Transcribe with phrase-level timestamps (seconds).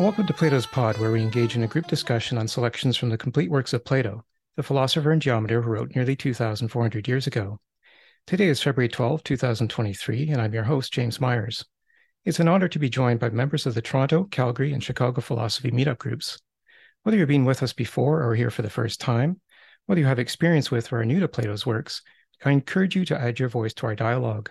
[0.00, 3.10] Well, welcome to Plato's Pod, where we engage in a group discussion on selections from
[3.10, 4.24] the complete works of Plato,
[4.56, 7.60] the philosopher and geometer who wrote nearly 2,400 years ago.
[8.26, 11.66] Today is February 12, 2023, and I'm your host, James Myers.
[12.24, 15.70] It's an honor to be joined by members of the Toronto, Calgary, and Chicago philosophy
[15.70, 16.40] meetup groups.
[17.02, 19.38] Whether you've been with us before or here for the first time,
[19.84, 22.00] whether you have experience with or are new to Plato's works,
[22.42, 24.48] I encourage you to add your voice to our dialogue.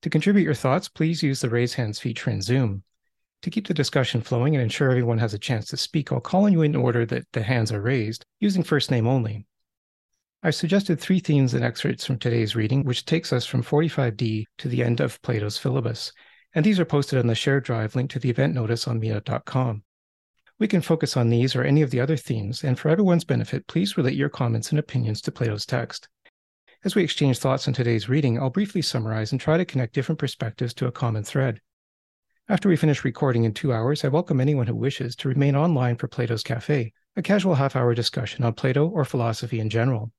[0.00, 2.84] To contribute your thoughts, please use the raise hands feature in Zoom.
[3.42, 6.44] To keep the discussion flowing and ensure everyone has a chance to speak, I'll call
[6.44, 9.46] on you in order that the hands are raised, using first name only.
[10.44, 14.68] I've suggested three themes and excerpts from today's reading, which takes us from 45D to
[14.68, 16.12] the end of Plato's Philebus,
[16.54, 19.82] and these are posted on the shared drive linked to the event notice on meetup.com.
[20.60, 23.66] We can focus on these or any of the other themes, and for everyone's benefit,
[23.66, 26.08] please relate your comments and opinions to Plato's text.
[26.84, 30.20] As we exchange thoughts on today's reading, I'll briefly summarize and try to connect different
[30.20, 31.60] perspectives to a common thread.
[32.52, 35.96] After we finish recording in two hours, I welcome anyone who wishes to remain online
[35.96, 40.12] for Plato's Cafe, a casual half hour discussion on Plato or philosophy in general.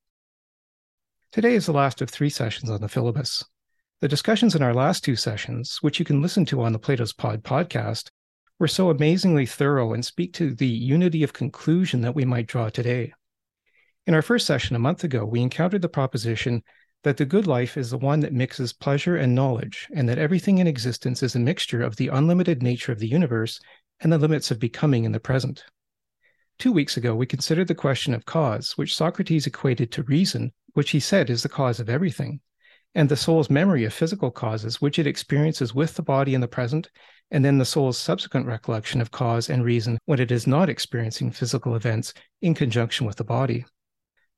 [1.31, 3.45] Today is the last of three sessions on the Philebus.
[4.01, 7.13] The discussions in our last two sessions, which you can listen to on the Plato's
[7.13, 8.09] Pod podcast,
[8.57, 12.67] were so amazingly thorough and speak to the unity of conclusion that we might draw
[12.67, 13.13] today.
[14.07, 16.63] In our first session a month ago, we encountered the proposition
[17.03, 20.57] that the good life is the one that mixes pleasure and knowledge, and that everything
[20.57, 23.59] in existence is a mixture of the unlimited nature of the universe
[24.01, 25.63] and the limits of becoming in the present.
[26.59, 30.91] Two weeks ago, we considered the question of cause, which Socrates equated to reason, which
[30.91, 32.39] he said is the cause of everything,
[32.95, 36.47] and the soul's memory of physical causes, which it experiences with the body in the
[36.47, 36.89] present,
[37.31, 41.31] and then the soul's subsequent recollection of cause and reason when it is not experiencing
[41.31, 43.65] physical events in conjunction with the body.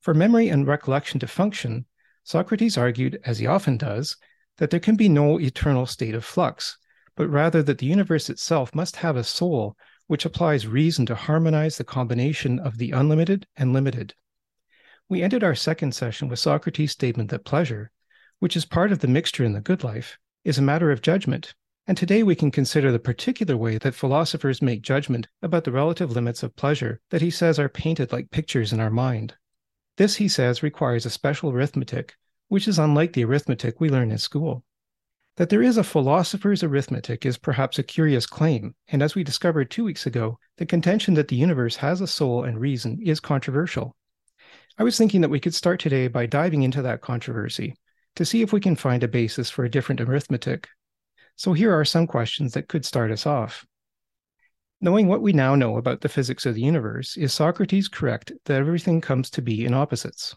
[0.02, 1.86] For memory and recollection to function,
[2.26, 4.18] Socrates argued, as he often does,
[4.58, 6.76] that there can be no eternal state of flux,
[7.16, 9.78] but rather that the universe itself must have a soul
[10.08, 14.16] which applies reason to harmonize the combination of the unlimited and limited.
[15.08, 17.92] We ended our second session with Socrates' statement that pleasure,
[18.40, 21.54] which is part of the mixture in the good life, is a matter of judgment.
[21.86, 26.10] And today we can consider the particular way that philosophers make judgment about the relative
[26.10, 29.36] limits of pleasure that he says are painted like pictures in our mind.
[29.98, 32.16] This, he says, requires a special arithmetic,
[32.48, 34.64] which is unlike the arithmetic we learn in school.
[35.38, 39.70] That there is a philosopher's arithmetic is perhaps a curious claim, and as we discovered
[39.70, 43.96] two weeks ago, the contention that the universe has a soul and reason is controversial.
[44.78, 47.76] I was thinking that we could start today by diving into that controversy
[48.16, 50.68] to see if we can find a basis for a different arithmetic.
[51.36, 53.66] So here are some questions that could start us off.
[54.82, 58.60] Knowing what we now know about the physics of the universe, is Socrates correct that
[58.60, 60.36] everything comes to be in opposites?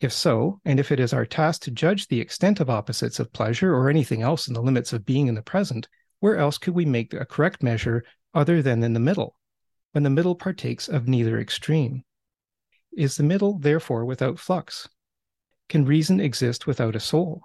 [0.00, 3.32] If so, and if it is our task to judge the extent of opposites of
[3.32, 5.88] pleasure or anything else in the limits of being in the present,
[6.20, 8.04] where else could we make a correct measure
[8.34, 9.36] other than in the middle,
[9.92, 12.04] when the middle partakes of neither extreme?
[12.92, 14.88] Is the middle therefore without flux?
[15.68, 17.42] Can reason exist without a soul?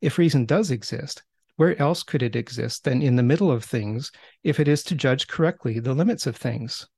[0.00, 1.24] If reason does exist,
[1.60, 4.10] where else could it exist than in the middle of things
[4.42, 6.88] if it is to judge correctly the limits of things?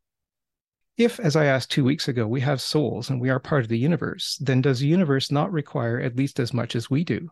[0.96, 3.68] If, as I asked two weeks ago, we have souls and we are part of
[3.68, 7.28] the universe, then does the universe not require at least as much as we do?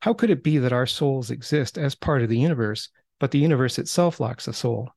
[0.00, 2.88] How could it be that our souls exist as part of the universe,
[3.20, 4.90] but the universe itself lacks a soul?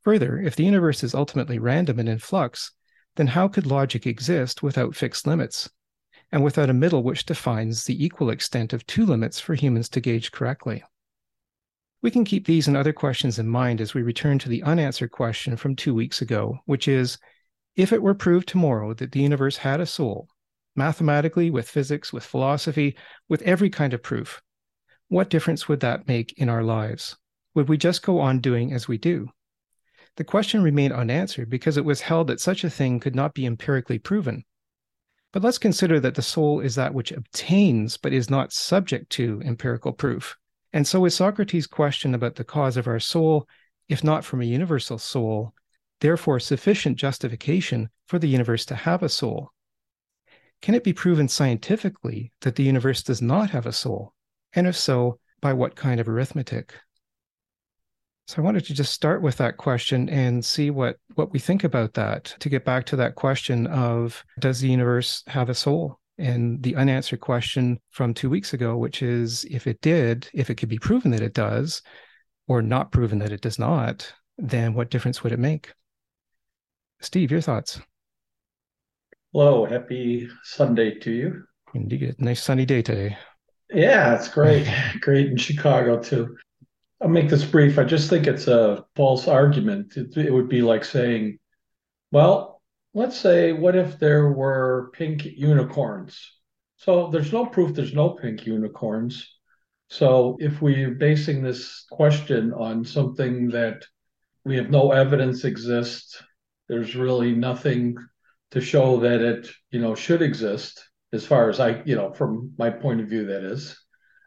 [0.00, 2.72] Further, if the universe is ultimately random and in flux,
[3.16, 5.68] then how could logic exist without fixed limits?
[6.34, 10.00] And without a middle which defines the equal extent of two limits for humans to
[10.00, 10.82] gauge correctly.
[12.02, 15.12] We can keep these and other questions in mind as we return to the unanswered
[15.12, 17.18] question from two weeks ago, which is
[17.76, 20.26] if it were proved tomorrow that the universe had a soul,
[20.74, 22.96] mathematically, with physics, with philosophy,
[23.28, 24.42] with every kind of proof,
[25.06, 27.16] what difference would that make in our lives?
[27.54, 29.28] Would we just go on doing as we do?
[30.16, 33.46] The question remained unanswered because it was held that such a thing could not be
[33.46, 34.42] empirically proven.
[35.34, 39.42] But let's consider that the soul is that which obtains but is not subject to
[39.44, 40.36] empirical proof.
[40.72, 43.48] And so is Socrates' question about the cause of our soul,
[43.88, 45.52] if not from a universal soul,
[46.00, 49.50] therefore sufficient justification for the universe to have a soul.
[50.62, 54.14] Can it be proven scientifically that the universe does not have a soul?
[54.52, 56.74] And if so, by what kind of arithmetic?
[58.26, 61.62] So I wanted to just start with that question and see what what we think
[61.62, 65.98] about that to get back to that question of does the universe have a soul?
[66.16, 70.54] And the unanswered question from 2 weeks ago which is if it did, if it
[70.54, 71.82] could be proven that it does
[72.48, 75.74] or not proven that it does not, then what difference would it make?
[77.00, 77.80] Steve, your thoughts?
[79.32, 81.44] Hello, happy Sunday to you.
[81.74, 83.18] Indeed, nice sunny day today.
[83.70, 84.66] Yeah, it's great.
[85.00, 86.36] great in Chicago too.
[87.04, 87.78] I'll make this brief.
[87.78, 89.98] I just think it's a false argument.
[89.98, 91.38] It, it would be like saying,
[92.10, 92.62] well,
[92.94, 96.32] let's say, what if there were pink unicorns?
[96.78, 99.30] So there's no proof there's no pink unicorns.
[99.90, 103.84] So if we're basing this question on something that
[104.46, 106.22] we have no evidence exists,
[106.70, 107.96] there's really nothing
[108.52, 112.54] to show that it, you know, should exist as far as I, you know, from
[112.56, 113.78] my point of view, that is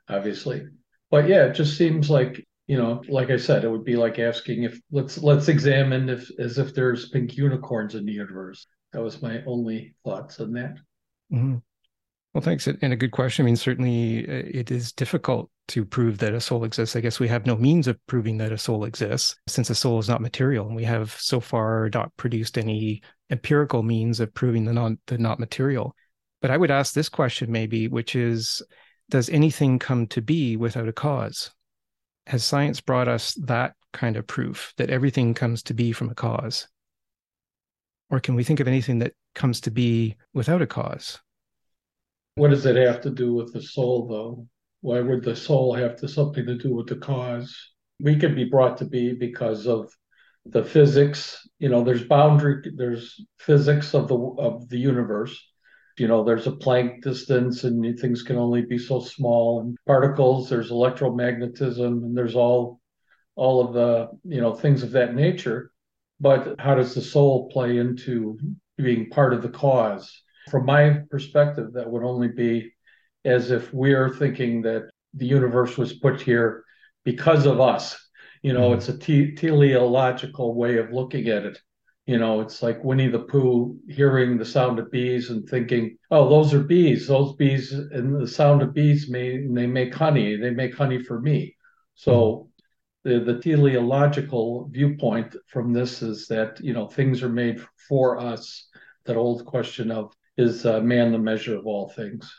[0.08, 0.68] obviously.
[1.10, 4.20] But yeah, it just seems like, you know, like I said, it would be like
[4.20, 8.68] asking if let's let's examine if as if there's pink unicorns in the universe.
[8.92, 10.76] That was my only thoughts on that.
[11.32, 11.58] Mm-hmm.
[12.34, 12.68] Well, thanks.
[12.68, 13.44] And a good question.
[13.44, 16.96] I mean, certainly uh, it is difficult to prove that a soul exists.
[16.96, 20.00] I guess we have no means of proving that a soul exists since a soul
[20.00, 20.68] is not material.
[20.68, 25.18] And we have so far not produced any empirical means of proving the non the
[25.18, 25.96] not material.
[26.42, 28.62] But I would ask this question maybe, which is
[29.10, 31.52] Does anything come to be without a cause?
[32.28, 36.14] Has science brought us that kind of proof that everything comes to be from a
[36.14, 36.68] cause?
[38.10, 41.22] Or can we think of anything that comes to be without a cause?
[42.36, 44.46] What does it have to do with the soul, though?
[44.82, 47.58] Why would the soul have to something to do with the cause?
[48.02, 49.90] We can be brought to be because of
[50.46, 51.48] the physics.
[51.60, 55.42] You know, there's boundary, there's physics of the of the universe.
[55.98, 59.62] You know, there's a Planck distance, and things can only be so small.
[59.62, 62.80] And particles, there's electromagnetism, and there's all
[63.36, 65.72] all of the you know things of that nature.
[66.20, 68.38] But how does the soul play into
[68.78, 70.24] being part of the cause?
[70.50, 72.74] From my perspective, that would only be
[73.26, 76.64] as if we're thinking that the universe was put here
[77.04, 77.98] because of us.
[78.42, 78.78] You know, mm-hmm.
[78.78, 81.60] it's a te- teleological way of looking at it.
[82.08, 86.30] You know, it's like Winnie the Pooh hearing the sound of bees and thinking, "Oh,
[86.30, 87.08] those are bees.
[87.08, 90.38] Those bees and the sound of bees may they make honey.
[90.38, 91.56] They make honey for me."
[91.96, 92.50] So
[93.04, 98.70] the the teleological viewpoint from this is that you know things are made for us.
[99.04, 102.32] That old question of is uh, man the measure of all things?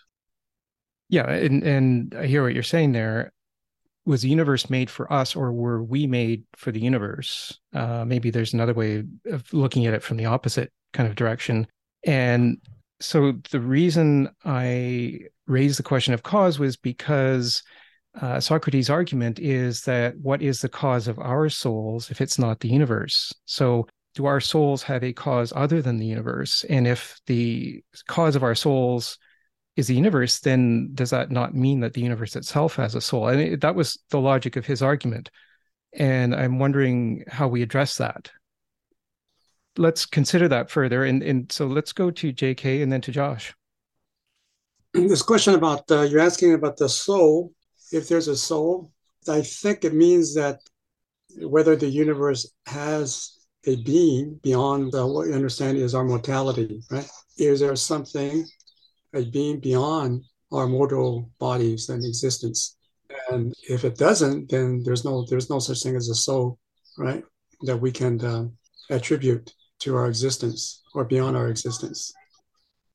[1.11, 3.32] Yeah, and and I hear what you're saying there.
[4.09, 7.61] Was the universe made for us, or were we made for the universe?
[7.75, 11.67] Uh, maybe there's another way of looking at it from the opposite kind of direction.
[12.05, 12.57] And
[13.01, 17.63] so the reason I raised the question of cause was because
[18.19, 22.61] uh, Socrates' argument is that what is the cause of our souls if it's not
[22.61, 23.31] the universe?
[23.45, 26.65] So do our souls have a cause other than the universe?
[26.71, 29.19] And if the cause of our souls
[29.79, 33.29] is the universe, then does that not mean that the universe itself has a soul?
[33.29, 35.31] And it, that was the logic of his argument.
[35.93, 38.29] And I'm wondering how we address that.
[39.77, 41.05] Let's consider that further.
[41.05, 43.55] And, and so let's go to JK and then to Josh.
[44.95, 47.53] This question about uh, you're asking about the soul.
[47.93, 48.91] If there's a soul,
[49.29, 50.59] I think it means that
[51.37, 57.09] whether the universe has a being beyond what you understand is our mortality, right?
[57.37, 58.45] Is there something,
[59.15, 62.77] a being beyond our mortal bodies and existence?
[63.31, 66.59] And if it doesn't, then there's no there's no such thing as a soul,
[66.97, 67.23] right?
[67.63, 68.49] That we can uh,
[68.91, 72.12] attribute to our existence or beyond our existence.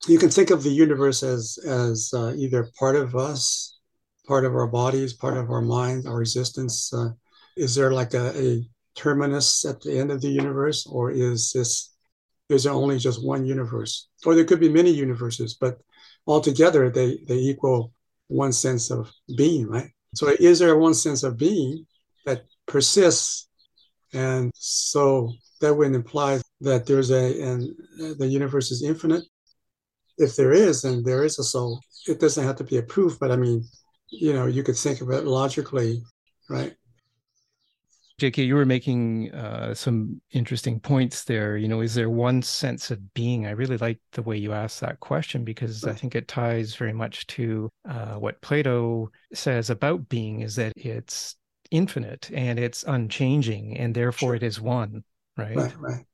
[0.06, 3.78] You can think of the universe as as uh, either part of us,
[4.26, 6.92] part of our bodies, part of our minds, our existence.
[6.92, 7.10] Uh,
[7.56, 11.94] is there like a, a terminus at the end of the universe, or is this
[12.48, 14.08] is there only just one universe?
[14.26, 15.80] Or there could be many universes, but
[16.26, 17.92] altogether they they equal
[18.28, 19.90] one sense of being, right?
[20.14, 21.86] So is there one sense of being
[22.26, 23.48] that persists,
[24.12, 27.68] and so that would imply that there's a and
[28.18, 29.24] the universe is infinite.
[30.16, 31.80] If there is, then there is a soul.
[32.06, 33.64] It doesn't have to be a proof, but I mean,
[34.10, 36.02] you know, you could think of it logically,
[36.48, 36.76] right?
[38.20, 41.56] JK, you were making uh, some interesting points there.
[41.56, 43.46] You know, is there one sense of being?
[43.46, 46.92] I really like the way you asked that question because I think it ties very
[46.92, 51.34] much to uh, what Plato says about being is that it's
[51.72, 54.36] infinite and it's unchanging and therefore sure.
[54.36, 55.02] it is one,
[55.36, 55.56] right?
[55.56, 56.04] Right, right.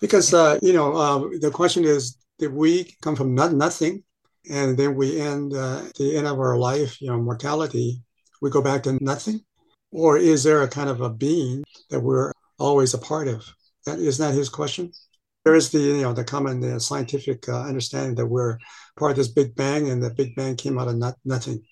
[0.00, 4.02] Because, uh, you know, uh, the question is, did we come from not, nothing
[4.50, 8.02] and then we end uh, the end of our life, you know, mortality,
[8.40, 9.40] we go back to nothing?
[9.94, 13.44] Or is there a kind of a being that we're always a part of?
[13.86, 14.90] That is that his question?
[15.44, 18.58] There is the you know the common uh, scientific uh, understanding that we're
[18.96, 21.62] part of this Big Bang, and the Big Bang came out of not, nothing.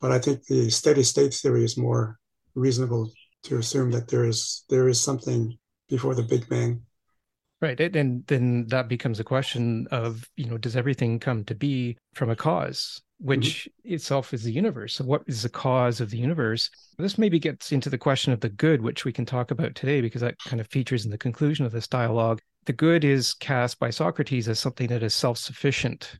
[0.00, 2.18] But I think the steady state theory is more
[2.54, 5.58] reasonable to assume that there is there is something
[5.90, 6.82] before the Big Bang.
[7.60, 7.78] Right.
[7.78, 12.30] And then that becomes a question of, you know, does everything come to be from
[12.30, 13.94] a cause, which mm-hmm.
[13.94, 14.94] itself is the universe?
[14.94, 16.70] So, what is the cause of the universe?
[16.98, 20.00] This maybe gets into the question of the good, which we can talk about today,
[20.00, 22.40] because that kind of features in the conclusion of this dialogue.
[22.66, 26.18] The good is cast by Socrates as something that is self sufficient.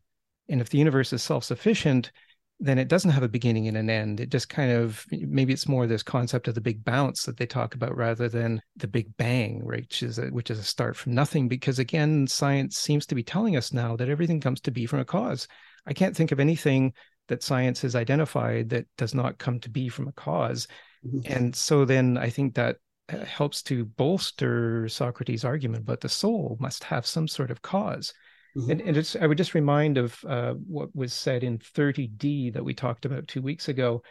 [0.49, 2.13] And if the universe is self sufficient,
[2.61, 4.21] then it doesn't have a beginning and an end.
[4.21, 7.47] It just kind of maybe it's more this concept of the big bounce that they
[7.47, 9.65] talk about rather than the big bang?
[9.65, 11.49] Which is a, which is a start from nothing.
[11.49, 15.01] Because again, science seems to be telling us now that everything comes to be from
[15.01, 15.49] a cause.
[15.87, 16.93] I can't think of anything
[17.29, 20.67] that science has identified that does not come to be from a because
[21.07, 21.33] mm-hmm.
[21.33, 22.77] And so then I think that
[23.13, 28.13] uh, helps to bolster Socrates' argument, but the soul must have some sort of cause.
[28.57, 28.71] Mm-hmm.
[28.71, 32.65] And, and it's, I would just remind of uh, what was said in 30D that
[32.65, 34.03] we talked about two weeks ago.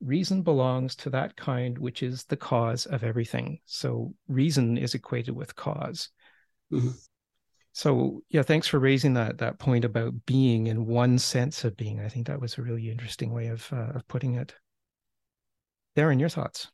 [0.00, 3.60] Reason belongs to that kind which is the cause of everything.
[3.64, 6.10] So reason is equated with because
[6.70, 6.90] mm-hmm.
[7.76, 12.00] So yeah, thanks for raising that that point about being in one sense of being.
[12.00, 14.54] I think that was a really interesting way of uh, of putting it.
[15.94, 16.68] Darren, your thoughts?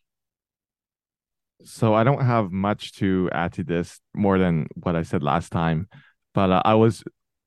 [1.65, 5.51] So I don't have much to add to this more than what I said last
[5.51, 5.89] time.
[6.35, 7.03] But uh, I was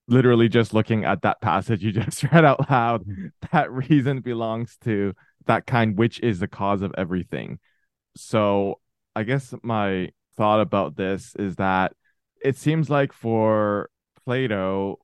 [0.10, 3.06] literally just looking at that passage you just read out loud.
[3.54, 5.14] That reason belongs to
[5.46, 7.60] that kind which is the cause of everything.
[8.18, 8.82] So
[9.16, 11.94] I guess my thought about this is that
[12.46, 13.90] it seems like for
[14.24, 15.00] Plato,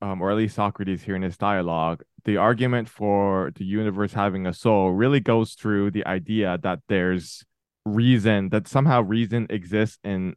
[0.00, 4.46] um, or at least Socrates here in his dialogue, the argument for the universe having
[4.46, 7.44] a soul really goes through the idea that there's
[7.84, 10.34] reason, that somehow reason exists in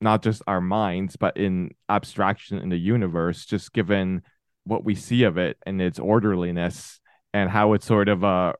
[0.00, 4.22] not just our minds, but in abstraction in the universe, just given
[4.64, 7.00] what we see of it and its orderliness
[7.32, 8.54] and how it's sort of a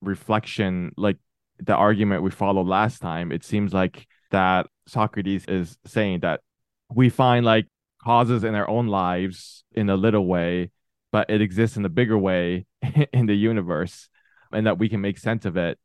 [0.00, 1.18] reflection, like
[1.58, 3.32] the argument we followed last time.
[3.32, 6.40] It seems like that Socrates is saying that
[6.94, 7.66] we find like
[8.02, 10.70] causes in our own lives in a little way,
[11.12, 12.66] but it exists in a bigger way
[13.12, 14.08] in the universe
[14.52, 15.78] and that we can make sense of it.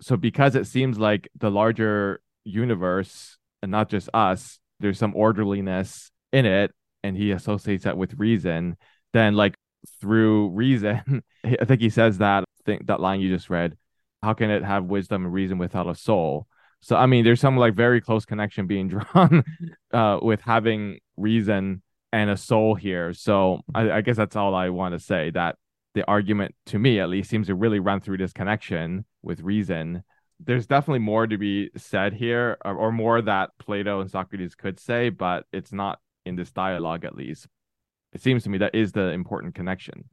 [0.00, 6.10] So, because it seems like the larger universe and not just us, there's some orderliness
[6.32, 8.76] in it, and he associates that with reason,
[9.12, 9.54] then like
[10.00, 13.76] through reason, I think he says that thing that line you just read,
[14.22, 16.46] how can it have wisdom and reason without a soul?
[16.82, 19.44] So I mean, there's some like very close connection being drawn
[19.92, 21.82] uh, with having reason
[22.12, 23.12] and a soul here.
[23.12, 25.30] So I, I guess that's all I want to say.
[25.30, 25.56] That
[25.94, 30.02] the argument, to me at least, seems to really run through this connection with reason
[30.44, 34.80] there's definitely more to be said here, or, or more that Plato and Socrates could
[34.80, 37.46] say, but it's not in this dialogue at least.
[38.12, 40.08] It seems to me that is the important connection.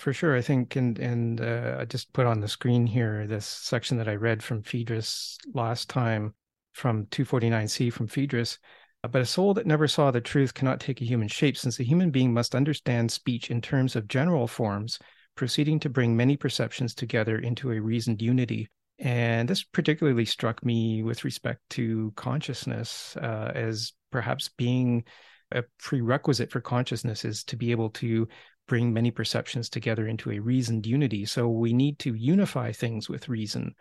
[0.00, 3.44] For sure, I think, and and uh, I just put on the screen here this
[3.44, 6.32] section that I read from Phaedrus last time,
[6.72, 8.58] from 249c from Phaedrus.
[9.02, 11.84] But a soul that never saw the truth cannot take a human shape, since a
[11.84, 14.98] human being must understand speech in terms of general forms,
[15.34, 18.70] proceeding to bring many perceptions together into a reasoned unity.
[18.98, 25.04] And this particularly struck me with respect to consciousness uh, as perhaps being
[25.52, 28.28] a prerequisite for consciousness is to be able to
[28.70, 31.26] bring many perceptions together into a reasoned unity.
[31.26, 33.74] So we need to unify things with reason,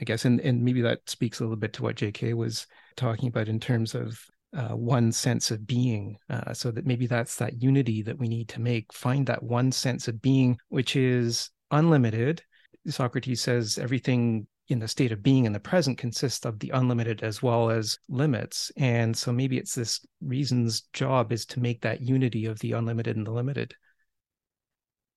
[0.00, 0.24] I guess.
[0.24, 3.58] And, and maybe that speaks a little bit to what JK was talking about in
[3.58, 4.22] terms of
[4.56, 6.18] uh, one sense of being.
[6.30, 9.72] Uh, so that maybe that's that unity that we need to make, find that one
[9.72, 12.42] sense of being, which is unlimited
[12.86, 17.22] Socrates says everything in the state of being in the present consists of the unlimited
[17.22, 18.70] as well as limits.
[18.76, 23.16] And so maybe it's this reason's job is to make that unity of the unlimited
[23.16, 23.74] and the limited.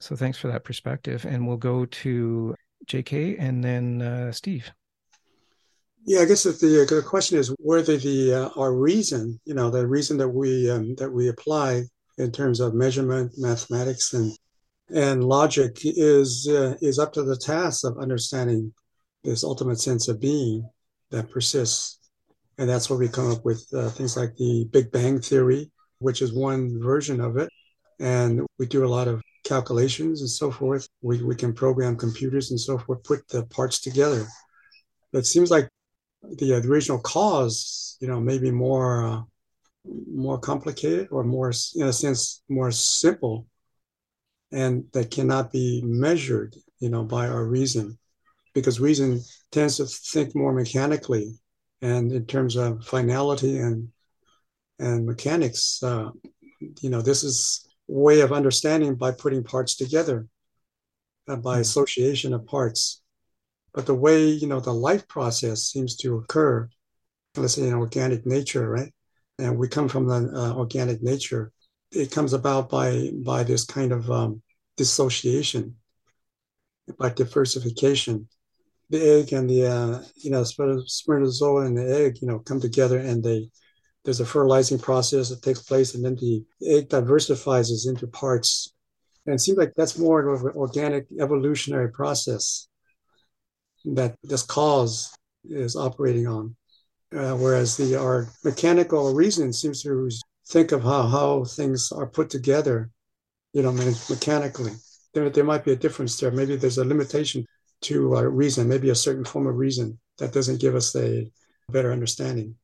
[0.02, 1.26] So thanks for that perspective.
[1.26, 2.56] And we'll go to
[2.88, 4.72] JK and then uh, Steve.
[6.06, 9.86] Yeah, I guess the, the question is whether the uh, our reason, you know, the
[9.88, 11.84] reason that we um, that we apply
[12.18, 14.36] in terms of measurement, mathematics, and
[14.90, 18.74] and logic is uh, is up to the task of understanding
[19.24, 20.68] this ultimate sense of being
[21.12, 22.00] that persists
[22.58, 26.22] and that's where we come up with uh, things like the big bang theory which
[26.22, 27.50] is one version of it
[28.00, 29.22] and we do a lot of
[29.54, 30.88] calculations and so forth.
[31.02, 34.26] We, we can program computers and so forth put the parts together.
[35.12, 35.68] But it seems like
[36.40, 39.22] the, uh, the original cause you know maybe more uh,
[40.26, 43.36] more complicated or more in a sense more simple
[44.52, 47.98] and that cannot be measured, you know, by our reason,
[48.54, 51.34] because reason tends to think more mechanically,
[51.82, 53.90] and in terms of finality and
[54.80, 56.10] and mechanics, uh,
[56.82, 60.28] you know, this is way of understanding by putting parts together,
[61.28, 61.62] uh, by hmm.
[61.62, 63.02] association of parts.
[63.74, 66.70] But the way you know the life process seems to occur,
[67.38, 68.92] let's say in organic nature, right?
[69.42, 71.52] and we come from the uh, organic nature.
[71.92, 74.42] It comes about by by this kind of um,
[74.78, 75.76] dissociation,
[76.98, 78.30] by diversification.
[78.90, 83.00] The egg and the uh, you know spermatozoa and the egg you know come together
[83.00, 83.50] and they
[84.04, 88.74] there's a fertilizing process that takes place and then the egg diversifies into parts
[89.26, 92.68] and it seems like that's more of an organic evolutionary process
[93.86, 95.16] that this cause
[95.46, 96.56] is operating on.
[97.16, 100.10] Uh, whereas the our mechanical reasoning seems to
[100.48, 102.90] think of how, how things are put together,
[103.54, 104.72] you know, mechanically.
[105.14, 106.32] There, there might be a difference there.
[106.32, 107.46] Maybe there's a limitation
[107.82, 111.30] to uh, reason, maybe a certain form of reason that doesn't give us a
[111.70, 112.56] better understanding.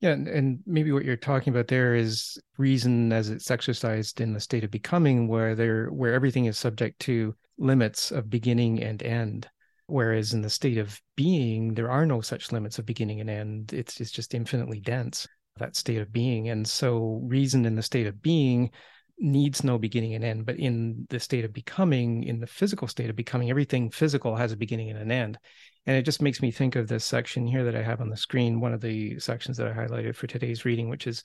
[0.00, 4.32] Yeah, and, and maybe what you're talking about there is reason as it's exercised in
[4.32, 9.02] the state of becoming, where there where everything is subject to limits of beginning and
[9.02, 9.48] end.
[9.86, 13.74] Whereas in the state of being, there are no such limits of beginning and end.
[13.74, 15.26] It's it's just infinitely dense,
[15.58, 16.48] that state of being.
[16.48, 18.70] And so reason in the state of being
[19.18, 20.46] needs no beginning and end.
[20.46, 24.52] But in the state of becoming, in the physical state of becoming, everything physical has
[24.52, 25.38] a beginning and an end.
[25.86, 28.16] And it just makes me think of this section here that I have on the
[28.16, 31.22] screen, one of the sections that I highlighted for today's reading, which is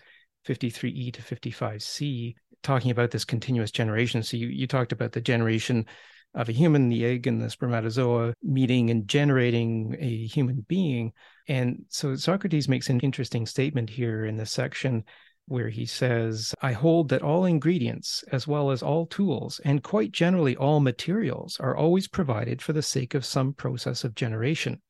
[0.47, 4.23] 53E to 55C, talking about this continuous generation.
[4.23, 5.85] So you, you talked about the generation
[6.33, 11.13] of a human, the egg and the spermatozoa meeting and generating a human being.
[11.47, 15.03] And so Socrates makes an interesting statement here in this section
[15.47, 20.11] where he says, I hold that all ingredients, as well as all tools, and quite
[20.11, 24.81] generally all materials, are always provided for the sake of some process of generation.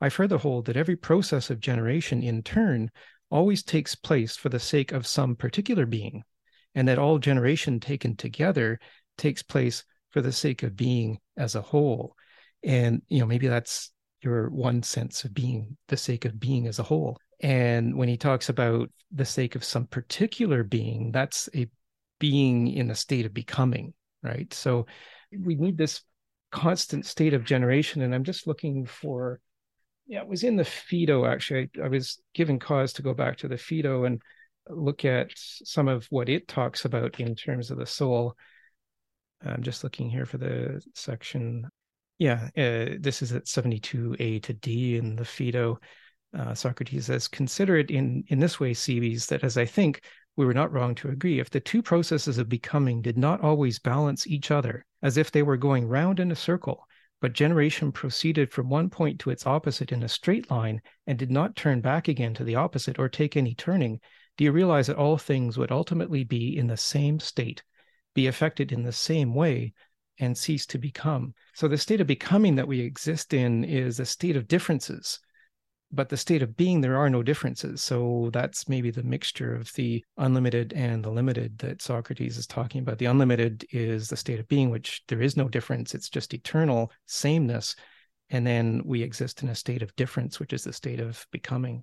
[0.00, 2.90] I further hold that every process of generation, in turn,
[3.30, 6.24] always takes place for the sake of some particular being,
[6.74, 8.80] and that all generation taken together
[9.16, 12.16] takes place for the sake of being as a whole.
[12.64, 16.78] And, you know, maybe that's your one sense of being, the sake of being as
[16.78, 17.18] a whole.
[17.40, 21.66] And when he talks about the sake of some particular being, that's a
[22.18, 24.52] being in a state of becoming, right?
[24.52, 24.86] So
[25.36, 26.02] we need this
[26.52, 28.02] constant state of generation.
[28.02, 29.40] And I'm just looking for,
[30.06, 31.70] yeah, it was in the Phaedo actually.
[31.80, 34.20] I, I was given cause to go back to the Phaedo and
[34.68, 38.36] look at some of what it talks about in terms of the soul.
[39.44, 41.66] I'm just looking here for the section.
[42.18, 45.78] Yeah, uh, this is at 72A to D in the Phaedo
[46.38, 50.02] uh, Socrates says, consider it in, in this way, Cebes, that as I think
[50.36, 53.78] we were not wrong to agree, if the two processes of becoming did not always
[53.78, 56.86] balance each other, as if they were going round in a circle,
[57.20, 61.30] but generation proceeded from one point to its opposite in a straight line and did
[61.30, 64.00] not turn back again to the opposite or take any turning,
[64.36, 67.62] do you realize that all things would ultimately be in the same state,
[68.14, 69.74] be affected in the same way,
[70.18, 71.34] and cease to become?
[71.54, 75.18] So the state of becoming that we exist in is a state of differences
[75.92, 77.82] but the state of being there are no differences.
[77.82, 82.80] So that's maybe the mixture of the unlimited and the limited that socrates is talking
[82.80, 82.98] about.
[82.98, 85.94] The unlimited is the state of being which there is no difference.
[85.94, 87.74] It's just eternal sameness.
[88.30, 91.82] And then we exist in a state of difference which is the state of becoming.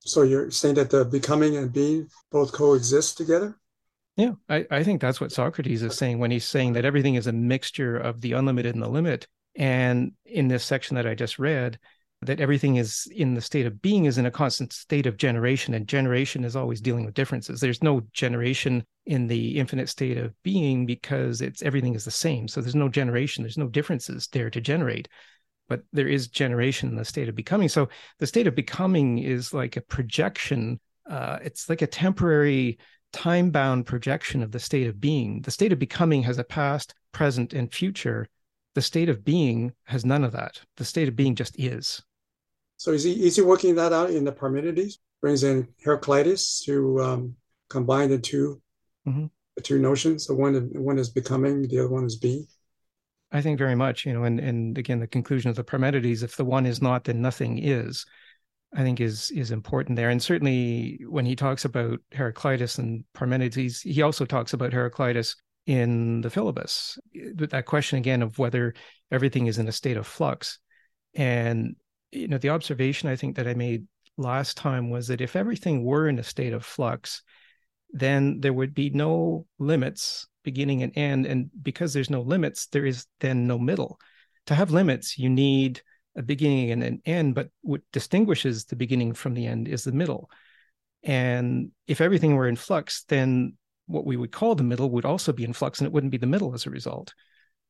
[0.00, 3.58] So you're saying that the becoming and being both coexist together?
[4.16, 7.26] Yeah I, I think that's what socrates is saying when he's saying that everything is
[7.26, 9.26] a mixture of the unlimited and the limit.
[9.56, 11.78] And in this section that i just read
[12.24, 15.74] that everything is in the state of being is in a constant state of generation
[15.74, 17.60] and generation is always dealing with differences.
[17.60, 22.46] There's no generation in the infinite state of being because it's everything is the same.
[22.46, 25.08] So there's no generation there's no differences there to generate
[25.68, 27.68] but there is generation in the state of becoming.
[27.68, 32.78] So the state of becoming is like a projection uh, it's like a temporary
[33.12, 35.42] time bound projection of the state of being.
[35.42, 38.28] The state of becoming has a past present and future.
[38.74, 40.60] The state of being has none of that.
[40.76, 42.02] The state of being just is
[42.82, 44.98] so is he is he working that out in the Parmenides?
[45.20, 47.36] Brings in Heraclitus to um,
[47.70, 48.60] combine the 2
[49.06, 49.26] mm-hmm.
[49.54, 50.26] the two notions.
[50.26, 52.44] So one one is becoming, the other one is being.
[53.30, 56.34] I think very much, you know, and and again, the conclusion of the Parmenides: if
[56.34, 58.04] the one is not, then nothing is.
[58.74, 63.80] I think is is important there, and certainly when he talks about Heraclitus and Parmenides,
[63.82, 66.98] he also talks about Heraclitus in the Philebus.
[67.36, 68.74] That question again of whether
[69.12, 70.58] everything is in a state of flux,
[71.14, 71.76] and
[72.12, 75.84] you know the observation i think that i made last time was that if everything
[75.84, 77.22] were in a state of flux
[77.92, 81.26] then there would be no limits beginning and end.
[81.26, 83.98] And because there's no limits there is then no middle.
[84.46, 85.82] To have limits you need
[86.16, 89.92] a beginning and an end but what distinguishes the beginning from the end is the
[89.92, 90.30] middle.
[91.02, 93.54] And if everything were in flux then
[93.86, 96.18] what we would call the middle would also be in flux and it wouldn't be
[96.18, 97.14] the middle as a result.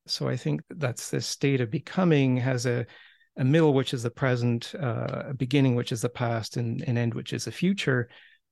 [0.07, 2.87] So i think that's this state of becoming has a
[3.37, 6.99] a middle which is the present, uh, a beginning which is the past, and an
[6.99, 8.09] end which is the future.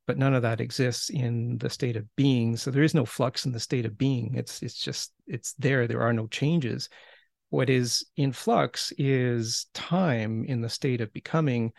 [0.07, 2.57] but none of that exists in the state of being.
[2.57, 4.35] So there is no flux in the state of being.
[4.35, 5.87] It's it's just it's there.
[5.87, 6.89] There are no changes.
[7.51, 11.73] What is in flux is time in the state of becoming,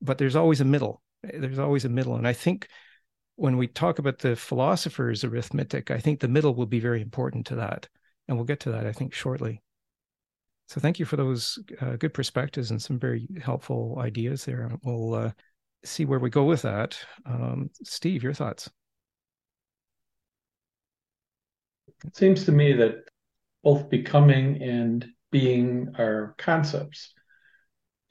[0.00, 1.02] but there's always a middle.
[1.22, 2.16] There's always a middle.
[2.16, 2.68] And I think
[3.36, 7.46] when we talk about the philosopher's arithmetic, I think the middle will be very important
[7.48, 7.88] to that.
[8.28, 9.62] And we'll get to that, I think, shortly.
[10.68, 14.70] So thank you for those uh, good perspectives and some very helpful ideas there.
[14.82, 15.30] We'll uh,
[15.84, 16.98] see where we go with that.
[17.26, 18.70] Um, Steve, your thoughts?
[22.06, 23.04] It seems to me that
[23.62, 27.12] both becoming and being are concepts.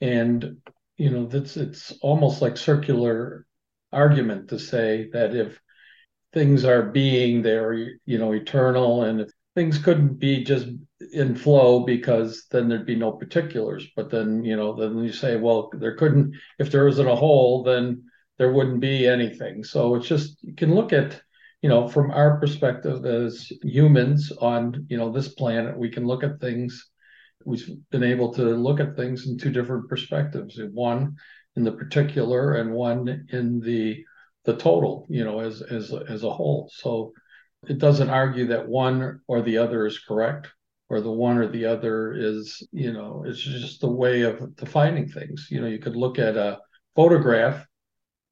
[0.00, 0.58] And,
[0.96, 3.46] you know, that's it's almost like circular
[3.92, 5.60] argument to say that if
[6.32, 10.68] things are being, they're, you know, eternal, and if things couldn't be just
[11.12, 13.86] in flow because then there'd be no particulars.
[13.94, 17.62] But then, you know, then you say, well, there couldn't, if there isn't a whole,
[17.62, 18.04] then
[18.38, 19.62] there wouldn't be anything.
[19.64, 21.20] So it's just, you can look at,
[21.62, 26.24] you know, from our perspective as humans on, you know, this planet, we can look
[26.24, 26.90] at things
[27.44, 31.16] we've been able to look at things in two different perspectives one
[31.56, 34.04] in the particular and one in the
[34.44, 37.12] the total you know as as as a whole so
[37.68, 40.48] it doesn't argue that one or the other is correct
[40.88, 45.08] or the one or the other is you know it's just a way of defining
[45.08, 46.58] things you know you could look at a
[46.94, 47.66] photograph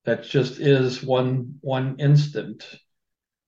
[0.05, 2.65] that just is one one instant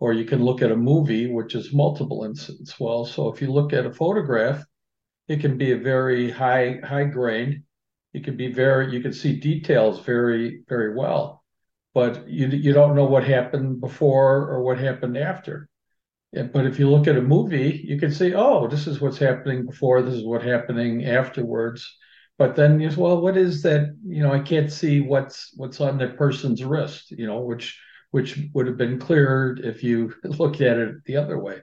[0.01, 3.51] or you can look at a movie which is multiple instants well so if you
[3.51, 4.65] look at a photograph
[5.29, 7.65] it can be a very high high grain.
[8.13, 11.43] It can be very you can see details very very well,
[11.95, 15.69] but you you don't know what happened before or what happened after.
[16.53, 19.67] But if you look at a movie, you can see, oh, this is what's happening
[19.67, 21.97] before, this is what's happening afterwards.
[22.39, 23.97] But then you say, well, what is that?
[24.05, 27.13] You know, I can't see what's what's on that person's wrist.
[27.13, 31.39] You know, which which would have been cleared if you looked at it the other
[31.39, 31.61] way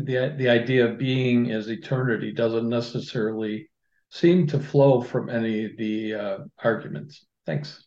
[0.00, 3.68] the the idea of being as eternity doesn't necessarily
[4.10, 7.26] seem to flow from any of the uh, arguments.
[7.46, 7.84] Thanks.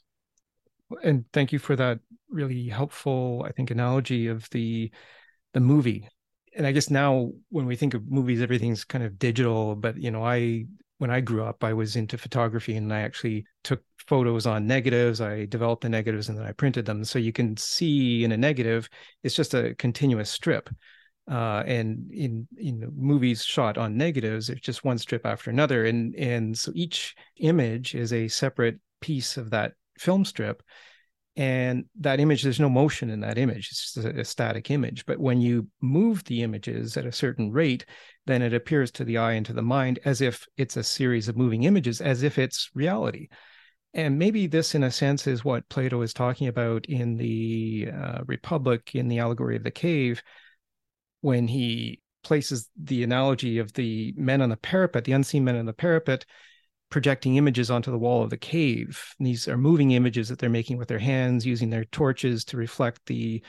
[1.04, 4.92] And thank you for that really helpful, I think, analogy of the
[5.56, 6.08] the movie.
[6.56, 9.76] And I guess now when we think of movies, everything's kind of digital.
[9.76, 10.66] But you know, I
[11.00, 15.20] when I grew up, I was into photography and I actually took photos on negatives.
[15.22, 17.04] I developed the negatives and then I printed them.
[17.04, 18.88] So you can see in a negative,
[19.24, 20.70] it's just a continuous strip
[21.30, 26.16] uh, and in in movies shot on negatives, it's just one strip after another, and
[26.16, 30.62] and so each image is a separate piece of that film strip,
[31.38, 35.06] and that image there's no motion in that image; it's just a, a static image.
[35.06, 37.86] But when you move the images at a certain rate,
[38.26, 41.28] then it appears to the eye and to the mind as if it's a series
[41.28, 43.28] of moving images, as if it's reality.
[43.94, 48.24] And maybe this, in a sense, is what Plato is talking about in the uh,
[48.26, 50.22] Republic, in the allegory of the cave,
[51.22, 55.66] when he places the analogy of the men on the parapet, the unseen men on
[55.66, 56.26] the parapet,
[56.96, 59.14] projecting images onto the wall of the cave.
[59.20, 62.56] And these are moving images that they're making with their hands, using their torches to
[62.56, 63.44] reflect the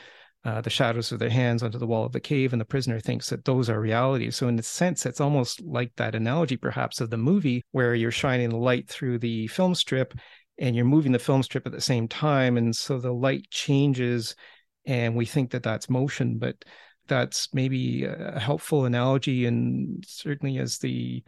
[0.44, 2.98] uh, the shadows of their hands onto the wall of the cave, and the prisoner
[2.98, 4.34] thinks that those are realities.
[4.34, 8.10] So, in a sense, it's almost like that analogy, perhaps, of the movie where you're
[8.10, 10.12] shining the light through the film strip
[10.58, 14.34] and you're moving the film strip at the same time, and so the light changes,
[14.86, 16.64] and we think that that's motion, but
[17.06, 19.46] that's maybe a helpful analogy.
[19.46, 21.22] And certainly as the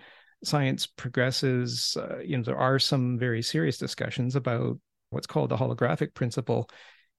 [0.44, 4.78] science progresses, uh, you know, there are some very serious discussions about
[5.10, 6.68] what's called the holographic principle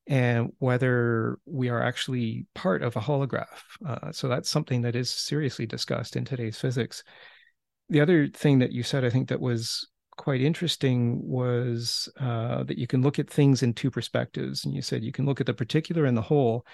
[0.08, 3.62] and whether we are actually part of a holograph.
[3.86, 7.04] Uh, so that's something that is seriously discussed in today's physics.
[7.90, 12.78] The other thing that you said, I think that was quite interesting was uh, that
[12.78, 14.66] you can look at things in two perspectives.
[14.66, 16.66] And you said you can look at the particular and the whole.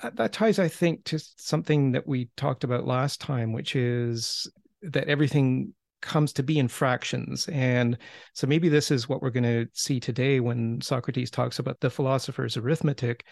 [0.00, 4.50] Uh, that ties, I think, to something that we talked about last time, which is
[4.92, 7.48] that everything comes to be in fractions.
[7.48, 7.98] And
[8.34, 11.90] so maybe this is what we're going to see today when Socrates talks about the
[11.90, 13.24] philosopher's arithmetic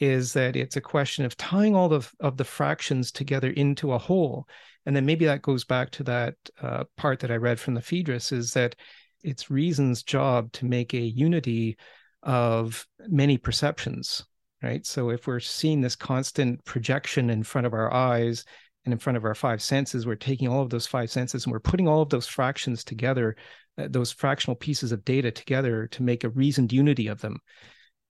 [0.00, 3.98] is that it's a question of tying all of, of the fractions together into a
[3.98, 4.48] whole.
[4.86, 7.82] And then maybe that goes back to that uh, part that I read from the
[7.82, 8.76] Phaedrus is that
[9.22, 11.76] it's reason's job to make a unity
[12.22, 14.24] of many perceptions
[14.64, 14.86] right?
[14.86, 18.44] So if we're seeing this constant projection in front of our eyes
[18.84, 21.52] and in front of our five senses, we're taking all of those five senses and
[21.52, 23.36] we're putting all of those fractions together,
[23.78, 27.38] uh, those fractional pieces of data together to make a reasoned unity of them.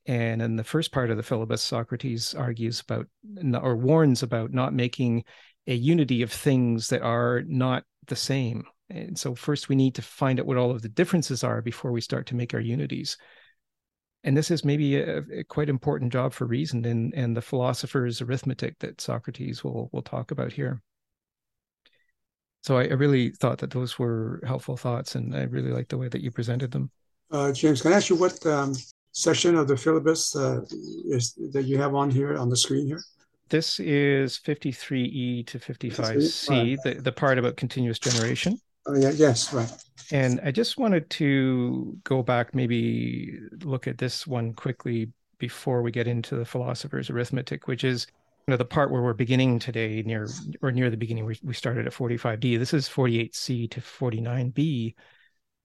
[0.06, 3.06] And in the first part of the Philebus, Socrates argues about
[3.54, 5.24] or warns about not making
[5.66, 8.64] a unity of things that are not the same.
[8.90, 11.90] And so first we need to find out what all of the differences are before
[11.90, 13.16] we start to make our unities.
[14.24, 18.22] And this is maybe a, a quite important job for reason and, and the philosopher's
[18.22, 20.80] arithmetic that Socrates will, will talk about here.
[22.62, 25.98] So I, I really thought that those were helpful thoughts, and I really like the
[25.98, 26.90] way that you presented them.
[27.30, 28.74] Uh, James, can I ask you what um,
[29.12, 30.64] section of the Philebus uh,
[31.14, 33.02] is that you have on here on the screen here?
[33.50, 38.58] This is 53E to 55C, the, the part about continuous generation.
[38.86, 39.70] Oh, yeah, yes, right.
[40.10, 45.90] And I just wanted to go back, maybe look at this one quickly before we
[45.90, 48.06] get into the philosopher's arithmetic, which is
[48.46, 50.28] you know the part where we're beginning today near
[50.60, 51.24] or near the beginning.
[51.24, 54.94] We, we started at 45d this is 48c to 49b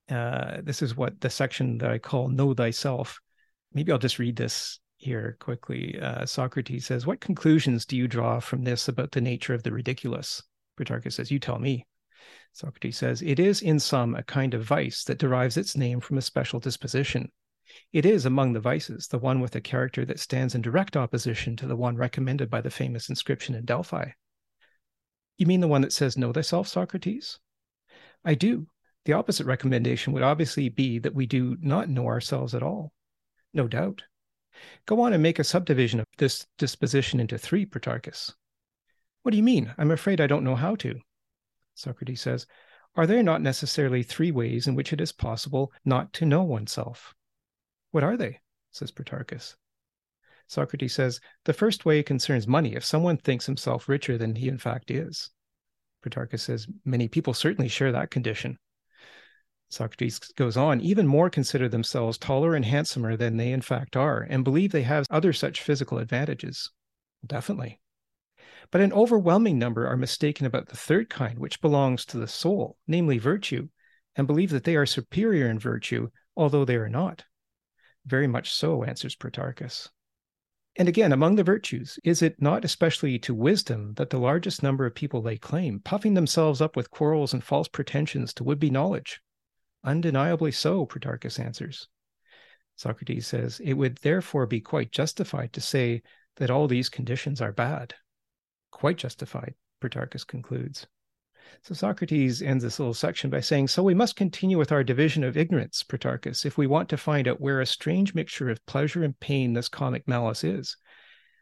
[0.10, 3.20] uh, this is what the section that i call know thyself.
[3.74, 6.00] Maybe i'll just read this here quickly.
[6.02, 9.72] Uh, socrates says what conclusions do you draw from this about the nature of the
[9.72, 10.42] ridiculous?
[10.80, 11.86] Protarchus says you tell me
[12.54, 16.18] Socrates says, It is in sum a kind of vice that derives its name from
[16.18, 17.32] a special disposition.
[17.94, 21.56] It is among the vices the one with a character that stands in direct opposition
[21.58, 24.10] to the one recommended by the famous inscription in Delphi.
[25.38, 27.40] You mean the one that says, Know thyself, Socrates?
[28.26, 28.68] I do.
[29.06, 32.92] The opposite recommendation would obviously be that we do not know ourselves at all.
[33.54, 34.04] No doubt.
[34.86, 38.34] Go on and make a subdivision of this disposition into three, Protarchus.
[39.24, 39.74] What do you mean?
[39.78, 41.00] I'm afraid I don't know how to.
[41.80, 42.46] Socrates says,
[42.96, 47.16] are there not necessarily three ways in which it is possible not to know oneself?
[47.92, 48.42] What are they?
[48.72, 49.56] says Protarchus.
[50.48, 54.58] Socrates says, the first way concerns money if someone thinks himself richer than he in
[54.58, 55.30] fact is.
[56.04, 58.58] Protarchus says, many people certainly share that condition.
[59.70, 64.28] Socrates goes on, even more consider themselves taller and handsomer than they in fact are,
[64.30, 66.72] and believe they have other such physical advantages.
[67.26, 67.80] Definitely.
[68.72, 72.78] But an overwhelming number are mistaken about the third kind, which belongs to the soul,
[72.88, 73.70] namely virtue,
[74.16, 77.26] and believe that they are superior in virtue, although they are not.
[78.06, 79.90] Very much so, answers Protarchus.
[80.76, 84.86] And again, among the virtues, is it not especially to wisdom that the largest number
[84.86, 88.70] of people lay claim, puffing themselves up with quarrels and false pretensions to would be
[88.70, 89.22] knowledge?
[89.84, 91.88] Undeniably so, Protarchus answers.
[92.76, 96.02] Socrates says, it would therefore be quite justified to say
[96.38, 97.96] that all these conditions are bad
[98.72, 100.88] quite justified, Protarchus concludes.
[101.64, 105.24] So Socrates ends this little section by saying, So we must continue with our division
[105.24, 109.04] of ignorance, Protarchus, if we want to find out where a strange mixture of pleasure
[109.04, 110.78] and pain this comic malice is.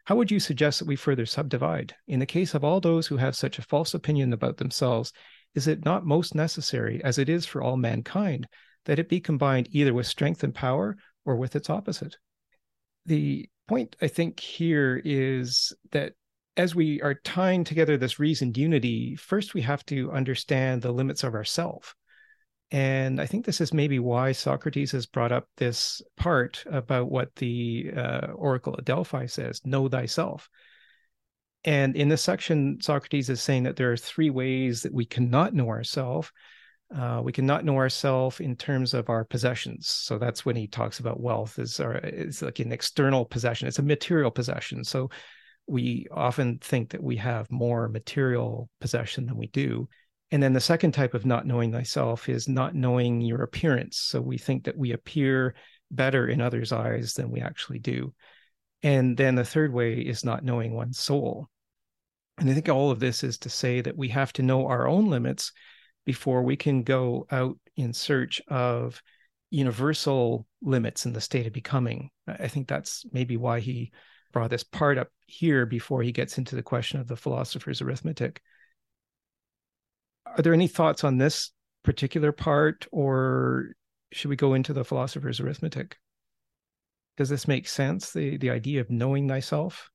[0.06, 1.94] How would you suggest that we further subdivide?
[2.06, 5.12] In the case of all those who have such a false opinion about themselves,
[5.54, 8.48] is it not most necessary, as it is for all mankind,
[8.86, 12.16] that it be combined either with strength and power or with its opposite?
[13.04, 16.14] The point I think here is that
[16.58, 21.22] as we are tying together this reasoned unity, first we have to understand the limits
[21.22, 21.94] of ourself.
[22.72, 27.34] And I think this is maybe why Socrates has brought up this part about what
[27.36, 30.50] the uh, Oracle at Delphi says know thyself.
[31.64, 35.54] And in this section, Socrates is saying that there are three ways that we cannot
[35.54, 36.30] know ourselves.
[36.94, 39.88] Uh, we cannot know ourselves in terms of our possessions.
[39.88, 43.68] So that's when he talks about wealth is, is like an external possession.
[43.68, 44.84] It's a material possession.
[44.84, 45.10] So
[45.68, 49.88] we often think that we have more material possession than we do.
[50.30, 53.98] And then the second type of not knowing thyself is not knowing your appearance.
[53.98, 55.54] So we think that we appear
[55.90, 58.12] better in others' eyes than we actually do.
[58.82, 61.48] And then the third way is not knowing one's soul.
[62.38, 64.86] And I think all of this is to say that we have to know our
[64.86, 65.52] own limits
[66.04, 69.02] before we can go out in search of
[69.50, 72.10] universal limits in the state of becoming.
[72.26, 73.92] I think that's maybe why he
[74.32, 78.40] brought this part up here before he gets into the question of the philosopher's arithmetic.
[80.26, 83.72] Are there any thoughts on this particular part, or
[84.12, 85.96] should we go into the philosopher's arithmetic?
[87.16, 88.12] Does this make sense?
[88.12, 89.90] The the idea of knowing thyself.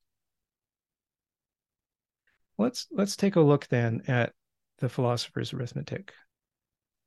[2.58, 4.34] Let's let's take a look then at
[4.80, 6.14] the philosopher's arithmetic.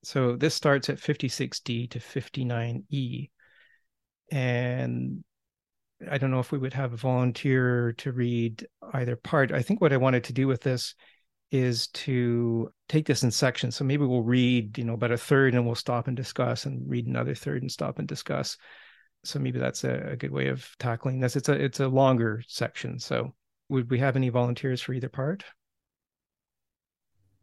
[0.03, 3.31] So this starts at 56D to 59E.
[4.31, 5.25] And
[6.11, 9.53] I don't know if we would have a volunteer to read either part.
[9.53, 10.95] I think what I wanted to do with this
[11.51, 13.77] is to take this in sections.
[13.77, 16.89] So maybe we'll read, you know, about a third and we'll stop and discuss and
[16.89, 18.59] read another third and stop and discuss.
[19.25, 21.35] So maybe that's a, a good way of tackling this.
[21.35, 22.99] It's a it's a longer section.
[22.99, 23.35] So
[23.69, 25.45] would we have any volunteers for either part?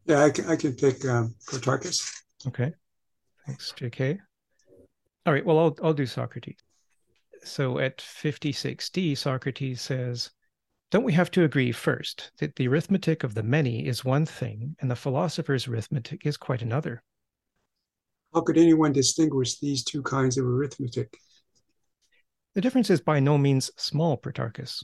[0.06, 2.12] Yeah, I can, I can pick um, Protarchus.
[2.48, 2.74] Okay.
[3.48, 4.20] Thanks, JK.
[5.26, 5.46] All right.
[5.46, 6.58] Well, I'll I'll do Socrates
[7.44, 10.32] so at 56D, Socrates says,
[10.92, 14.76] Don't we have to agree first that the arithmetic of the many is one thing
[14.80, 17.04] and the philosopher's arithmetic is quite another?
[18.34, 21.18] How could anyone distinguish these two kinds of arithmetic?
[22.56, 24.84] The difference is by no means small, Protarchus.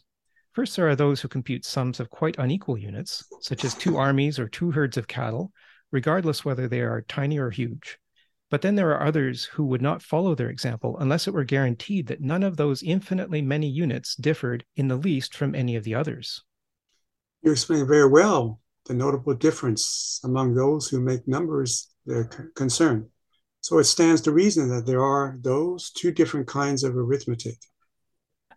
[0.54, 4.40] First, there are those who compute sums of quite unequal units, such as two armies
[4.40, 5.52] or two herds of cattle,
[5.92, 7.98] regardless whether they are tiny or huge.
[8.50, 12.08] But then there are others who would not follow their example unless it were guaranteed
[12.08, 15.96] that none of those infinitely many units differed in the least from any of the
[15.96, 16.44] others.
[17.44, 23.10] You explain very well the notable difference among those who make numbers their concern.
[23.62, 27.58] So it stands to reason that there are those two different kinds of arithmetic.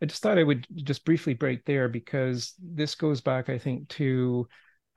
[0.00, 3.88] I just thought I would just briefly break there because this goes back, I think,
[3.90, 4.48] to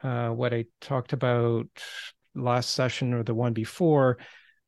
[0.02, 1.68] uh, what I talked about
[2.34, 4.18] last session or the one before,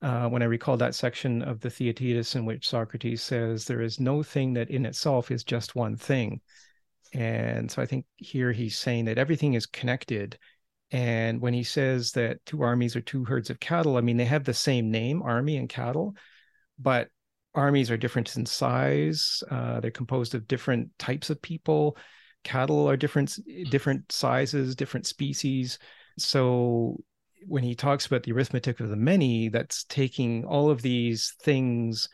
[0.01, 3.99] uh, when I recall that section of the Theaetetus in which Socrates says there is
[3.99, 6.41] no thing that in itself is just one thing.
[7.13, 10.37] And so I think here he's saying that everything is connected.
[10.91, 14.25] And when he says that two armies are two herds of cattle, I mean, they
[14.25, 16.15] have the same name, army and cattle,
[16.77, 17.09] but
[17.55, 19.41] armies are different in size.
[19.49, 21.97] Uh, they're composed of different types of people.
[22.43, 23.37] Cattle are different,
[23.69, 25.79] different sizes, different species.
[26.19, 26.97] So
[27.47, 32.09] when he talks about the arithmetic of the many, that's taking all of these things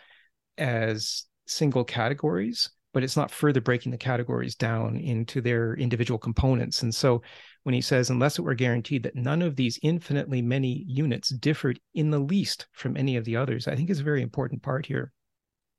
[0.58, 6.84] as single categories, but it's not further breaking the categories down into their individual components.
[6.84, 7.22] And so
[7.64, 11.80] when he says, unless it were guaranteed that none of these infinitely many units differed
[11.94, 14.86] in the least from any of the others, I think is a very important part
[14.86, 15.12] here.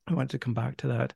[0.07, 1.15] I wanted to come back to that.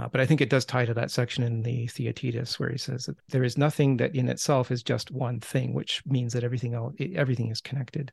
[0.00, 2.78] Uh, but I think it does tie to that section in the Theaetetus where he
[2.78, 6.44] says that there is nothing that in itself is just one thing, which means that
[6.44, 8.10] everything else, everything is connected.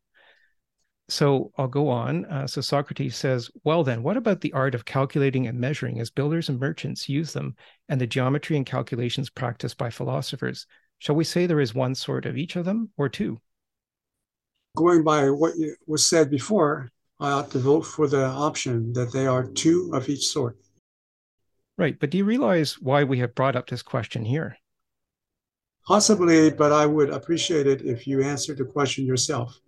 [1.08, 2.26] So I'll go on.
[2.26, 6.10] Uh, so Socrates says, Well, then, what about the art of calculating and measuring as
[6.10, 7.56] builders and merchants use them,
[7.88, 10.67] and the geometry and calculations practiced by philosophers?
[11.00, 13.39] Shall we say there is one sort of each of them or two?
[14.76, 15.54] Going by what
[15.86, 20.10] was said before, I ought to vote for the option that they are two of
[20.10, 20.58] each sort.
[21.78, 22.00] Right.
[22.00, 24.58] But do you realize why we have brought up this question here?
[25.86, 29.60] Possibly, but I would appreciate it if you answered the question yourself.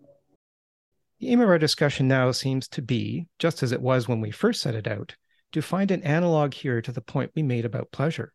[1.19, 4.31] The aim of our discussion now seems to be, just as it was when we
[4.31, 5.15] first set it out,
[5.51, 8.33] to find an analog here to the point we made about pleasure.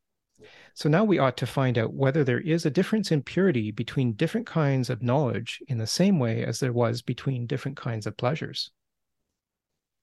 [0.74, 4.14] So now we ought to find out whether there is a difference in purity between
[4.14, 8.16] different kinds of knowledge in the same way as there was between different kinds of
[8.16, 8.70] pleasures.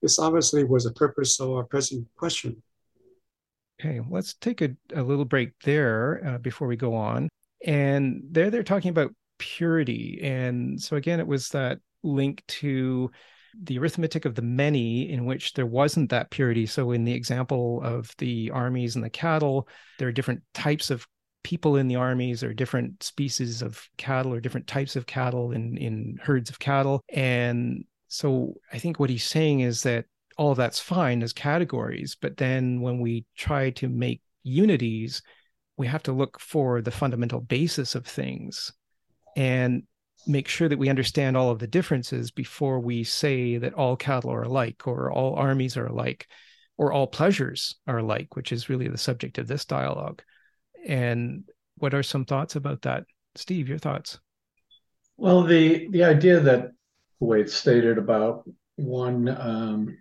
[0.00, 2.62] This obviously was a purpose of our present question.
[3.84, 7.28] Okay, let's take a, a little break there uh, before we go on.
[7.66, 10.20] And there they're talking about purity.
[10.22, 13.10] And so again, it was that link to
[13.60, 16.64] the arithmetic of the many in which there wasn't that purity.
[16.64, 19.68] So in the example of the armies and the cattle,
[19.98, 21.06] there are different types of
[21.42, 25.76] people in the armies or different species of cattle or different types of cattle in
[25.76, 27.02] in herds of cattle.
[27.08, 30.04] And so I think what he's saying is that
[30.36, 35.22] all that's fine as categories but then when we try to make unities
[35.76, 38.72] we have to look for the fundamental basis of things
[39.36, 39.82] and
[40.26, 44.30] make sure that we understand all of the differences before we say that all cattle
[44.30, 46.26] are alike or all armies are alike
[46.76, 50.22] or all pleasures are alike which is really the subject of this dialogue.
[50.86, 51.44] And
[51.76, 53.04] what are some thoughts about that?
[53.34, 54.18] Steve your thoughts?
[55.16, 56.70] Well the the idea that
[57.20, 59.98] the way it's stated about one um,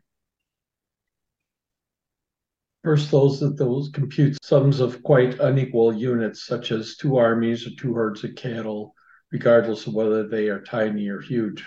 [2.83, 7.71] First, those that those compute sums of quite unequal units, such as two armies or
[7.77, 8.95] two herds of cattle,
[9.31, 11.63] regardless of whether they are tiny or huge.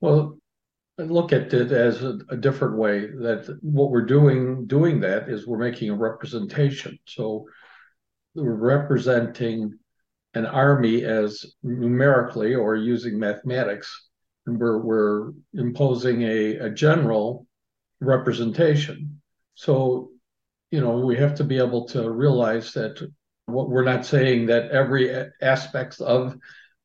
[0.00, 0.38] Well,
[0.96, 3.00] look at it as a, a, different way.
[3.00, 6.98] That what we're doing doing that is we're making a representation.
[7.06, 7.46] So
[8.36, 9.78] we're representing
[10.34, 14.08] an army as numerically or using mathematics,
[14.46, 17.46] and we're we're imposing a, a general
[18.00, 19.20] representation.
[19.56, 20.10] So
[20.74, 23.08] you know, we have to be able to realize that
[23.46, 25.08] what we're not saying that every
[25.40, 26.36] aspect of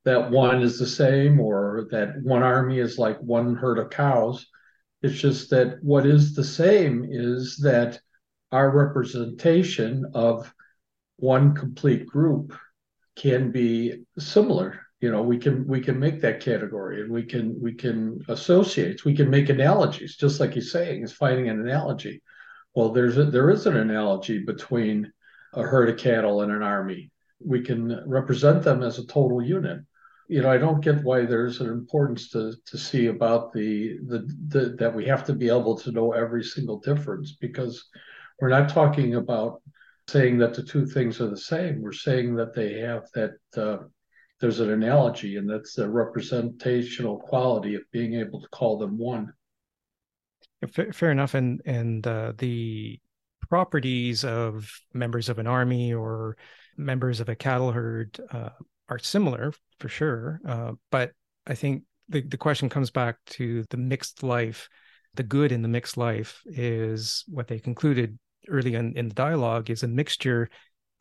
[0.05, 4.45] that one is the same or that one army is like one herd of cows.
[5.01, 7.99] It's just that what is the same is that
[8.51, 10.53] our representation of
[11.17, 12.53] one complete group
[13.15, 17.59] can be similar you know we can we can make that category and we can
[17.61, 22.21] we can associate we can make analogies just like he's saying is finding an analogy
[22.75, 25.11] well, there's a, there is an analogy between
[25.53, 27.11] a herd of cattle and an army.
[27.43, 29.81] We can represent them as a total unit.
[30.27, 34.19] You know, I don't get why there's an importance to to see about the, the
[34.49, 37.83] the that we have to be able to know every single difference because
[38.39, 39.61] we're not talking about
[40.07, 41.81] saying that the two things are the same.
[41.81, 43.77] We're saying that they have that uh,
[44.39, 49.33] there's an analogy, and that's the representational quality of being able to call them one.
[50.67, 51.33] Fair, fair enough.
[51.33, 52.99] And and uh, the
[53.49, 56.37] properties of members of an army or
[56.77, 58.49] members of a cattle herd uh,
[58.89, 60.39] are similar for sure.
[60.47, 61.11] Uh, but
[61.47, 64.69] I think the, the question comes back to the mixed life.
[65.15, 69.69] The good in the mixed life is what they concluded early in, in the dialogue
[69.69, 70.49] is a mixture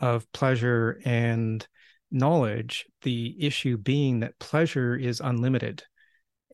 [0.00, 1.66] of pleasure and
[2.11, 2.86] knowledge.
[3.02, 5.82] The issue being that pleasure is unlimited.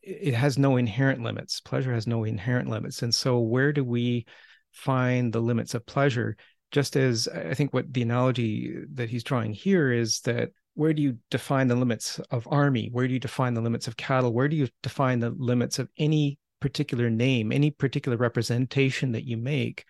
[0.07, 1.61] It has no inherent limits.
[1.61, 3.03] Pleasure has no inherent limits.
[3.03, 4.27] And so, where do we
[4.73, 6.37] find the limits of pleasure?
[6.71, 11.03] Just as I think what the analogy that he's drawing here is that where do
[11.03, 12.89] you define the limits of army?
[12.93, 14.33] Where do you define the limits of cattle?
[14.33, 19.37] Where do you define the limits of any particular name, any particular representation that you
[19.37, 19.85] make?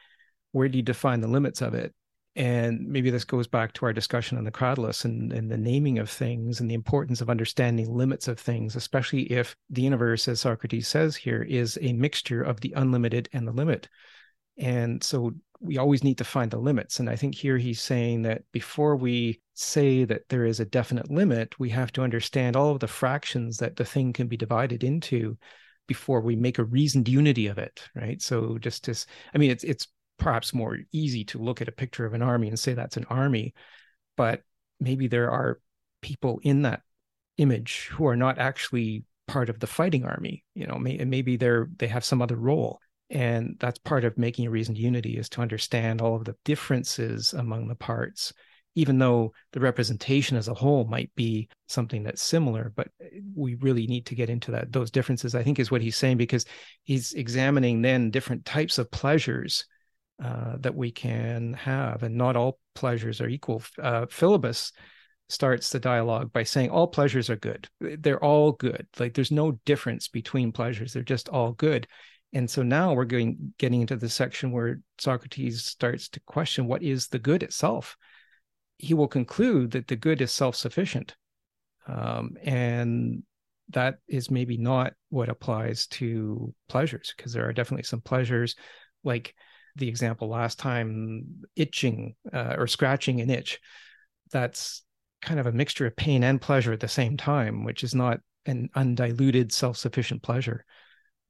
[0.52, 1.94] Where do you define the limits of it?
[2.36, 5.98] And maybe this goes back to our discussion on the Cratylus and, and the naming
[5.98, 10.40] of things and the importance of understanding limits of things, especially if the universe, as
[10.40, 13.88] Socrates says here, is a mixture of the unlimited and the limit.
[14.58, 16.98] And so we always need to find the limits.
[16.98, 21.10] And I think here he's saying that before we say that there is a definite
[21.10, 24.82] limit, we have to understand all of the fractions that the thing can be divided
[24.82, 25.38] into
[25.86, 28.20] before we make a reasoned unity of it, right?
[28.20, 29.86] So just as I mean, it's it's
[30.18, 33.06] perhaps more easy to look at a picture of an army and say that's an
[33.10, 33.54] army,
[34.16, 34.42] but
[34.80, 35.60] maybe there are
[36.00, 36.82] people in that
[37.38, 40.44] image who are not actually part of the fighting army.
[40.54, 44.46] You know, may, maybe they're they have some other role and that's part of making
[44.46, 48.32] a reasoned unity is to understand all of the differences among the parts
[48.76, 52.88] even though the representation as a whole might be something that's similar but
[53.34, 56.16] we really need to get into that those differences i think is what he's saying
[56.16, 56.44] because
[56.84, 59.66] he's examining then different types of pleasures
[60.22, 63.62] uh, that we can have and not all pleasures are equal.
[63.80, 64.72] Uh, philebus
[65.28, 67.68] starts the dialogue by saying all pleasures are good.
[67.80, 68.86] They're all good.
[68.98, 70.92] Like there's no difference between pleasures.
[70.92, 71.86] They're just all good.
[72.32, 76.82] And so now we're going getting into the section where Socrates starts to question what
[76.82, 77.96] is the good itself.
[78.78, 81.14] He will conclude that the good is self-sufficient,
[81.86, 83.22] um, and
[83.70, 88.56] that is maybe not what applies to pleasures because there are definitely some pleasures,
[89.04, 89.34] like
[89.76, 93.60] the example last time, itching uh, or scratching an itch.
[94.30, 94.82] That's
[95.22, 98.20] kind of a mixture of pain and pleasure at the same time, which is not
[98.46, 100.64] an undiluted self-sufficient pleasure.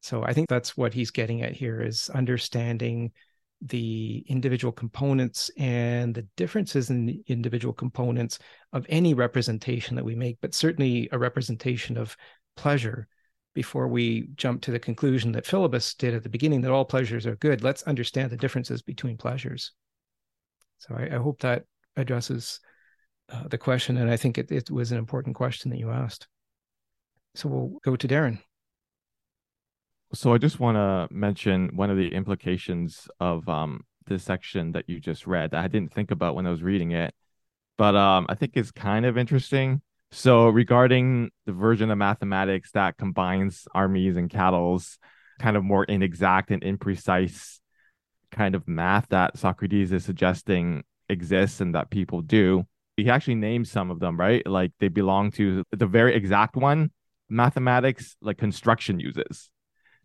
[0.03, 3.13] So I think that's what he's getting at here is understanding
[3.63, 8.39] the individual components and the differences in the individual components
[8.73, 12.17] of any representation that we make, but certainly a representation of
[12.57, 13.07] pleasure
[13.55, 17.27] before we jump to the conclusion that Philebus did at the beginning that all pleasures
[17.27, 17.63] are good.
[17.63, 19.73] Let's understand the differences between pleasures.
[20.79, 21.65] So I, I hope that
[21.97, 22.61] addresses
[23.33, 23.97] uh, the question.
[23.97, 26.27] And I think it, it was an important question that you asked.
[27.37, 28.41] So we'll go to Darren.
[30.13, 34.85] So I just want to mention one of the implications of um this section that
[34.87, 37.15] you just read that I didn't think about when I was reading it,
[37.79, 39.83] but um I think it's kind of interesting.
[40.15, 44.97] So regarding the version of mathematics that combines armies and cattle's
[45.41, 47.59] kind of more inexact and imprecise
[48.31, 52.65] kind of math that Socrates is suggesting exists and that people do.
[52.97, 54.47] He actually names some of them, right?
[54.47, 56.93] Like they belong to the very exact one
[57.29, 59.51] mathematics like construction uses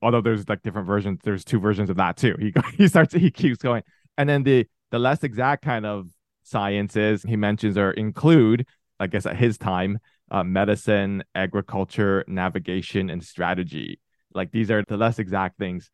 [0.02, 3.30] although there's like different versions there's two versions of that too he he starts he
[3.30, 3.84] keeps going
[4.18, 6.08] and then the the less exact kind of
[6.44, 8.66] sciences he mentions or include
[9.00, 10.00] i guess at his time
[10.32, 14.00] uh, medicine agriculture navigation and strategy.
[14.34, 15.90] Like these are the less exact things.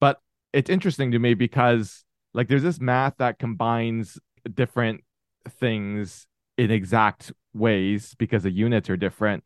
[0.00, 0.18] But
[0.52, 4.18] it's interesting to me because like there's this math that combines
[4.52, 5.02] different
[5.48, 6.26] things
[6.58, 9.44] in exact ways because the units are different.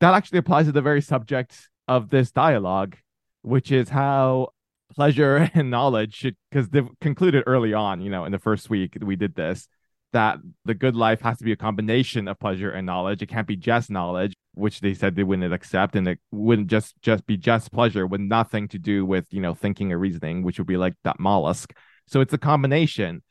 [0.00, 2.96] That actually applies to the very subject of this dialogue
[3.42, 4.48] which is how
[4.94, 8.96] pleasure and knowledge should because they've concluded early on you know in the first week
[9.02, 9.68] we did this
[10.14, 13.20] that the good life has to be a combination of pleasure and knowledge.
[13.20, 16.94] It can't be just knowledge which they said they wouldn't accept and it wouldn't just
[17.02, 20.58] just be just pleasure with nothing to do with you know thinking or reasoning which
[20.58, 21.74] would be like that mollusk.
[22.06, 23.22] So it's a combination.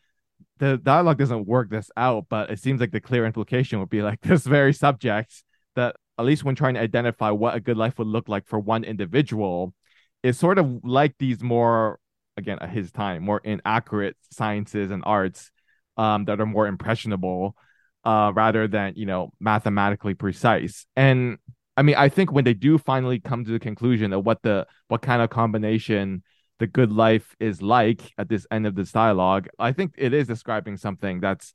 [0.59, 4.01] The dialogue doesn't work this out but it seems like the clear implication would be
[4.01, 5.43] like this very subject
[5.75, 8.59] that at least when trying to identify what a good life would look like for
[8.59, 9.73] one individual
[10.21, 11.99] is sort of like these more
[12.35, 15.51] again his time more inaccurate sciences and arts
[15.97, 17.55] um, that are more impressionable
[18.03, 20.85] uh, rather than you know mathematically precise.
[20.95, 21.37] And
[21.75, 24.67] i mean i think when they do finally come to the conclusion of what the
[24.89, 26.21] what kind of combination
[26.59, 30.27] the good life is like at this end of this dialogue i think it is
[30.27, 31.51] describing something that's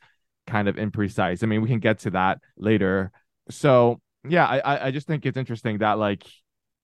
[0.49, 1.45] kind of imprecise.
[1.45, 3.13] I mean we can get to that later.
[3.51, 6.25] So yeah i i just think it's interesting that like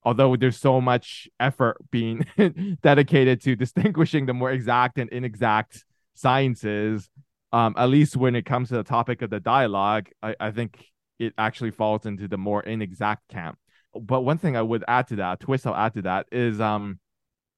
[0.05, 2.25] although there's so much effort being
[2.83, 5.85] dedicated to distinguishing the more exact and inexact
[6.15, 7.09] sciences,
[7.55, 10.85] um, at least when it comes to the topic of the dialogue, I, I think
[11.21, 13.59] it actually falls into the more inexact camp.
[13.95, 16.99] But one thing I would add to that, twist I'll add to that is um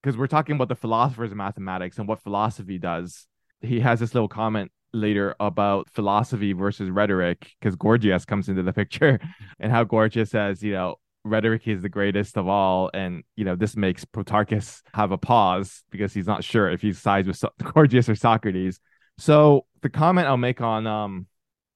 [0.02, 3.26] because we're talking about the philosophers of mathematics and what philosophy does.
[3.62, 8.74] He has this little comment later about philosophy versus rhetoric because Gorgias comes into the
[8.74, 9.18] picture
[9.58, 12.90] and how Gorgias says, you know, rhetoric is the greatest of all.
[12.92, 16.92] And, you know, this makes Protarchus have a pause because he's not sure if he
[16.92, 18.78] sides with so- Gorgias or Socrates.
[19.18, 21.26] So the comment I'll make on um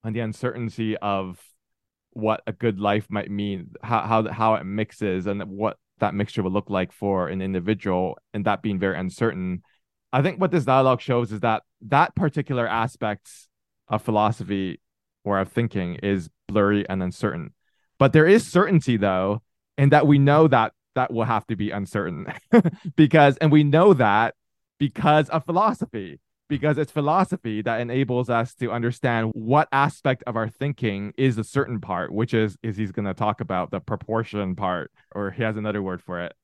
[0.05, 1.41] on the uncertainty of
[2.13, 6.43] what a good life might mean, how how how it mixes and what that mixture
[6.43, 9.63] will look like for an individual and that being very uncertain.
[10.13, 13.31] I think what this dialogue shows is that that particular aspect
[13.89, 14.81] of philosophy
[15.25, 17.53] or of thinking is blurry and uncertain.
[17.99, 19.43] But there is certainty though,
[19.79, 22.27] and that we know that that will have to be uncertain
[22.97, 24.35] because and we know that
[24.79, 26.19] because of philosophy
[26.51, 31.45] because it's philosophy that enables us to understand what aspect of our thinking is a
[31.45, 35.45] certain part, which is is he's going to talk about the proportion part, or he
[35.45, 36.35] has another word for it.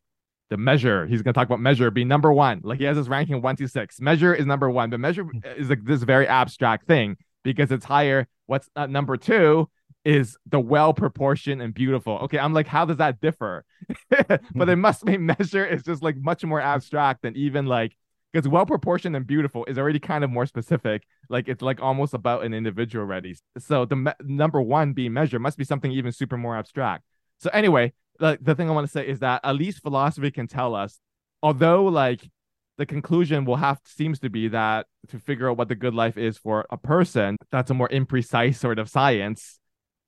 [0.49, 1.07] The measure.
[1.07, 2.61] He's going to talk about measure being number one.
[2.63, 4.01] Like he has his ranking one to six.
[4.01, 5.39] Measure is number one, but measure hmm.
[5.59, 8.29] is like this very abstract thing because it's higher.
[8.47, 9.69] What's uh, number two
[10.05, 12.19] is the well proportioned and beautiful.
[12.23, 13.65] Okay, I'm like, how does that differ?
[14.09, 14.69] but hmm.
[14.69, 17.97] it must be measure is just like much more abstract than even like
[18.37, 21.05] because well proportioned and beautiful is already kind of more specific.
[21.31, 23.35] Like it's like almost about an individual already.
[23.57, 27.05] So the me- number one being measured must be something even super more abstract.
[27.39, 30.49] So anyway, like the thing I want to say is that at least philosophy can
[30.49, 31.01] tell us,
[31.43, 32.29] although like
[32.77, 36.19] the conclusion will have seems to be that to figure out what the good life
[36.19, 39.59] is for a person, that's a more imprecise sort of science.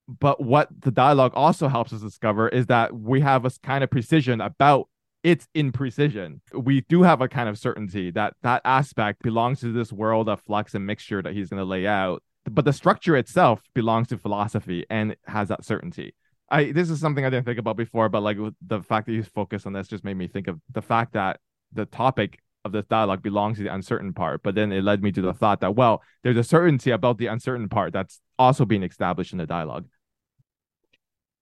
[0.06, 3.88] But what the dialogue also helps us discover is that we have a kind of
[3.88, 4.86] precision about
[5.22, 6.40] it's in precision.
[6.52, 10.40] We do have a kind of certainty that that aspect belongs to this world of
[10.42, 12.22] flux and mixture that he's going to lay out.
[12.50, 16.14] But the structure itself belongs to philosophy and has that certainty.
[16.50, 19.28] I this is something I didn't think about before, but like the fact that he's
[19.28, 21.40] focused on this just made me think of the fact that
[21.72, 24.42] the topic of this dialogue belongs to the uncertain part.
[24.42, 27.26] But then it led me to the thought that well, there's a certainty about the
[27.26, 29.86] uncertain part that's also being established in the dialogue.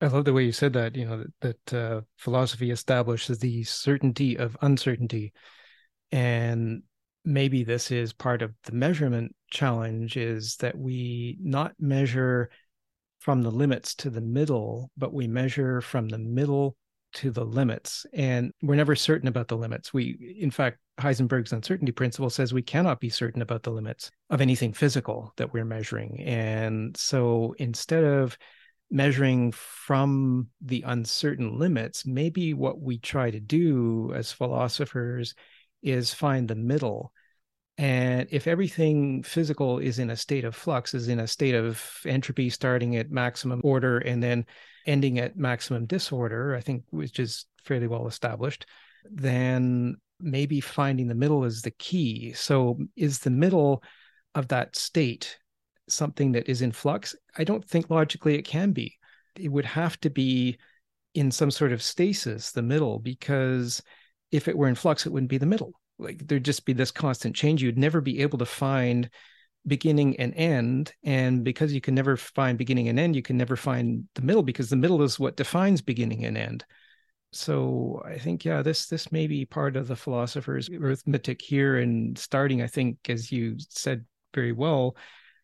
[0.00, 0.94] I love the way you said that.
[0.94, 5.32] You know that, that uh, philosophy establishes the certainty of uncertainty,
[6.12, 6.82] and
[7.24, 12.50] maybe this is part of the measurement challenge: is that we not measure
[13.20, 16.76] from the limits to the middle, but we measure from the middle
[17.14, 19.94] to the limits, and we're never certain about the limits.
[19.94, 24.42] We, in fact, Heisenberg's uncertainty principle says we cannot be certain about the limits of
[24.42, 28.36] anything physical that we're measuring, and so instead of
[28.90, 35.34] measuring from the uncertain limits, maybe what we try to do as philosophers
[35.82, 37.12] is find the middle.
[37.78, 42.00] And if everything physical is in a state of flux, is in a state of
[42.06, 44.46] entropy starting at maximum order and then
[44.86, 48.66] ending at maximum disorder, I think, which is fairly well established,
[49.04, 52.32] then maybe finding the middle is the key.
[52.32, 53.82] So, is the middle
[54.34, 55.38] of that state
[55.88, 57.14] something that is in flux?
[57.36, 58.96] I don't think logically it can be.
[59.38, 60.58] It would have to be
[61.14, 63.82] in some sort of stasis, the middle, because
[64.30, 65.72] if it were in flux, it wouldn't be the middle.
[65.98, 67.62] Like there'd just be this constant change.
[67.62, 69.08] You'd never be able to find
[69.66, 70.92] beginning and end.
[71.02, 74.42] And because you can never find beginning and end, you can never find the middle
[74.42, 76.64] because the middle is what defines beginning and end.
[77.32, 82.16] So I think, yeah, this this may be part of the philosopher's arithmetic here and
[82.16, 84.96] starting, I think, as you said very well,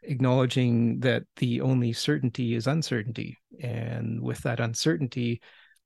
[0.03, 3.38] acknowledging that the only certainty is uncertainty.
[3.61, 5.40] And with that uncertainty,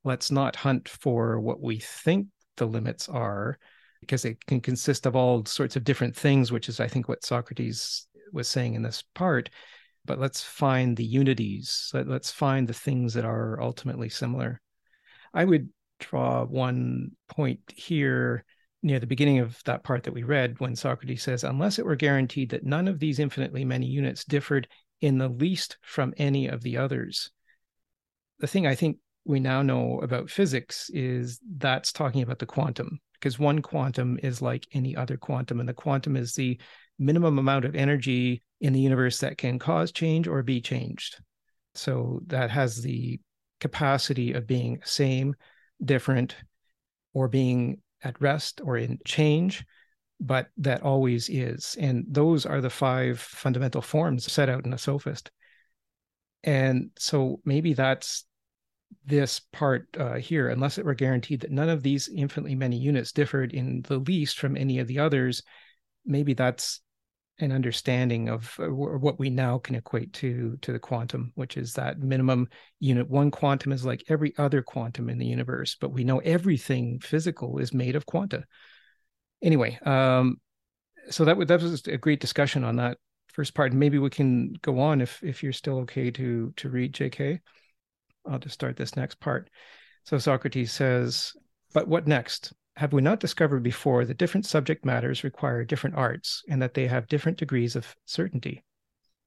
[0.04, 3.58] let's not hunt for what we think the limits are,
[4.00, 7.24] because it can consist of all sorts of different things, which is, I think, what
[7.24, 9.50] Socrates was saying in this part.
[10.04, 14.60] But let's find the unities, let's find the things that are ultimately similar.
[15.34, 18.44] I would draw one point here
[18.86, 21.96] near the beginning of that part that we read when Socrates says, unless it were
[21.96, 24.68] guaranteed that none of these infinitely many units differed
[25.00, 27.30] in the least from any of the others.
[28.38, 33.00] The thing I think we now know about physics is that's talking about the quantum,
[33.14, 36.58] because one quantum is like any other quantum, and the quantum is the
[36.98, 41.18] minimum amount of energy in the universe that can cause change or be changed.
[41.74, 43.20] So that has the
[43.60, 45.34] capacity of being same,
[45.84, 46.36] different,
[47.12, 49.64] or being at rest or in change,
[50.20, 51.76] but that always is.
[51.78, 55.30] And those are the five fundamental forms set out in a sophist.
[56.44, 58.24] And so maybe that's
[59.04, 63.12] this part uh, here, unless it were guaranteed that none of these infinitely many units
[63.12, 65.42] differed in the least from any of the others,
[66.04, 66.80] maybe that's
[67.38, 71.74] an understanding of uh, what we now can equate to to the quantum which is
[71.74, 72.48] that minimum
[72.80, 76.98] unit one quantum is like every other quantum in the universe but we know everything
[77.00, 78.44] physical is made of quanta.
[79.42, 80.36] Anyway um
[81.10, 83.72] so that, that was a great discussion on that first part.
[83.72, 87.38] Maybe we can go on if if you're still okay to to read jk
[88.28, 89.50] i'll just start this next part.
[90.04, 91.32] So socrates says
[91.74, 96.42] but what next have we not discovered before that different subject matters require different arts
[96.48, 98.62] and that they have different degrees of certainty?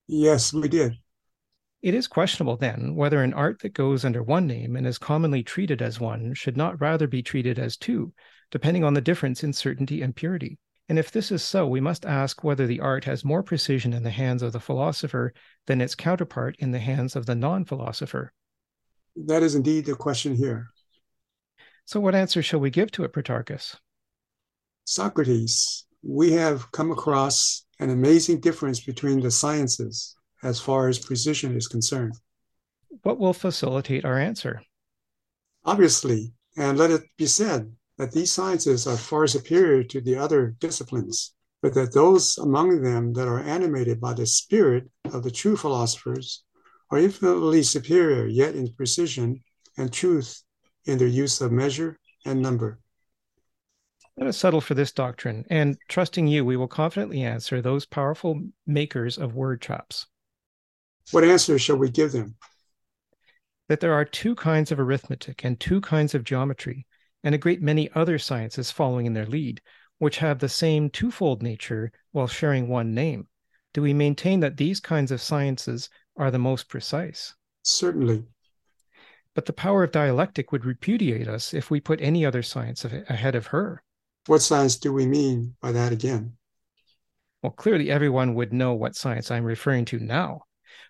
[0.08, 0.97] Yes, we did.
[1.82, 5.43] It is questionable then whether an art that goes under one name and is commonly
[5.43, 8.14] treated as one should not rather be treated as two,
[8.52, 10.60] depending on the difference in certainty and purity.
[10.88, 14.04] And if this is so, we must ask whether the art has more precision in
[14.04, 15.34] the hands of the philosopher
[15.68, 18.34] than its counterpart in the hands of the non philosopher.
[19.16, 20.70] That is indeed the question here.
[21.90, 23.76] So, what answer shall we give to it, Protarchus?
[24.86, 31.58] Socrates, we have come across an amazing difference between the sciences as far as precision
[31.58, 32.14] is concerned.
[33.02, 34.62] What will facilitate our answer?
[35.66, 40.56] Obviously, and let it be said that these sciences are far superior to the other
[40.60, 41.34] disciplines,
[41.64, 46.44] but that those among them that are animated by the spirit of the true philosophers
[46.92, 49.44] are infinitely superior, yet in precision
[49.76, 50.44] and truth
[50.90, 52.80] in their use of measure and number.
[54.18, 58.42] Let us settle for this doctrine, and trusting you, we will confidently answer those powerful
[58.68, 60.08] makers of word traps.
[61.12, 62.36] What answer shall we give them?
[63.70, 66.86] That there are two kinds of arithmetic and two kinds of geometry,
[67.24, 69.62] and a great many other sciences following in their lead,
[70.00, 73.28] which have the same twofold nature while sharing one name.
[73.74, 77.36] Do we maintain that these kinds of sciences are the most precise?
[77.64, 78.26] Certainly.
[79.36, 83.36] But the power of dialectic would repudiate us if we put any other science ahead
[83.36, 83.84] of her.
[84.26, 86.38] What science do we mean by that again?
[87.42, 90.42] Well, clearly everyone would know what science I'm referring to now,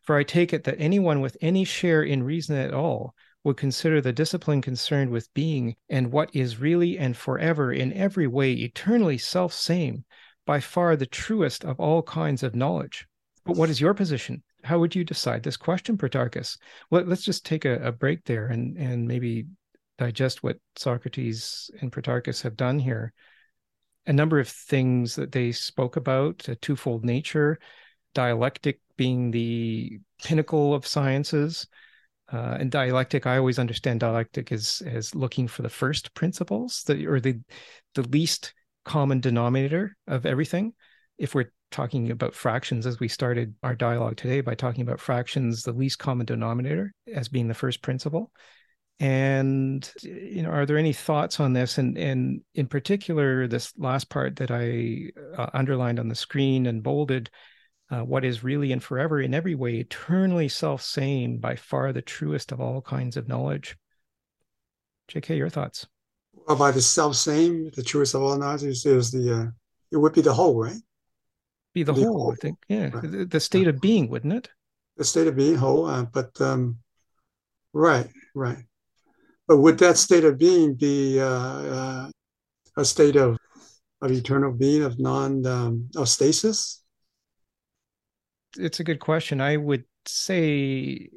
[0.03, 3.13] for I take it that anyone with any share in reason at all
[3.43, 8.27] would consider the discipline concerned with being and what is really and forever in every
[8.27, 10.05] way eternally self same
[10.45, 13.07] by far the truest of all kinds of knowledge.
[13.45, 14.43] But what is your position?
[14.63, 16.57] How would you decide this question, Protarchus?
[16.89, 19.47] Well, let's just take a, a break there and and maybe
[19.97, 23.13] digest what Socrates and Protarchus have done here.
[24.05, 27.59] A number of things that they spoke about: a twofold nature,
[28.13, 31.67] dialectic being the pinnacle of sciences.
[32.31, 37.07] Uh, and dialectic, I always understand dialectic as as looking for the first principles, the,
[37.07, 37.39] or the
[37.95, 38.53] the least
[38.85, 40.73] common denominator of everything.
[41.17, 45.63] If we're talking about fractions as we started our dialogue today by talking about fractions,
[45.63, 48.31] the least common denominator as being the first principle.
[48.99, 51.77] And you know, are there any thoughts on this?
[51.77, 56.83] And and in particular, this last part that I uh, underlined on the screen and
[56.83, 57.29] bolded,
[57.89, 62.01] uh, what is really and forever in every way eternally self same, by far the
[62.01, 63.77] truest of all kinds of knowledge.
[65.07, 65.87] J.K., your thoughts?
[66.47, 69.45] Well, by the self same, the truest of all knowledge is, is the uh,
[69.91, 70.81] it would be the whole, right?
[71.73, 72.57] Be the, whole, whole, I think.
[72.67, 73.11] Yeah, right.
[73.11, 74.49] the, the, state of being, wouldn't it?
[74.97, 76.77] The state of being whole, uh, but um,
[77.73, 78.63] right, right.
[79.47, 82.09] But would that state of being be uh, uh,
[82.77, 83.37] a state of
[84.01, 86.83] of eternal being of non um, of stasis?
[88.57, 89.41] It's a good question.
[89.41, 91.09] I would say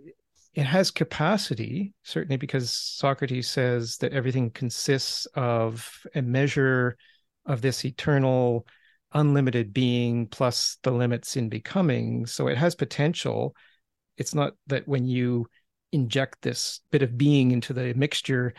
[0.55, 6.97] it has capacity, certainly because Socrates says that everything consists of a measure
[7.47, 8.67] of this eternal
[9.15, 12.27] unlimited being plus the limits in becoming.
[12.27, 13.55] So it has potential.
[14.17, 15.47] It's not that when you
[15.93, 18.55] inject this bit of being into the mixture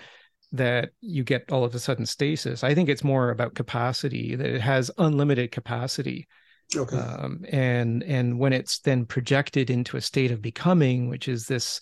[0.52, 2.64] that you get all of a sudden stasis.
[2.64, 6.28] I think it's more about capacity, that it has unlimited capacity.
[6.76, 6.96] Okay.
[6.96, 11.80] Um, and and when it's then projected into a state of becoming, which is this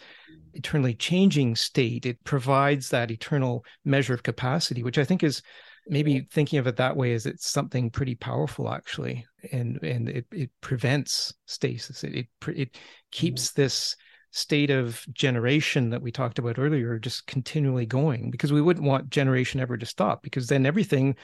[0.53, 5.41] eternally changing state, it provides that eternal measure of capacity, which I think is
[5.87, 9.25] maybe thinking of it that way is it's something pretty powerful actually.
[9.51, 12.03] And and it, it prevents stasis.
[12.03, 12.77] It, it it
[13.11, 13.61] keeps mm-hmm.
[13.61, 13.95] this
[14.31, 19.09] state of generation that we talked about earlier just continually going because we wouldn't want
[19.09, 21.15] generation ever to stop because then everything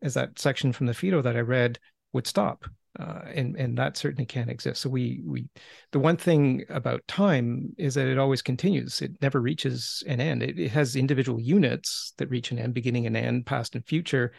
[0.00, 1.78] as that section from the Phaedo that I read
[2.14, 2.64] would stop
[2.98, 4.80] uh, and and that certainly can't exist.
[4.80, 5.46] So we we
[5.92, 9.02] the one thing about time is that it always continues.
[9.02, 10.42] It never reaches an end.
[10.42, 14.32] It, it has individual units that reach an end, beginning and end, past and future,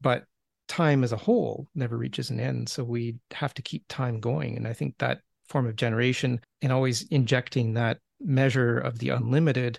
[0.00, 0.24] but
[0.68, 2.68] time as a whole never reaches an end.
[2.68, 6.72] So we have to keep time going, and I think that form of generation and
[6.72, 9.78] always injecting that measure of the unlimited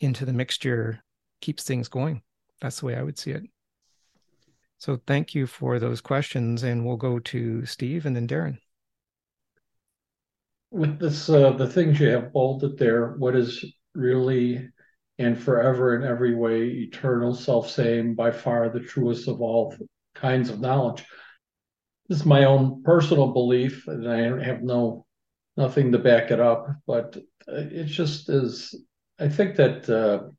[0.00, 1.02] into the mixture
[1.40, 2.22] keeps things going.
[2.60, 3.42] That's the way I would see it.
[4.80, 8.56] So thank you for those questions, and we'll go to Steve and then Darren.
[10.70, 13.62] With this, uh, the things you have bolded there, what is
[13.94, 14.70] really
[15.18, 19.76] and forever in every way eternal, self same, by far the truest of all
[20.14, 21.04] kinds of knowledge.
[22.08, 25.04] This is my own personal belief, and I have no
[25.58, 28.74] nothing to back it up, but it just is.
[29.18, 30.30] I think that uh,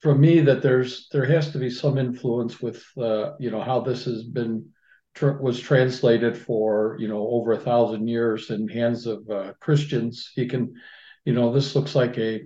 [0.00, 3.80] for me that there's there has to be some influence with uh, you know how
[3.80, 4.70] this has been
[5.14, 10.32] tr- was translated for you know over a thousand years in hands of uh, Christians.
[10.36, 10.74] You can,
[11.24, 12.42] you know, this looks like a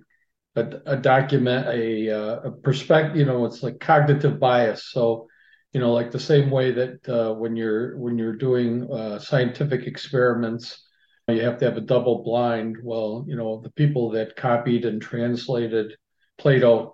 [0.56, 3.16] a, a document, a, uh, a perspective.
[3.16, 4.90] You know, it's like cognitive bias.
[4.90, 5.28] So,
[5.72, 9.86] you know, like the same way that uh, when you're when you're doing uh, scientific
[9.86, 10.82] experiments,
[11.28, 12.78] you have to have a double blind.
[12.82, 15.96] Well, you know, the people that copied and translated
[16.36, 16.93] Plato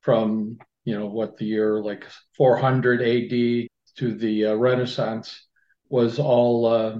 [0.00, 5.46] from you know what the year like 400 AD to the uh, Renaissance
[5.88, 6.98] was all uh,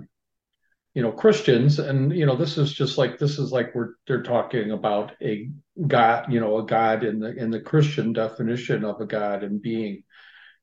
[0.94, 4.22] you know Christians, and you know this is just like this is like we're they're
[4.22, 5.50] talking about a
[5.86, 9.62] God, you know, a God in the in the Christian definition of a God and
[9.62, 10.02] being,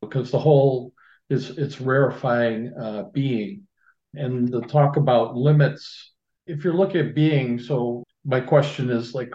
[0.01, 0.93] because the whole
[1.29, 3.67] is it's rarefying uh, being,
[4.13, 6.13] and the talk about limits.
[6.45, 9.33] If you're looking at being, so my question is like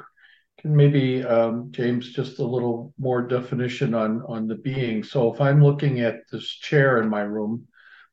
[0.64, 5.02] maybe um, James just a little more definition on on the being.
[5.02, 7.66] So if I'm looking at this chair in my room,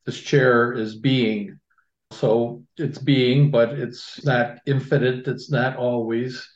[0.06, 1.60] this chair is being.
[2.12, 5.28] So it's being, but it's not infinite.
[5.28, 6.48] It's not always.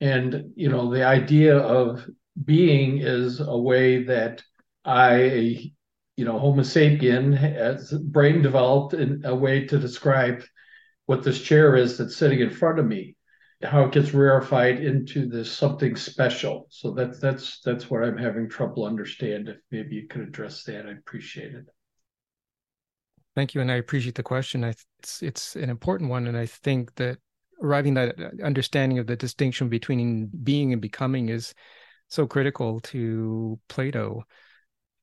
[0.00, 2.06] And you know, the idea of
[2.44, 4.42] being is a way that
[4.84, 5.72] I,
[6.16, 10.42] you know, Homo sapien has brain developed in a way to describe
[11.06, 13.16] what this chair is that's sitting in front of me
[13.62, 16.66] how it gets rarefied into this something special.
[16.70, 19.48] So that's that's that's what I'm having trouble understand.
[19.48, 21.66] If maybe you could address that, I appreciate it.
[23.34, 24.64] Thank you, and I appreciate the question.
[24.64, 27.18] I, it's it's an important one, and I think that
[27.62, 31.54] arriving that uh, understanding of the distinction between being and becoming is
[32.08, 34.24] so critical to Plato.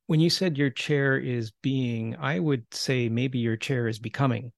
[0.07, 4.51] When you said your chair is being, I would say maybe your chair is becoming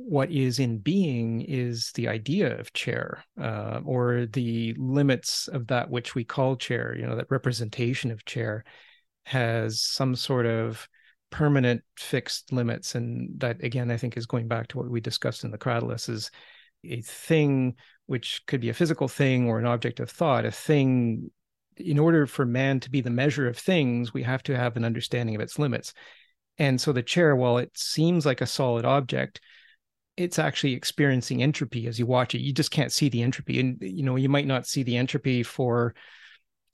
[0.00, 5.90] what is in being is the idea of chair uh, or the limits of that
[5.90, 8.64] which we call chair you know that representation of chair
[9.26, 10.88] has some sort of
[11.30, 12.94] permanent fixed limits.
[12.94, 16.08] And that again i think is going back to what we discussed in the cratylus
[16.08, 16.30] is
[16.84, 17.74] a thing
[18.06, 21.30] which could be a physical thing or an object of thought a thing.
[21.76, 24.84] In order for man to be the measure of things we have to have an
[24.84, 25.92] understanding of its limits.
[26.56, 29.40] And so the chair while it seems like a solid object
[30.18, 32.40] it's actually experiencing entropy as you watch it.
[32.40, 33.60] You just can't see the entropy.
[33.60, 35.94] And, you know, you might not see the entropy for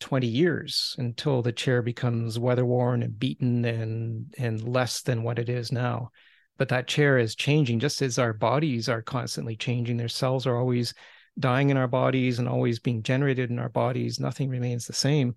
[0.01, 5.39] 20 years until the chair becomes weather worn and beaten and and less than what
[5.39, 6.11] it is now
[6.59, 10.59] but that chair is changing just as our bodies are constantly changing their cells are
[10.59, 10.95] always
[11.39, 15.37] dying in our bodies and always being generated in our bodies nothing remains the same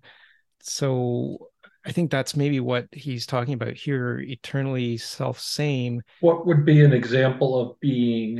[0.60, 1.48] so
[1.88, 6.02] I think that's maybe what he's talking about here eternally self same.
[6.20, 8.36] What would be an example of being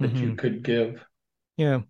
[0.00, 0.16] that mm-hmm.
[0.16, 1.00] you could give?
[1.56, 1.82] Yeah.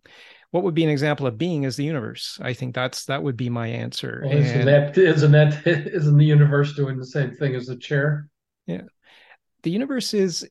[0.51, 2.39] What would be an example of being is the universe.
[2.43, 4.23] I think that's that would be my answer.
[4.27, 8.29] Well, isn't that isn't that isn't the universe doing the same thing as the chair?
[8.67, 8.83] Yeah.
[9.63, 10.47] The universe is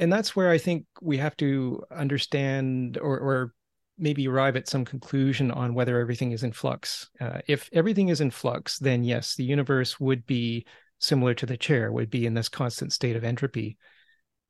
[0.00, 3.54] and that's where I think we have to understand or or
[3.98, 7.10] maybe arrive at some conclusion on whether everything is in flux.
[7.20, 10.66] Uh, if everything is in flux, then yes, the universe would be
[10.98, 13.76] similar to the chair, would be in this constant state of entropy.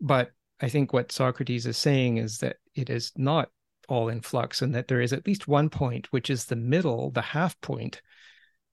[0.00, 0.30] But
[0.60, 3.48] I think what Socrates is saying is that it is not
[3.88, 7.10] all in flux and that there is at least one point, which is the middle,
[7.10, 8.00] the half point,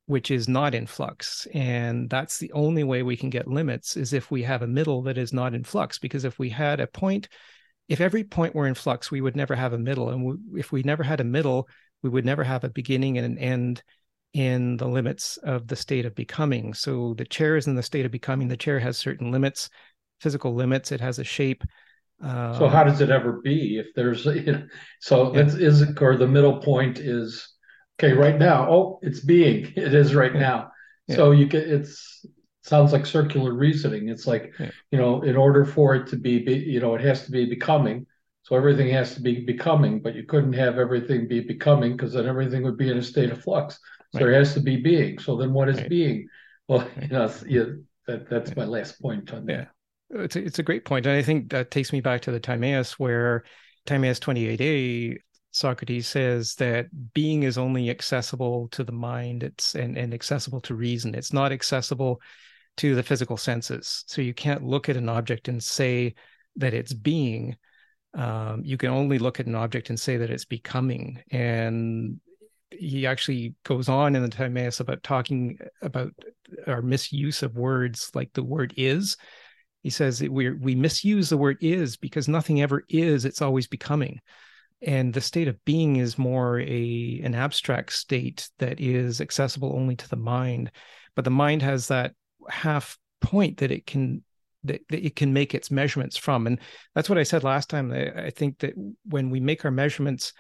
[0.05, 1.47] which is not in flux.
[1.53, 5.01] And that's the only way we can get limits is if we have a middle
[5.03, 5.97] that is not in flux.
[5.97, 7.27] Because if we had a point
[7.89, 10.09] if every point were in flux, we would never have a middle.
[10.09, 11.67] And we, if we never had a middle,
[12.03, 13.83] we would never have a beginning and an end
[14.33, 16.75] in the limits of the state of becoming.
[16.75, 18.47] So the chair is in the state of becoming.
[18.47, 19.69] The chair has certain limits,
[20.21, 20.91] physical limits.
[20.91, 21.63] It has a shape.
[22.23, 24.67] Uh, so how does it ever be if there's you know,
[24.99, 25.45] so yeah.
[25.45, 27.55] is it or the middle point is
[27.97, 30.41] okay right now oh it's being it is right yeah.
[30.41, 30.71] now
[31.07, 31.15] yeah.
[31.15, 32.25] so you get it's
[32.61, 34.09] sounds like circular reasoning.
[34.09, 34.71] It's like, yeah.
[34.91, 37.45] you know, in order for it to be, be, you know, it has to be
[37.45, 38.05] becoming.
[38.43, 42.25] So everything has to be becoming, but you couldn't have everything be becoming because then
[42.25, 43.79] everything would be in a state of flux.
[44.13, 44.25] So right.
[44.25, 45.19] there has to be being.
[45.19, 45.89] So then what is right.
[45.89, 46.27] being?
[46.67, 47.65] Well, you know, yeah,
[48.07, 49.69] that, that's my last point on that.
[50.11, 50.21] Yeah.
[50.23, 51.05] It's a, it's a great point.
[51.05, 53.43] And I think that takes me back to the Timaeus where
[53.85, 55.17] Timaeus 28a,
[55.51, 60.75] Socrates says that being is only accessible to the mind it's and, and accessible to
[60.75, 61.15] reason.
[61.15, 62.21] It's not accessible
[62.79, 64.05] to the physical senses.
[64.07, 66.15] So you can't look at an object and say
[66.55, 67.57] that it's being.
[68.13, 71.21] Um, you can only look at an object and say that it's becoming.
[71.29, 72.21] And
[72.71, 76.13] he actually goes on in the Timaeus about talking about
[76.67, 79.17] our misuse of words like the word is.
[79.83, 84.19] He says we we misuse the word is because nothing ever is; it's always becoming.
[84.81, 89.97] And the state of being is more a an abstract state that is accessible only
[89.97, 90.71] to the mind.
[91.15, 92.13] But the mind has that
[92.49, 94.23] half point that it can
[94.65, 96.59] that, that it can make its measurements from, and
[96.93, 97.91] that's what I said last time.
[97.91, 98.73] I think that
[99.05, 100.33] when we make our measurements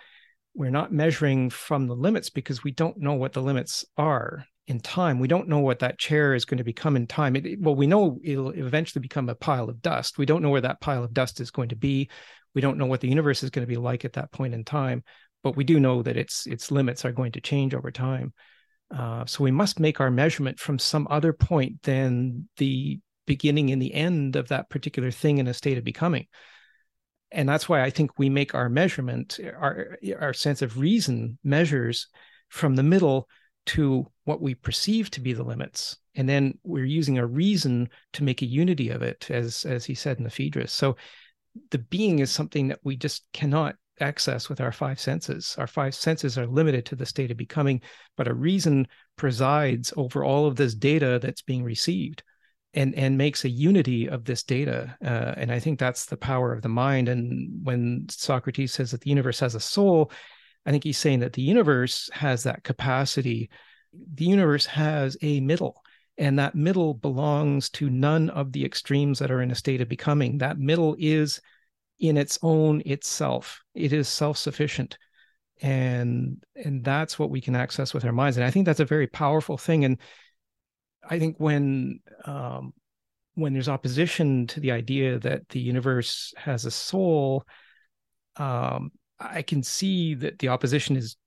[0.59, 4.79] we're not measuring from the limits because we don't know what the limits are in
[4.79, 5.19] time.
[5.19, 7.35] We don't know what that chair is going to become in time.
[7.35, 10.17] It, well, we know it'll eventually become a pile of dust.
[10.17, 12.09] We don't know where that pile of dust is going to be.
[12.53, 14.63] We don't know what the universe is going to be like at that point in
[14.63, 15.03] time,
[15.43, 18.33] but we do know that its its limits are going to change over time.
[18.95, 23.81] Uh, so we must make our measurement from some other point than the beginning and
[23.81, 26.25] the end of that particular thing in a state of becoming
[27.31, 32.07] and that's why I think we make our measurement, our our sense of reason measures
[32.49, 33.27] from the middle
[33.67, 38.23] to what we perceive to be the limits, and then we're using a reason to
[38.23, 40.73] make a unity of it, as as he said in the Phaedrus.
[40.73, 40.97] So
[41.71, 45.55] the being is something that we just cannot access with our five senses.
[45.57, 47.81] Our five senses are limited to the state of becoming,
[48.17, 52.23] but a reason presides over all of this data that's being received
[52.73, 54.95] and and makes a unity of this data.
[55.03, 57.09] Uh, and i think that's the power of the mind.
[57.09, 60.11] And when socrates says that the universe has a soul
[60.65, 63.49] i think he's saying that the universe has that capacity.
[64.13, 65.81] The universe has a middle
[66.19, 69.87] and that middle belongs to none of the extremes that are in a state of
[69.87, 70.37] becoming.
[70.39, 71.39] That middle is
[71.99, 73.61] in its own itself.
[73.73, 74.97] It is self-sufficient.
[75.61, 78.37] And and that's what we can access with our minds.
[78.37, 79.83] And i think that's a very powerful thing.
[79.83, 79.97] And
[81.07, 82.73] I think when um,
[83.35, 87.43] when there's opposition to the idea that the universe has a soul,
[88.37, 91.17] um, I can see that the opposition is,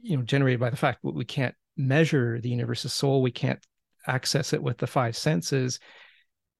[0.00, 3.64] you know, generated by the fact that we can't measure the universe's soul, we can't
[4.06, 5.78] access it with the five senses.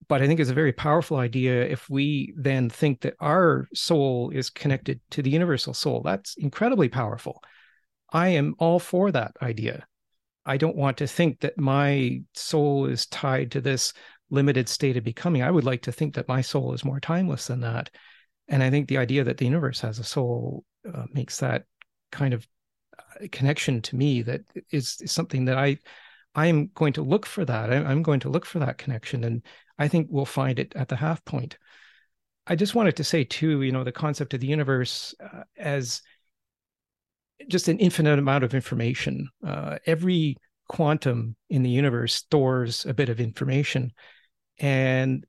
[0.07, 4.31] But I think it's a very powerful idea if we then think that our soul
[4.31, 6.01] is connected to the universal soul.
[6.01, 7.41] That's incredibly powerful.
[8.11, 9.85] I am all for that idea.
[10.45, 13.93] I don't want to think that my soul is tied to this
[14.29, 15.41] limited state of becoming.
[15.41, 17.89] I would like to think that my soul is more timeless than that.
[18.47, 21.63] And I think the idea that the universe has a soul uh, makes that
[22.11, 22.45] kind of
[22.97, 24.41] uh, connection to me that
[24.71, 25.77] is, is something that I
[26.35, 27.71] I am going to look for that.
[27.71, 29.43] I'm going to look for that connection, and
[29.77, 31.57] I think we'll find it at the half point.
[32.45, 36.01] I just wanted to say too, you know, the concept of the universe uh, as
[37.47, 39.29] just an infinite amount of information.
[39.45, 43.91] Uh, every quantum in the universe stores a bit of information.
[44.59, 45.25] And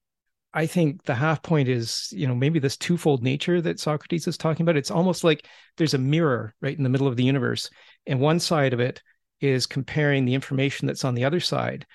[0.52, 4.36] I think the half point is, you know, maybe this twofold nature that Socrates is
[4.36, 4.76] talking about.
[4.76, 7.70] It's almost like there's a mirror right in the middle of the universe.
[8.06, 9.02] And one side of it
[9.40, 11.86] is comparing the information that's on the other side.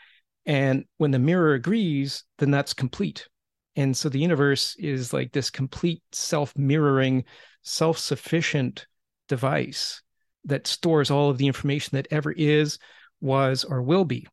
[0.50, 3.30] And when the mirror agrees, then that's complete.
[3.76, 7.24] And so the universe is like this complete self mirroring,
[7.62, 8.88] self sufficient
[9.28, 10.02] device
[10.46, 12.80] that stores all of the information that ever is,
[13.22, 14.26] was, or will be.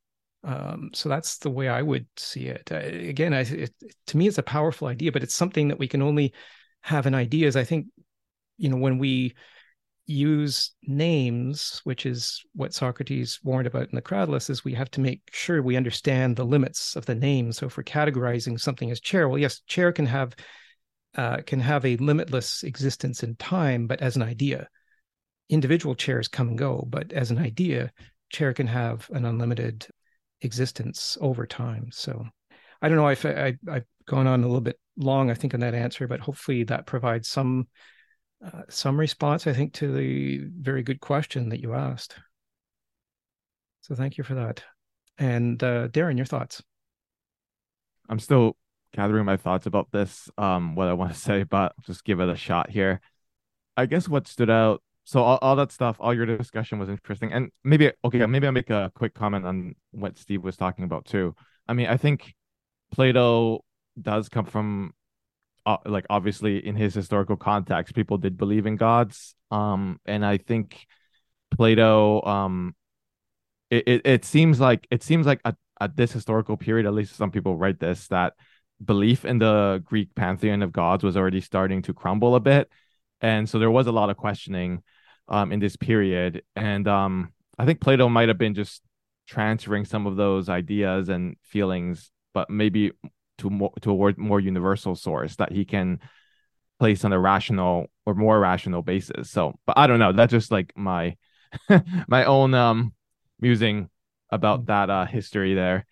[0.43, 2.73] Um, so that's the way I would see it.
[2.73, 3.75] Uh, again, I, it,
[4.07, 6.33] to me, it's a powerful idea, but it's something that we can only
[6.81, 7.47] have an idea.
[7.47, 7.89] As I think,
[8.57, 9.35] you know, when we
[10.07, 15.01] use names, which is what Socrates warned about in the Cratylus, is we have to
[15.01, 17.53] make sure we understand the limits of the name.
[17.53, 20.35] So we're categorizing something as chair, well, yes, chair can have
[21.17, 24.69] uh, can have a limitless existence in time, but as an idea,
[25.49, 27.91] individual chairs come and go, but as an idea,
[28.29, 29.87] chair can have an unlimited
[30.43, 31.89] existence over time.
[31.91, 32.27] So
[32.83, 35.55] I don't know if I, I, have gone on a little bit long, I think,
[35.55, 37.69] on that answer, but hopefully that provides some
[38.45, 42.17] uh, some response, I think, to the very good question that you asked.
[43.83, 44.63] So thank you for that.
[45.19, 46.63] And uh, Darren, your thoughts?
[48.09, 48.57] I'm still
[48.93, 52.21] gathering my thoughts about this, um, what I want to say, but I'll just give
[52.21, 53.01] it a shot here.
[53.77, 57.33] I guess what stood out so all, all that stuff all your discussion was interesting
[57.33, 61.07] and maybe okay maybe i'll make a quick comment on what steve was talking about
[61.07, 61.35] too
[61.67, 62.35] i mean i think
[62.93, 63.65] plato
[64.01, 64.93] does come from
[65.67, 70.37] uh, like obviously in his historical context people did believe in gods um and i
[70.37, 70.87] think
[71.51, 72.75] plato um
[73.71, 77.17] it, it, it seems like it seems like at, at this historical period at least
[77.17, 78.35] some people write this that
[78.85, 82.71] belief in the greek pantheon of gods was already starting to crumble a bit
[83.21, 84.83] and so there was a lot of questioning
[85.29, 86.43] um, in this period.
[86.55, 88.83] And um, I think Plato might have been just
[89.27, 92.93] transferring some of those ideas and feelings but maybe
[93.39, 96.01] to more to a more universal source that he can
[96.79, 99.31] place on a rational or more rational basis.
[99.31, 100.13] So, but I don't know.
[100.13, 101.17] That's just like my
[102.09, 102.95] my own um
[103.41, 103.89] musing
[104.31, 104.67] about mm.
[104.67, 105.87] that uh history there.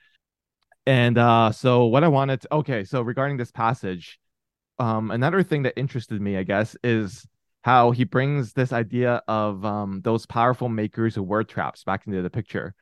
[0.86, 4.18] And uh so what I wanted to okay, so regarding this passage,
[4.78, 7.26] um another thing that interested me, I guess, is
[7.62, 12.22] how he brings this idea of um those powerful makers of word traps back into
[12.22, 12.74] the picture.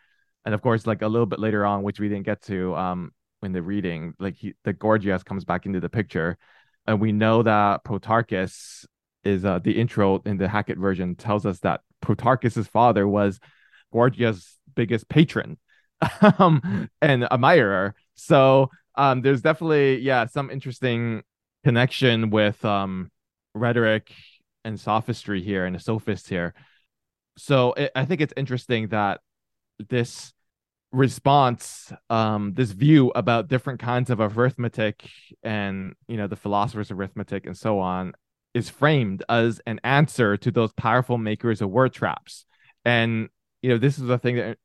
[0.45, 3.13] And of course, like a little bit later on, which we didn't get to um
[3.43, 6.36] in the reading, like he the Gorgias comes back into the picture.
[6.86, 8.84] And we know that Protarchus
[9.24, 13.38] is uh, the intro in the Hackett version tells us that Protarchus's father was
[13.93, 15.59] Gorgias' biggest patron
[16.38, 17.95] um, and admirer.
[18.14, 21.22] So um, there's definitely yeah some interesting
[21.64, 23.11] connection with um,
[23.55, 24.12] rhetoric
[24.64, 26.55] and sophistry here and a sophist here.
[27.36, 29.20] So it, I think it's interesting that
[29.88, 30.32] this
[30.93, 35.09] response um this view about different kinds of arithmetic
[35.43, 38.12] and you know the philosophers arithmetic and so on
[38.53, 42.45] is framed as an answer to those powerful makers of word traps
[42.84, 43.30] and
[43.62, 44.59] you know this is the thing that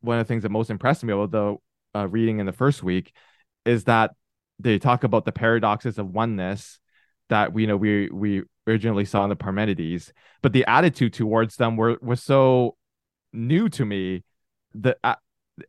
[0.00, 1.60] one of the things that most impressed me although
[1.94, 3.12] uh, reading in the first week
[3.66, 4.12] is that
[4.58, 6.78] they talk about the paradoxes of oneness
[7.28, 10.12] that we you know we we originally saw in the Parmenides,
[10.42, 12.76] but the attitude towards them were was so
[13.32, 14.24] new to me.
[14.74, 15.14] that uh,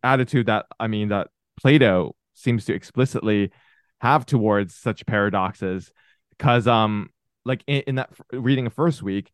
[0.03, 1.29] attitude that I mean that
[1.59, 3.51] Plato seems to explicitly
[3.99, 5.91] have towards such paradoxes,
[6.31, 7.09] because um
[7.45, 9.31] like in, in that reading of first week,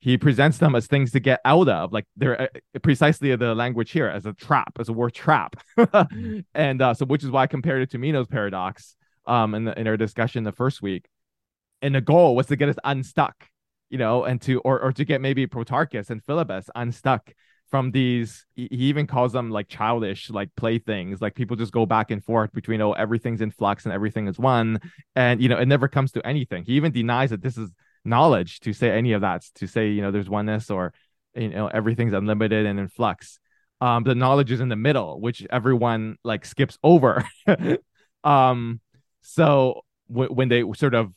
[0.00, 1.92] he presents them as things to get out of.
[1.92, 5.56] Like they're uh, precisely the language here as a trap as a word trap.
[6.54, 8.96] And uh, so which is why i compared it to Meno's paradox
[9.26, 11.06] um in, the, in our discussion the first week.
[11.82, 13.34] And the goal was to get us unstuck
[13.90, 17.32] you know and to or, or to get maybe protarchus and philebus unstuck
[17.68, 21.20] from these he even calls them like childish like playthings.
[21.20, 24.38] Like people just go back and forth between oh everything's in flux and everything is
[24.38, 24.80] one.
[25.14, 26.64] And you know it never comes to anything.
[26.64, 27.70] He even denies that this is
[28.04, 30.92] knowledge to say any of that to say you know there's oneness or
[31.34, 33.38] you know everything's unlimited and in flux.
[33.80, 37.24] Um the knowledge is in the middle which everyone like skips over.
[38.24, 38.80] Um
[39.22, 41.12] so w- when they sort of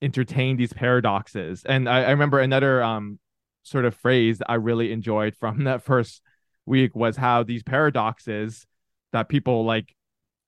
[0.00, 1.62] entertain these paradoxes.
[1.64, 3.18] And I, I remember another um
[3.64, 6.22] sort of phrase I really enjoyed from that first
[6.66, 8.66] week was how these paradoxes
[9.12, 9.94] that people like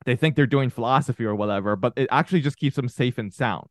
[0.05, 3.33] they think they're doing philosophy or whatever, but it actually just keeps them safe and
[3.35, 3.67] sound.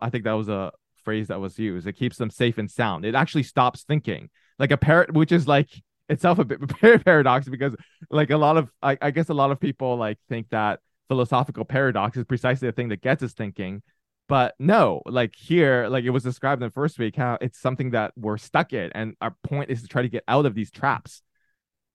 [0.00, 0.72] I think that was a
[1.04, 1.86] phrase that was used.
[1.86, 3.04] It keeps them safe and sound.
[3.04, 4.30] It actually stops thinking.
[4.58, 5.68] Like a parrot, which is like
[6.08, 6.60] itself a bit
[7.04, 7.74] paradox because
[8.10, 11.64] like a lot of I, I guess a lot of people like think that philosophical
[11.64, 13.82] paradox is precisely the thing that gets us thinking
[14.28, 17.90] but no, like here, like it was described in the first week, how it's something
[17.90, 18.92] that we're stuck in.
[18.92, 21.22] And our point is to try to get out of these traps.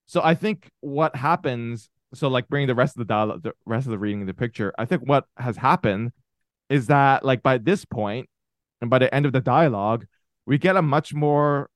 [0.07, 3.85] So I think what happens, so like bringing the rest of the dialogue, the rest
[3.85, 6.11] of the reading the picture, I think what has happened
[6.69, 8.27] is that like by this point
[8.81, 10.05] and by the end of the dialogue,
[10.45, 11.69] we get a much more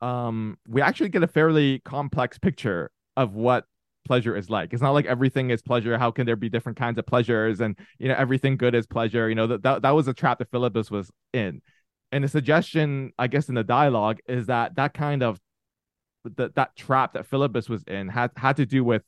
[0.00, 3.66] um we actually get a fairly complex picture of what
[4.04, 4.72] pleasure is like.
[4.72, 5.98] It's not like everything is pleasure.
[5.98, 7.60] How can there be different kinds of pleasures?
[7.60, 9.28] And you know, everything good is pleasure.
[9.28, 11.62] You know, that that, that was a trap that Philebus was in.
[12.12, 15.40] And the suggestion, I guess, in the dialogue is that that kind of
[16.36, 19.02] that that trap that Philebus was in had had to do with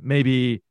[0.00, 0.62] maybe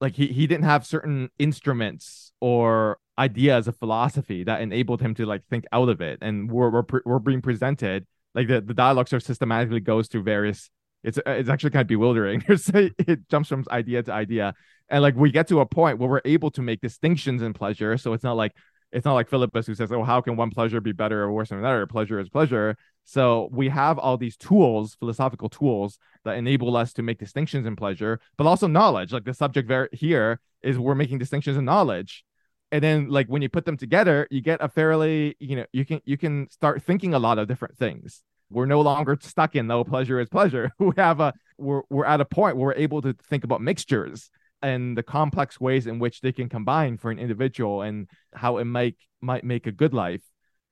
[0.00, 5.24] like he, he didn't have certain instruments or ideas of philosophy that enabled him to
[5.24, 8.04] like think out of it and we're we're, we're being presented
[8.34, 10.70] like the, the dialogue sort of systematically goes through various
[11.04, 12.42] it's it's actually kind of bewildering.
[12.48, 14.54] it jumps from idea to idea,
[14.88, 17.96] and like we get to a point where we're able to make distinctions in pleasure.
[17.98, 18.52] So it's not like
[18.90, 21.50] it's not like Philebus who says, "Oh, how can one pleasure be better or worse
[21.50, 21.86] than another?
[21.86, 27.02] Pleasure is pleasure." So we have all these tools, philosophical tools, that enable us to
[27.02, 29.12] make distinctions in pleasure, but also knowledge.
[29.12, 32.24] Like the subject ver- here is we're making distinctions in knowledge,
[32.72, 35.84] and then like when you put them together, you get a fairly, you know, you
[35.84, 39.66] can you can start thinking a lot of different things we're no longer stuck in
[39.66, 40.70] though pleasure is pleasure.
[40.78, 44.30] We have a we're we're at a point where we're able to think about mixtures
[44.62, 48.64] and the complex ways in which they can combine for an individual and how it
[48.64, 50.22] might might make a good life.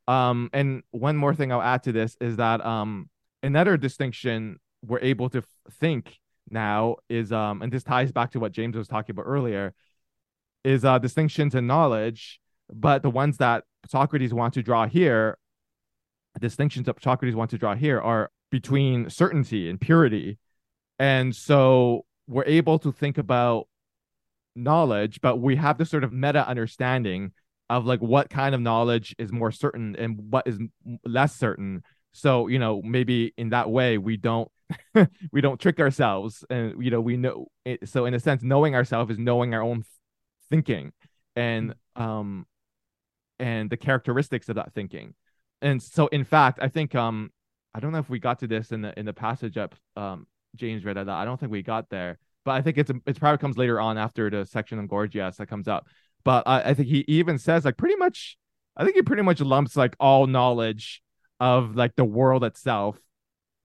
[0.08, 3.08] Um, and one more thing I'll add to this is that um,
[3.42, 5.42] another distinction we're able to
[5.80, 6.16] think
[6.50, 9.74] now is um, and this ties back to what James was talking about earlier,
[10.64, 12.40] is uh distinctions in knowledge,
[12.72, 15.38] but the ones that Socrates wants to draw here
[16.40, 20.38] distinctions that Socrates wants to draw here are between certainty and purity.
[20.98, 23.68] And so we're able to think about
[24.54, 27.32] knowledge, but we have this sort of meta understanding
[27.70, 30.58] of like what kind of knowledge is more certain and what is
[31.04, 31.82] less certain.
[32.12, 34.50] So, you know, maybe in that way, we don't
[35.32, 38.74] we don't trick ourselves and you know we know it, so in a sense knowing
[38.74, 39.84] ourselves is knowing our own
[40.50, 40.92] thinking
[41.36, 42.46] and um
[43.38, 45.14] and the characteristics of that thinking
[45.62, 47.30] and so in fact i think um
[47.74, 50.26] i don't know if we got to this in the in the passage up um
[50.56, 53.38] james read that i don't think we got there but i think it's it's probably
[53.38, 55.86] comes later on after the section on gorgias that comes up.
[56.24, 58.36] but I, I think he even says like pretty much
[58.76, 61.02] i think he pretty much lumps like all knowledge
[61.40, 62.98] of like the world itself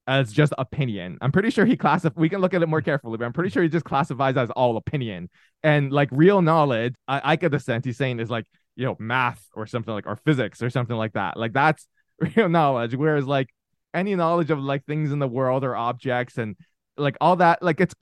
[0.07, 1.17] as just opinion.
[1.21, 2.17] I'm pretty sure he classifies.
[2.17, 4.49] We can look at it more carefully, but I'm pretty sure he just classifies as
[4.51, 5.29] all opinion.
[5.63, 8.45] And like real knowledge, I, I get the sense he's saying is like
[8.77, 11.35] you know math or something like or physics or something like that.
[11.35, 11.87] Like that's
[12.35, 12.95] real knowledge.
[12.95, 13.49] Whereas like
[13.93, 16.55] any knowledge of like things in the world or objects and
[16.95, 17.95] like all that, like it's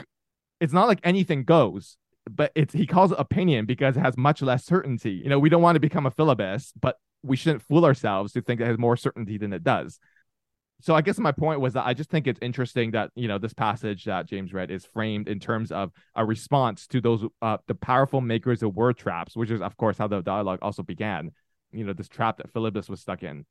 [0.59, 1.97] it's not like anything goes.
[2.29, 5.11] But it's he calls it opinion because it has much less certainty.
[5.11, 8.41] You know, we don't want to become a Philebus, but we shouldn't fool ourselves to
[8.41, 9.99] think it has more certainty than it does
[10.81, 13.37] so I guess my point was that I just think it's interesting that you know
[13.37, 17.57] this passage that James read is framed in terms of a response to those uh,
[17.67, 21.31] the powerful makers of word traps, which is of course how the dialogue also began.
[21.71, 23.45] You know, this trap that Philebus was stuck in.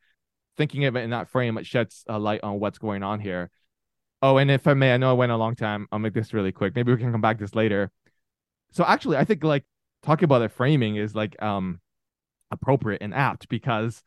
[0.56, 3.50] Thinking of it in that frame, it sheds a light on what's going on here.
[4.22, 5.86] Oh, and if I may, I know I went a long time.
[5.92, 6.74] I'll make this really quick.
[6.74, 7.90] Maybe we can come back to this later.
[8.70, 9.64] So actually, I think like
[10.02, 11.80] talking about the framing is like um
[12.50, 14.02] appropriate and apt because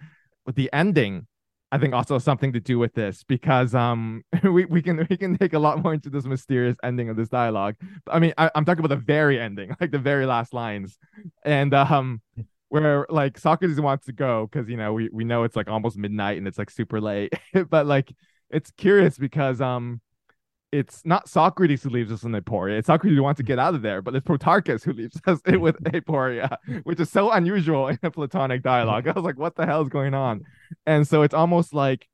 [0.45, 1.27] with the ending
[1.71, 5.37] I think also something to do with this because um we, we can we can
[5.37, 7.75] take a lot more into this mysterious ending of this dialogue.
[8.09, 10.97] I mean, I, am talking about the very ending, like the very last lines,
[11.43, 12.21] and um
[12.69, 15.97] where like Socrates wants to go because you know we we know it's like almost
[15.97, 17.33] midnight and it's like super late,
[17.69, 18.13] but like
[18.49, 19.99] it's curious because um
[20.71, 22.77] it's not Socrates who leaves us in Aporia.
[22.77, 25.39] It's Socrates who wants to get out of there, but it's Protarchus who leaves us
[25.45, 29.07] with Aporia, which is so unusual in a Platonic dialogue.
[29.07, 30.43] I was like, what the hell is going on?
[30.85, 32.07] And so it's almost like,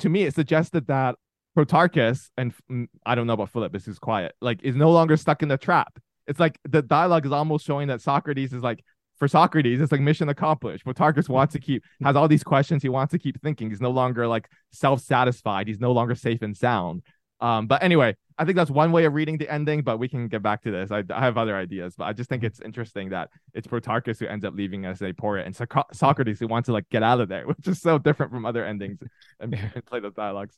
[0.00, 1.16] to me, it suggested that
[1.56, 5.42] Protarchus, and mm, I don't know about Philebus, who's quiet, like is no longer stuck
[5.42, 5.98] in the trap.
[6.26, 8.82] It's like the dialogue is almost showing that Socrates is like,
[9.18, 10.84] for Socrates, it's like mission accomplished.
[10.84, 13.70] Protarchus wants to keep, has all these questions he wants to keep thinking.
[13.70, 15.68] He's no longer like self satisfied.
[15.68, 17.02] He's no longer safe and sound.
[17.44, 20.28] Um, but anyway, I think that's one way of reading the ending, but we can
[20.28, 20.90] get back to this.
[20.90, 24.26] I, I have other ideas, but I just think it's interesting that it's Protarchus who
[24.26, 27.28] ends up leaving us Aporia and so- Socrates who wants to like get out of
[27.28, 28.98] there, which is so different from other endings
[29.40, 30.56] and, and Plato's dialogues.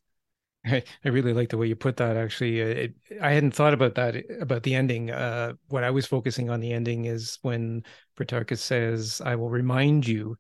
[0.65, 2.17] I, I really like the way you put that.
[2.17, 5.11] Actually, it, I hadn't thought about that about the ending.
[5.11, 7.83] Uh, what I was focusing on the ending is when
[8.17, 10.37] Protarchus says, "I will remind you,"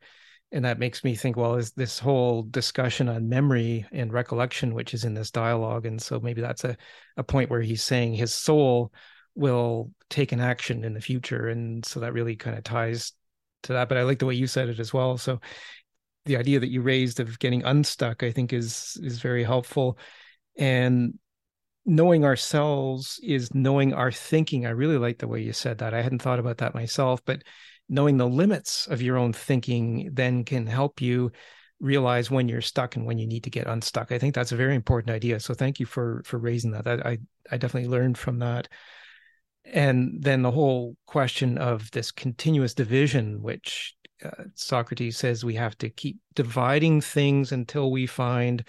[0.53, 4.95] and that makes me think well is this whole discussion on memory and recollection which
[4.95, 6.77] is in this dialogue and so maybe that's a,
[7.17, 8.93] a point where he's saying his soul
[9.37, 13.13] will take an action in the future and so that really kind of ties
[13.63, 13.89] to that.
[13.89, 15.19] But i like the way you said it as well.
[15.19, 15.41] So
[16.25, 19.99] the idea that you raised of getting unstuck i think is is very helpful.
[20.59, 21.19] And
[21.85, 24.67] knowing ourselves is knowing our thinking.
[24.67, 25.95] I really like the way you said that.
[25.95, 27.43] I hadn't thought about that myself but
[27.89, 31.31] knowing the limits of your own thinking then can help you
[31.81, 34.11] realize when you're stuck and when you need to get unstuck.
[34.11, 35.41] I think that's a very important idea.
[35.41, 36.85] So thank you for for raising that.
[36.85, 37.19] that I
[37.51, 38.69] I definitely learned from that.
[39.65, 45.77] And then the whole question of this continuous division, which uh, Socrates says we have
[45.79, 48.65] to keep dividing things until we find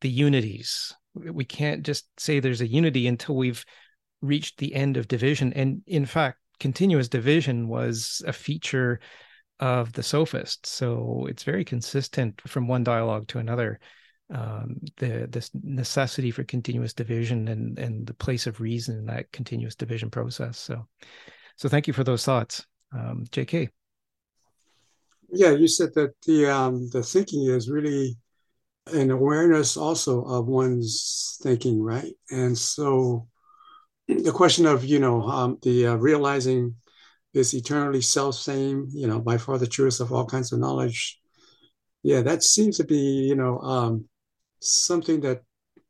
[0.00, 0.92] the unities.
[1.14, 3.64] We can't just say there's a unity until we've
[4.20, 5.52] reached the end of division.
[5.52, 9.00] And in fact, continuous division was a feature
[9.58, 10.64] of the sophist.
[10.64, 13.80] So it's very consistent from one dialogue to another.
[14.32, 19.30] Um, the this necessity for continuous division and and the place of reason in that
[19.32, 20.56] continuous division process.
[20.56, 20.86] So,
[21.56, 22.64] so thank you for those thoughts,
[22.96, 23.68] um, J.K.
[25.32, 28.16] Yeah, you said that the um, the thinking is really
[28.86, 32.14] an awareness also of one's thinking, right?
[32.30, 33.26] And so
[34.08, 36.74] the question of you know um, the uh, realizing
[37.34, 41.18] this eternally self same you know by far the truest of all kinds of knowledge.
[42.02, 44.08] Yeah that seems to be you know um,
[44.60, 45.42] something that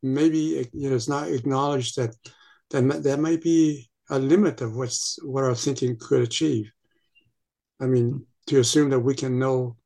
[0.03, 2.15] maybe you know is not acknowledged that
[2.71, 6.71] that that might be a limit of what's what our thinking could achieve.
[7.81, 9.77] I mean to assume that we can know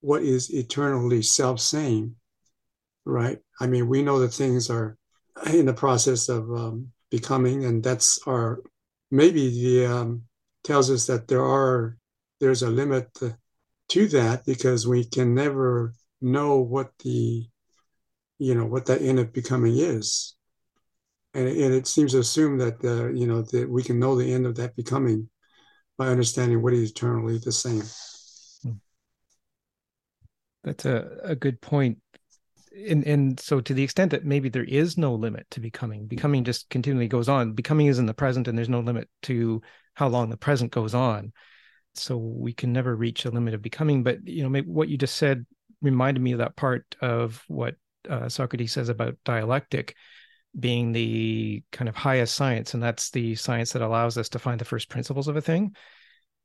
[0.00, 2.16] what is eternally self same
[3.04, 3.38] right?
[3.60, 4.96] I mean we know that things are
[5.52, 8.60] in the process of um, becoming, and that's our
[9.10, 10.22] maybe the um,
[10.64, 11.96] tells us that there are
[12.40, 13.06] there's a limit
[13.88, 17.46] to that because we can never know what the
[18.38, 20.34] you know what that end of becoming is.
[21.34, 24.32] And, and it seems to assume that uh, you know that we can know the
[24.32, 25.28] end of that becoming
[25.96, 27.84] by understanding what is eternally the same.
[30.64, 31.98] That's a, a good point
[32.88, 36.44] and and so to the extent that maybe there is no limit to becoming becoming
[36.44, 39.62] just continually goes on becoming is in the present and there's no limit to
[39.94, 41.32] how long the present goes on.
[41.94, 45.16] So we can never reach a limit of becoming but you know what you just
[45.16, 45.46] said
[45.80, 47.76] reminded me of that part of what
[48.08, 49.94] uh, socrates says about dialectic
[50.58, 54.60] being the kind of highest science and that's the science that allows us to find
[54.60, 55.74] the first principles of a thing.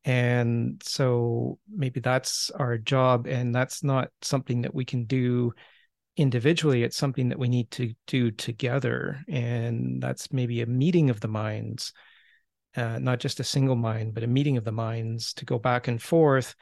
[0.06, 5.53] And so maybe that's our job and that's not something that we can do
[6.18, 11.19] individually it's something that we need to do together and that's maybe a meeting of
[11.19, 11.94] the minds
[12.76, 15.88] uh, not just a single mind but a meeting of the minds to go back
[15.88, 16.56] and forth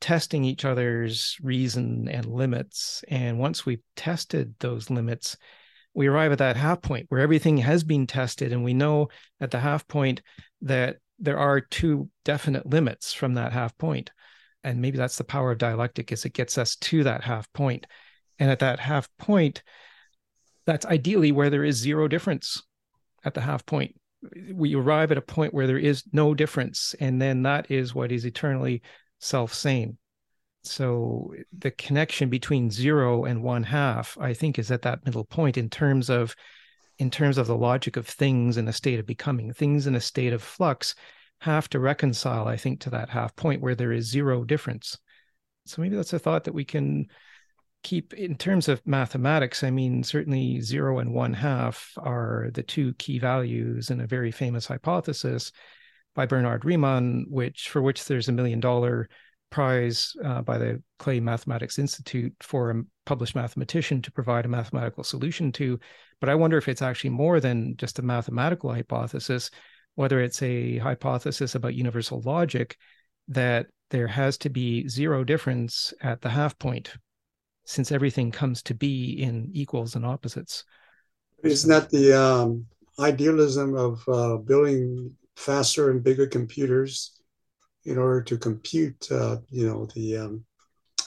[0.00, 3.04] testing each other's reason and limits.
[3.08, 5.36] And once we've tested those limits
[5.94, 9.08] we arrive at that half point where everything has been tested and we know
[9.40, 10.22] at the half point
[10.62, 14.10] that there are two definite limits from that half point.
[14.62, 17.86] And maybe that's the power of dialectic is it gets us to that half point
[18.40, 19.62] and at that half point,
[20.66, 22.62] that's ideally where there is zero difference
[23.22, 23.94] at the half point.
[24.52, 26.94] We arrive at a point where there is no difference.
[27.00, 28.82] And then that is what is eternally
[29.20, 29.98] self same.
[30.62, 35.56] So the connection between zero and one half, I think, is at that middle point
[35.56, 36.34] in terms of
[36.98, 40.00] in terms of the logic of things in a state of becoming, things in a
[40.00, 40.94] state of flux
[41.40, 44.98] have to reconcile, I think, to that half point where there is zero difference.
[45.64, 47.06] So maybe that's a thought that we can
[47.82, 52.92] keep in terms of mathematics i mean certainly zero and one half are the two
[52.94, 55.52] key values in a very famous hypothesis
[56.14, 59.08] by bernhard riemann which for which there's a million dollar
[59.50, 65.02] prize uh, by the clay mathematics institute for a published mathematician to provide a mathematical
[65.02, 65.78] solution to.
[66.20, 69.50] But i wonder if it's actually more than just a mathematical hypothesis
[69.96, 72.76] whether it's a hypothesis about universal logic
[73.28, 76.92] that there has to be zero difference at the half point
[77.70, 80.64] since everything comes to be in equals and opposites.
[81.44, 82.66] Isn't that the um,
[82.98, 87.22] idealism of uh, building faster and bigger computers
[87.84, 90.44] in order to compute, uh, you know, the um,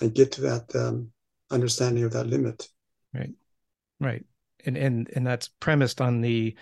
[0.02, 1.12] and get to that um,
[1.52, 2.68] understanding of that limit?
[3.14, 3.34] Right,
[4.00, 4.26] right,
[4.66, 6.56] and and and that's premised on the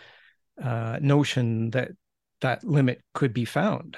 [0.61, 1.91] uh, notion that
[2.41, 3.97] that limit could be found.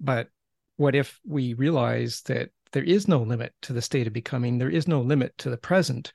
[0.00, 0.28] But
[0.76, 4.70] what if we realize that there is no limit to the state of becoming there
[4.70, 6.12] is no limit to the present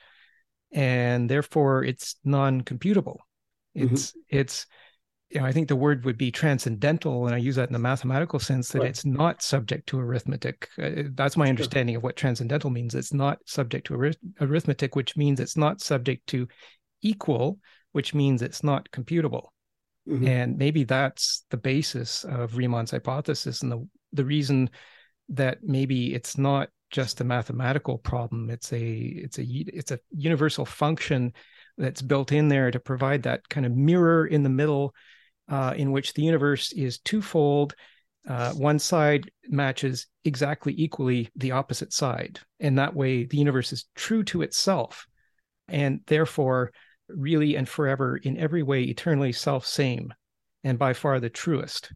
[0.72, 3.18] and therefore it's non-computable
[3.76, 3.94] mm-hmm.
[3.94, 4.38] it's mm-hmm.
[4.38, 4.66] it's
[5.34, 7.80] you know, I think the word would be transcendental, and I use that in the
[7.80, 8.90] mathematical sense that right.
[8.90, 10.70] it's not subject to arithmetic.
[10.82, 12.94] Uh, that's my understanding of what transcendental means.
[12.94, 16.48] It's not subject to arith- arithmetic, which means it's not subject to
[17.02, 17.58] equal,
[17.94, 19.48] which means it's not computable.
[20.08, 20.28] Mm-hmm.
[20.28, 24.70] And maybe that's the basis of Riemann's hypothesis, and the the reason
[25.30, 30.66] that maybe it's not just a mathematical problem it's a it's a it's a universal
[30.66, 31.34] function
[31.78, 34.94] that's built in there to provide that kind of mirror in the middle
[35.50, 37.74] uh, in which the universe is twofold
[38.28, 42.40] uh, one side matches exactly equally the opposite side.
[42.60, 45.06] And that way the universe is true to itself
[45.68, 46.72] and therefore
[47.10, 50.14] really and forever in every way eternally self same
[50.64, 51.92] and by far the truest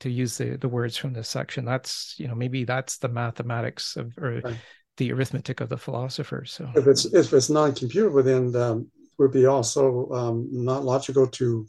[0.00, 1.64] to use the the words from this section.
[1.64, 4.56] That's you know maybe that's the mathematics of or right.
[4.96, 6.70] the arithmetic of the philosopher so.
[6.74, 11.66] If it's if it's non-computable then um, would be also um, not logical to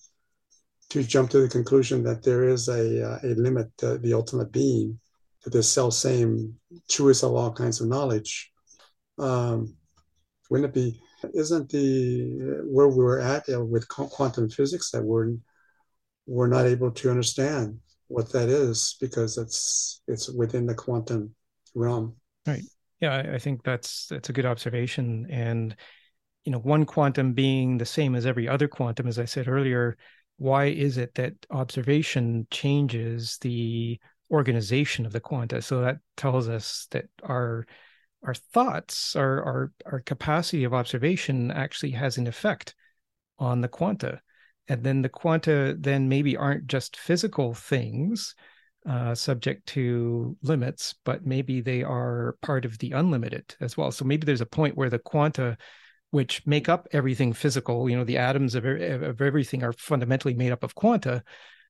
[0.89, 4.51] to jump to the conclusion that there is a uh, a limit to the ultimate
[4.51, 4.99] being
[5.43, 6.55] to this self same
[6.89, 8.51] truest of all kinds of knowledge.
[9.17, 9.75] Um,
[10.49, 11.01] wouldn't it be
[11.33, 15.33] isn't the where we were at uh, with quantum physics that we're
[16.25, 17.79] we're not able to understand
[18.09, 21.33] what that is because it's it's within the quantum
[21.73, 22.15] realm.
[22.45, 22.63] Right.
[22.99, 25.27] Yeah, I think that's that's a good observation.
[25.29, 25.75] And
[26.43, 29.95] you know, one quantum being the same as every other quantum, as I said earlier,
[30.37, 33.99] why is it that observation changes the
[34.31, 35.61] organization of the quanta?
[35.61, 37.67] So that tells us that our
[38.23, 42.75] our thoughts, our our our capacity of observation actually has an effect
[43.37, 44.19] on the quanta
[44.69, 48.35] and then the quanta then maybe aren't just physical things
[48.87, 53.91] uh, subject to limits, but maybe they are part of the unlimited as well.
[53.91, 55.57] So maybe there's a point where the quanta,
[56.11, 60.51] which make up everything physical, you know, the atoms of, of everything are fundamentally made
[60.51, 61.23] up of quanta,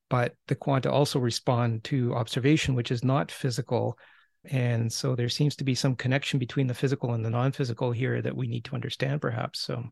[0.09, 3.97] but the quanta also respond to observation, which is not physical.
[4.45, 8.21] And so there seems to be some connection between the physical and the non-physical here
[8.21, 9.59] that we need to understand, perhaps.
[9.59, 9.83] So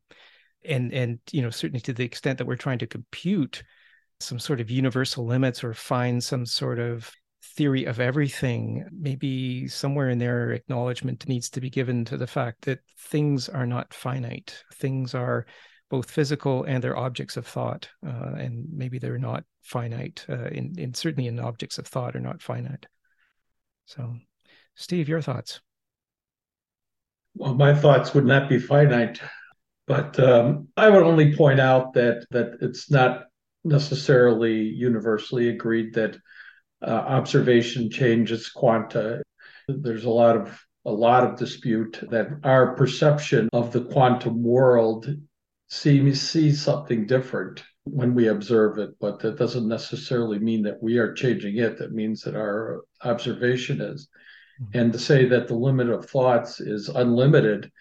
[0.67, 3.63] and and you know certainly to the extent that we're trying to compute
[4.19, 7.11] some sort of universal limits or find some sort of
[7.55, 12.65] theory of everything, maybe somewhere in there, acknowledgement needs to be given to the fact
[12.65, 14.63] that things are not finite.
[14.75, 15.45] Things are
[15.89, 20.25] both physical and they're objects of thought, uh, and maybe they're not finite.
[20.29, 22.85] Uh, in, in certainly in objects of thought are not finite.
[23.85, 24.15] So,
[24.75, 25.61] Steve, your thoughts?
[27.35, 29.19] Well, my thoughts would not be finite,
[29.87, 33.23] but um, I would only point out that that it's not
[33.63, 36.17] necessarily universally agreed that
[36.81, 39.23] uh, observation changes quanta.
[39.67, 45.07] There's a lot of a lot of dispute that our perception of the quantum world
[45.69, 50.97] seems sees something different when we observe it, but that doesn't necessarily mean that we
[50.97, 51.77] are changing it.
[51.77, 54.07] That means that our observation is.
[54.61, 54.79] Mm-hmm.
[54.79, 57.71] And to say that the limit of thoughts is unlimited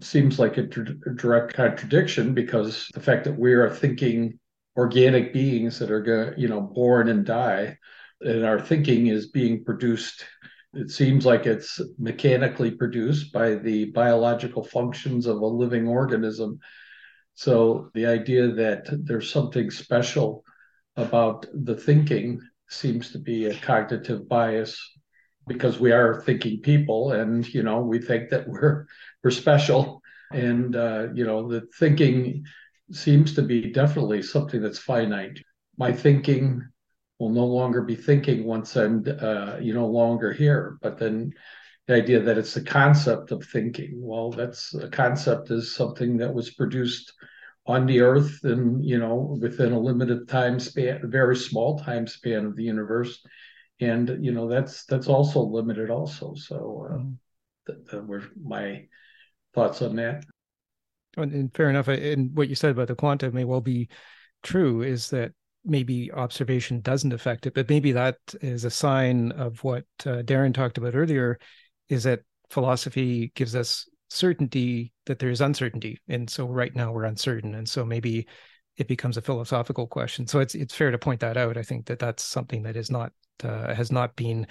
[0.00, 4.38] seems like a, direct contradiction because the fact that we are thinking
[4.76, 7.76] organic beings that are going, you know, born and die,
[8.20, 10.24] and our thinking is being produced.
[10.74, 16.58] It seems like it's mechanically produced by the biological functions of a living organism.
[17.34, 20.44] So the idea that there's something special
[20.96, 24.78] about the thinking seems to be a cognitive bias
[25.46, 28.86] because we are thinking people and you know we think that we're
[29.22, 30.02] we're special.
[30.32, 32.44] And uh, you know the thinking
[32.92, 35.38] seems to be definitely something that's finite.
[35.76, 36.66] My thinking
[37.18, 40.78] will no longer be thinking once i'm uh, you no longer here.
[40.82, 41.32] But then
[41.86, 46.34] the idea that it's the concept of thinking well that's a concept is something that
[46.34, 47.14] was produced
[47.66, 52.06] on the earth and you know within a limited time span a very small time
[52.06, 53.24] span of the universe.
[53.80, 56.34] And you know that's that's also limited also.
[56.34, 58.06] So uh, mm-hmm.
[58.06, 58.86] were my
[59.58, 60.24] thoughts on that?
[61.16, 61.88] And fair enough.
[61.88, 63.88] And what you said about the quantum may well be
[64.42, 65.32] true is that
[65.64, 70.54] maybe observation doesn't affect it but maybe that is a sign of what uh, darren
[70.54, 71.36] talked about earlier
[71.88, 77.56] is that philosophy gives us certainty that there's uncertainty and so right now we're uncertain
[77.56, 78.26] and so maybe
[78.78, 80.26] it becomes a philosophical question.
[80.26, 81.56] So it's it's fair to point that out.
[81.56, 83.12] I think that that's something that is not
[83.42, 84.46] uh, has not been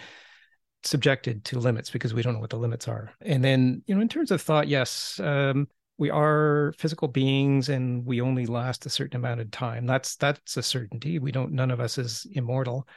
[0.88, 3.12] subjected to limits because we don't know what the limits are.
[3.22, 8.06] And then, you know, in terms of thought, yes, um, we are physical beings and
[8.06, 9.86] we only last a certain amount of time.
[9.86, 11.20] That's that's a certainty.
[11.20, 11.52] We don't.
[11.52, 12.88] None of us is immortal.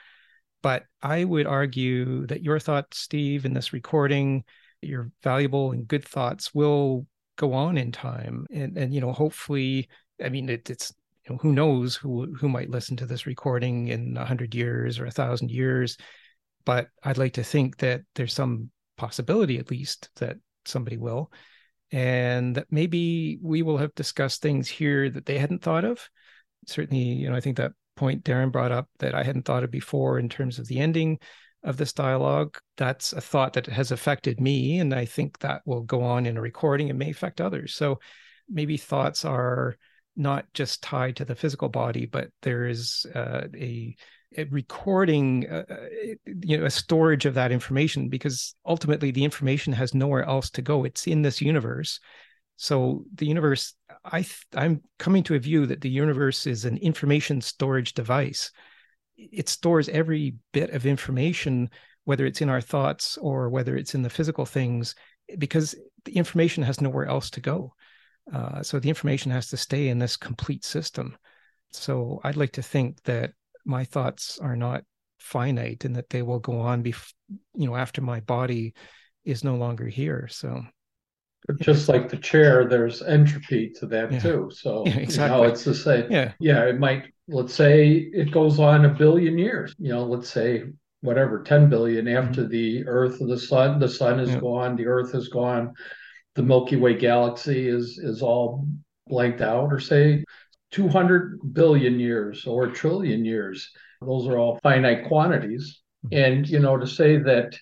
[0.62, 4.44] But I would argue that your thoughts, Steve, in this recording,
[4.82, 7.06] your valuable and good thoughts will
[7.36, 9.88] go on in time, and and you know, hopefully,
[10.22, 10.92] I mean, it, it's
[11.30, 15.06] know, who knows who who might listen to this recording in a hundred years or
[15.06, 15.96] a thousand years.
[16.64, 21.32] But I'd like to think that there's some possibility, at least, that somebody will,
[21.90, 26.08] and that maybe we will have discussed things here that they hadn't thought of.
[26.66, 29.70] Certainly, you know, I think that point Darren brought up that I hadn't thought of
[29.70, 31.18] before in terms of the ending
[31.62, 32.58] of this dialogue.
[32.76, 36.36] That's a thought that has affected me, and I think that will go on in
[36.36, 37.74] a recording and may affect others.
[37.74, 38.00] So
[38.48, 39.76] maybe thoughts are
[40.16, 43.96] not just tied to the physical body, but there is uh, a, a,
[44.50, 45.76] recording, uh, uh,
[46.42, 50.62] you know, a storage of that information because ultimately the information has nowhere else to
[50.62, 50.84] go.
[50.84, 52.00] It's in this universe.
[52.56, 53.74] So the universe,
[54.04, 58.52] I I'm coming to a view that the universe is an information storage device.
[59.16, 61.70] It stores every bit of information,
[62.04, 64.94] whether it's in our thoughts or whether it's in the physical things,
[65.38, 65.74] because
[66.04, 67.74] the information has nowhere else to go.
[68.32, 71.16] Uh, so the information has to stay in this complete system.
[71.72, 73.32] So I'd like to think that
[73.64, 74.82] my thoughts are not
[75.18, 77.12] finite and that they will go on bef-
[77.54, 78.74] you know after my body
[79.24, 80.62] is no longer here so
[81.60, 84.18] just like the chair there's entropy to that yeah.
[84.18, 85.36] too so yeah, exactly.
[85.36, 88.88] you know it's the same yeah yeah it might let's say it goes on a
[88.94, 90.64] billion years you know let's say
[91.02, 92.50] whatever 10 billion after mm-hmm.
[92.50, 94.40] the earth and the sun the sun is yeah.
[94.40, 95.72] gone the earth is gone
[96.34, 98.66] the Milky Way galaxy is is all
[99.06, 100.24] blanked out, or say
[100.70, 103.70] 200 billion years or a trillion years.
[104.00, 105.80] Those are all finite quantities.
[106.06, 106.24] Mm-hmm.
[106.24, 107.54] And you know, to say that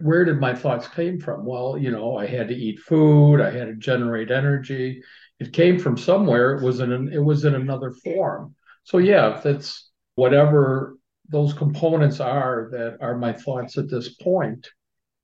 [0.00, 1.44] where did my thoughts came from?
[1.44, 5.02] Well, you know, I had to eat food, I had to generate energy.
[5.38, 6.56] It came from somewhere.
[6.56, 8.54] It was in an, it was in another form.
[8.84, 10.96] So yeah, if that's whatever
[11.28, 14.68] those components are that are my thoughts at this point,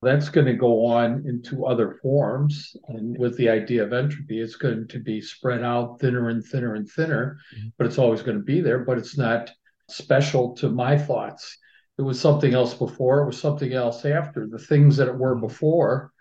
[0.03, 2.77] that's going to go on into other forms.
[2.89, 6.75] And with the idea of entropy, it's going to be spread out thinner and thinner
[6.75, 7.69] and thinner, mm-hmm.
[7.79, 8.81] but it's always going to be there.
[8.81, 9.51] But it's not
[9.89, 11.59] special to my thoughts.
[11.99, 14.47] It was something else before, it was something else after.
[14.47, 16.13] The things that it were before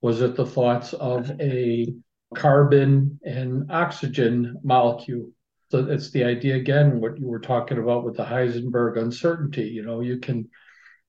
[0.00, 1.92] was it the thoughts of a
[2.34, 5.30] carbon and oxygen molecule.
[5.70, 9.68] So it's the idea again, what you were talking about with the Heisenberg uncertainty.
[9.68, 10.48] You know, you can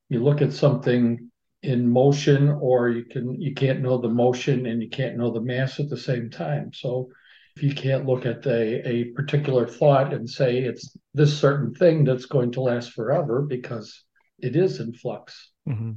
[0.10, 1.31] you look at something
[1.64, 5.42] in motion or you can you can't know the motion and you can't know the
[5.42, 7.08] mass at the same time so
[7.56, 12.04] if you can't look at a, a particular thought and say it's this certain thing
[12.04, 14.06] that's going to last forever because
[14.40, 15.92] it is in flux mm-hmm.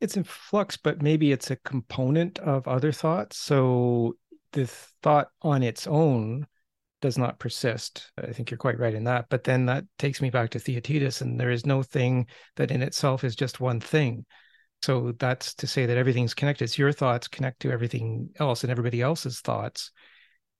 [0.00, 4.14] it's in flux but maybe it's a component of other thoughts so
[4.52, 4.66] the
[5.02, 6.46] thought on its own
[7.02, 8.10] does not persist.
[8.18, 9.26] I think you're quite right in that.
[9.28, 12.26] But then that takes me back to Theaetetus, and there is no thing
[12.56, 14.24] that in itself is just one thing.
[14.82, 16.64] So that's to say that everything's connected.
[16.64, 19.90] It's your thoughts connect to everything else and everybody else's thoughts.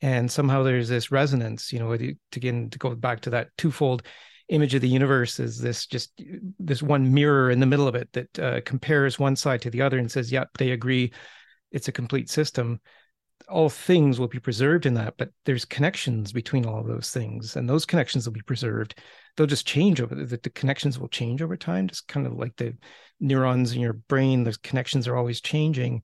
[0.02, 4.02] And somehow there's this resonance, you know, to, again, to go back to that twofold
[4.48, 6.12] image of the universe is this just
[6.60, 9.82] this one mirror in the middle of it that uh, compares one side to the
[9.82, 11.12] other and says, yep, they agree.
[11.72, 12.80] It's a complete system
[13.48, 17.56] all things will be preserved in that, but there's connections between all of those things,
[17.56, 18.98] and those connections will be preserved.
[19.36, 22.56] They'll just change over the, the connections will change over time, just kind of like
[22.56, 22.76] the
[23.20, 24.44] neurons in your brain.
[24.44, 26.02] The connections are always changing,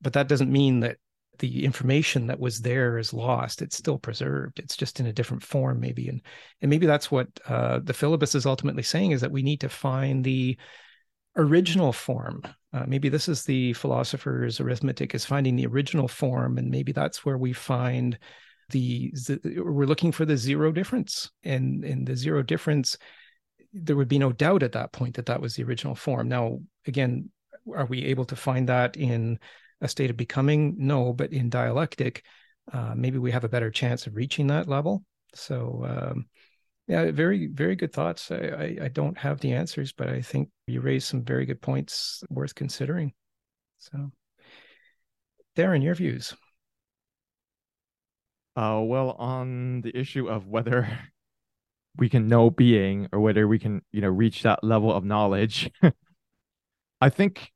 [0.00, 0.98] but that doesn't mean that
[1.38, 3.62] the information that was there is lost.
[3.62, 4.58] It's still preserved.
[4.58, 6.20] It's just in a different form, maybe, and
[6.60, 9.68] and maybe that's what uh, the Philebus is ultimately saying is that we need to
[9.68, 10.56] find the
[11.36, 12.42] original form.
[12.72, 17.24] Uh, maybe this is the philosopher's arithmetic is finding the original form, and maybe that's
[17.24, 18.18] where we find
[18.70, 22.96] the, the we're looking for the zero difference, and in the zero difference,
[23.72, 26.28] there would be no doubt at that point that that was the original form.
[26.28, 27.30] Now, again,
[27.74, 29.38] are we able to find that in
[29.80, 30.76] a state of becoming?
[30.78, 32.24] No, but in dialectic,
[32.72, 35.04] uh, maybe we have a better chance of reaching that level.
[35.34, 36.26] So um,
[36.86, 38.30] yeah, very, very good thoughts.
[38.30, 41.62] I, I, I, don't have the answers, but I think you raised some very good
[41.62, 43.14] points worth considering.
[43.78, 44.10] So,
[45.56, 46.34] Darren, your views.
[48.56, 50.88] Uh, well, on the issue of whether
[51.96, 55.70] we can know being or whether we can, you know, reach that level of knowledge,
[57.00, 57.52] I think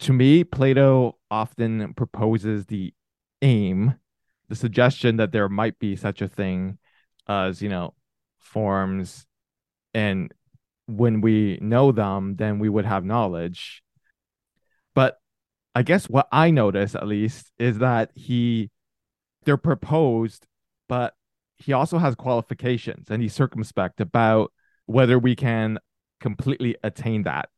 [0.00, 2.94] to me, Plato often proposes the
[3.42, 3.94] aim,
[4.48, 6.78] the suggestion that there might be such a thing
[7.26, 7.94] as, you know,
[8.38, 9.26] forms
[9.94, 10.32] and
[10.86, 13.82] when we know them then we would have knowledge.
[14.94, 15.18] But
[15.74, 18.70] i guess what i notice at least is that he
[19.44, 20.46] they're proposed
[20.88, 21.14] but
[21.56, 24.52] he also has qualifications and he's circumspect about
[24.86, 25.78] whether we can
[26.20, 27.48] completely attain that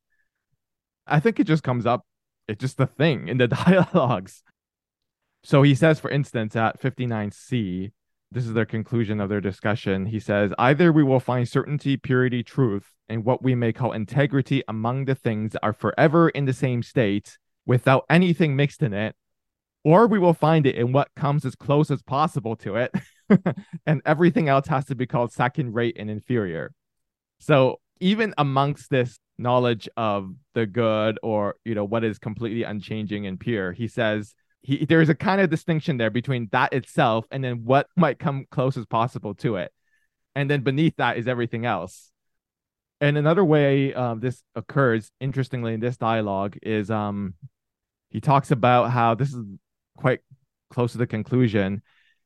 [1.07, 2.05] i think it just comes up
[2.49, 4.43] it's just the thing in the dialogues
[5.43, 7.93] so he says for instance at 59c
[8.33, 10.07] this is their conclusion of their discussion.
[10.07, 14.63] He says, either we will find certainty, purity, truth, and what we may call integrity
[14.69, 19.17] among the things that are forever in the same state without anything mixed in it,
[19.85, 22.95] or we will find it in what comes as close as possible to it,
[23.87, 26.73] and everything else has to be called second rate and inferior.
[27.39, 33.27] So even amongst this knowledge of the good or you know what is completely unchanging
[33.27, 37.43] and pure, he says he there's a kind of distinction there between that itself and
[37.43, 39.73] then what might come close as possible to it
[40.35, 42.11] and then beneath that is everything else
[43.01, 47.35] and another way um, this occurs interestingly in this dialogue is um
[48.11, 49.45] he talks about how this is
[50.01, 50.21] quite
[50.71, 51.83] close to the conclusion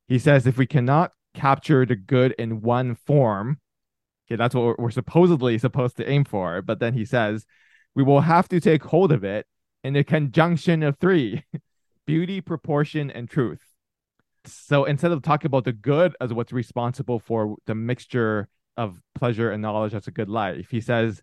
[0.08, 3.58] he says if we cannot capture the good in one form
[4.26, 7.44] okay that's what we're, supposedly supposed to aim for but then he says
[7.94, 9.46] we will have to take hold of it
[9.82, 11.44] in the conjunction of three
[12.06, 13.60] beauty, proportion, and truth.
[14.46, 19.50] So instead of talking about the good as what's responsible for the mixture of pleasure
[19.50, 21.22] and knowledge that's a good life, he says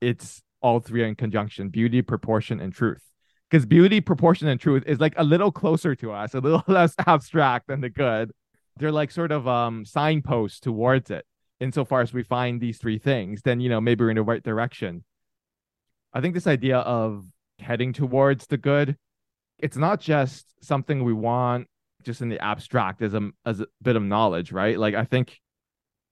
[0.00, 3.02] it's all three in conjunction beauty, proportion, and truth.
[3.50, 6.94] Because beauty, proportion, and truth is like a little closer to us, a little less
[7.06, 8.32] abstract than the good.
[8.76, 11.26] They're like sort of um signposts towards it.
[11.58, 14.42] Insofar as we find these three things, then you know, maybe we're in the right
[14.42, 15.04] direction.
[16.12, 17.26] I think this idea of
[17.58, 18.96] heading towards the good
[19.60, 21.68] it's not just something we want
[22.02, 24.78] just in the abstract as a as a bit of knowledge, right?
[24.78, 25.38] Like I think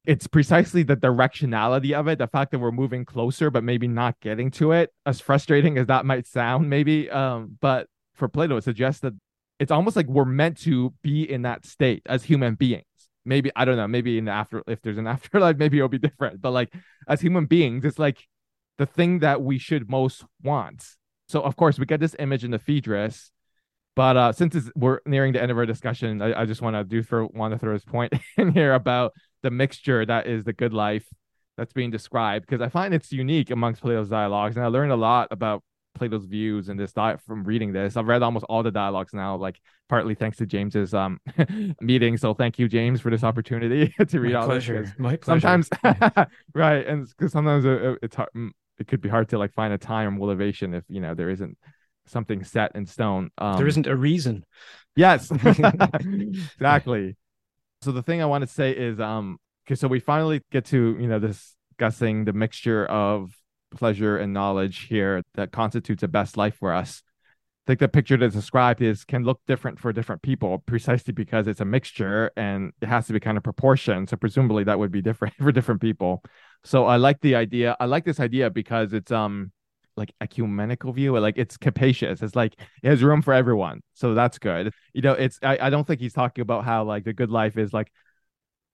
[0.09, 4.19] it's precisely the directionality of it, the fact that we're moving closer but maybe not
[4.21, 7.11] getting to it, as frustrating as that might sound, maybe.
[7.11, 9.13] Um, but for Plato, it suggests that
[9.59, 12.85] it's almost like we're meant to be in that state as human beings.
[13.27, 15.99] Maybe I don't know, maybe in the after if there's an afterlife, maybe it'll be
[15.99, 16.41] different.
[16.41, 16.73] But like
[17.07, 18.27] as human beings, it's like
[18.79, 20.87] the thing that we should most want.
[21.29, 23.31] So of course we get this image in the Phaedrus
[23.99, 26.85] but uh, since we're nearing the end of our discussion, I, I just want to
[26.85, 29.13] do for want to throw this point in here about
[29.43, 31.07] the mixture that is the good life
[31.57, 34.97] that's being described because I find it's unique amongst Plato's dialogues, and I learned a
[34.97, 35.63] lot about
[35.95, 37.97] Plato's views in this diet from reading this.
[37.97, 41.19] I've read almost all the dialogues now, like partly thanks to James's um
[41.81, 42.17] meeting.
[42.17, 44.83] So thank you, James, for this opportunity to read My all pleasure.
[44.83, 44.93] this.
[44.99, 45.41] My pleasure.
[45.41, 45.69] Sometimes,
[46.55, 47.65] right, and because sometimes
[48.03, 48.31] it's hard,
[48.79, 51.31] it could be hard to like find a time or motivation if you know there
[51.31, 51.59] isn't
[52.07, 53.31] something set in stone.
[53.39, 54.45] Um, there isn't a reason.
[54.97, 57.17] Yes, exactly.
[57.83, 59.39] So the thing I want to say is, um,
[59.75, 63.37] so we finally get to you know discussing the mixture of
[63.71, 67.03] pleasure and knowledge here that constitutes a best life for us.
[67.67, 71.47] I think the picture that's described is can look different for different people precisely because
[71.47, 74.07] it's a mixture and it has to be kind of proportion.
[74.07, 76.23] So presumably that would be different for different people.
[76.65, 77.77] So I like the idea.
[77.79, 79.53] I like this idea because it's um
[79.99, 82.23] like ecumenical view like it's capacious.
[82.23, 83.83] It's like it has room for everyone.
[83.95, 84.73] So that's good.
[84.95, 87.59] You know it's I, I don't think he's talking about how like the good life
[87.59, 87.93] is like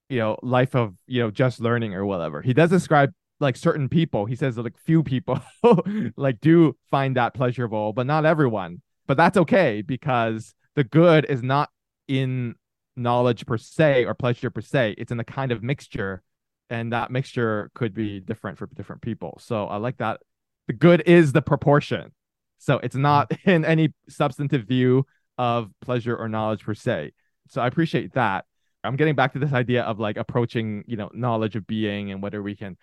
[0.09, 2.43] you know life of you know just learning or whatever.
[2.43, 4.27] He does describe like certain people.
[4.27, 5.41] He says like few people
[6.17, 8.83] like do find that pleasurable but not everyone.
[9.07, 11.71] But that's okay because the good is not
[12.09, 12.55] in
[12.97, 14.95] knowledge per se or pleasure per se.
[14.99, 16.23] It's in the kind of mixture
[16.71, 19.39] and that mixture could be different for different people.
[19.41, 20.21] So i like that
[20.67, 22.13] the good is the proportion.
[22.59, 23.51] So it's not mm-hmm.
[23.51, 27.13] in any substantive view of pleasure or knowledge per se.
[27.49, 28.45] So I appreciate that.
[28.83, 32.23] I'm getting back to this idea of like approaching, you know, knowledge of being and
[32.23, 32.77] whether we can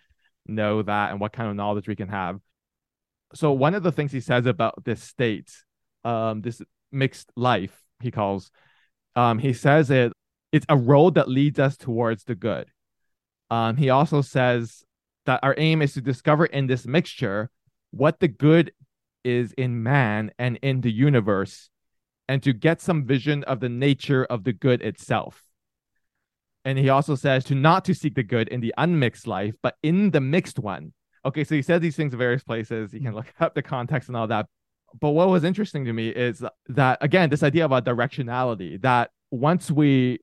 [0.48, 2.40] know that and what kind of knowledge we can have.
[3.34, 5.52] So one of the things he says about this state,
[6.04, 8.52] um, this mixed life, he calls,
[9.16, 10.12] um, he says it
[10.52, 12.68] it's a road that leads us towards the good.
[13.50, 14.84] Um, he also says
[15.26, 17.50] that our aim is to discover in this mixture
[17.92, 18.72] what the good
[19.24, 21.70] is in man and in the universe
[22.28, 25.44] and to get some vision of the nature of the good itself.
[26.64, 29.76] And he also says to not to seek the good in the unmixed life, but
[29.84, 30.94] in the mixed one.
[31.26, 32.94] Okay, so he said these things in various places.
[32.94, 34.48] You can look up the context and all that.
[35.00, 39.72] But what was interesting to me is that again, this idea about directionality, that once
[39.72, 40.20] we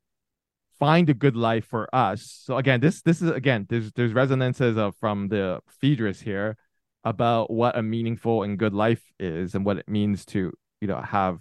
[0.79, 2.23] find a good life for us.
[2.45, 6.57] So again, this this is again, there's there's resonances of from the Phaedrus here
[7.05, 11.01] about what a meaningful and good life is and what it means to you know
[11.01, 11.41] have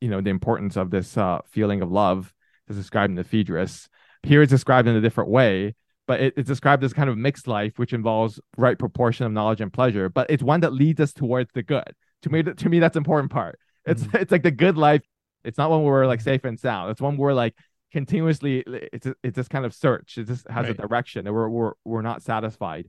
[0.00, 2.32] you know the importance of this uh, feeling of love
[2.68, 3.88] as described in the Phaedrus.
[4.22, 5.74] Here it's described in a different way,
[6.06, 9.60] but it, it's described as kind of mixed life, which involves right proportion of knowledge
[9.60, 10.08] and pleasure.
[10.08, 11.92] But it's one that leads us towards the good.
[12.22, 13.58] To me, to me, that's important part.
[13.84, 14.16] It's mm-hmm.
[14.20, 15.02] it's like the good life.
[15.44, 16.90] It's not one where we're like safe and sound.
[16.90, 17.54] It's one where like
[17.92, 20.18] continuously it's it's this kind of search.
[20.18, 20.70] It just has right.
[20.70, 22.88] a direction, and we're we're we're not satisfied.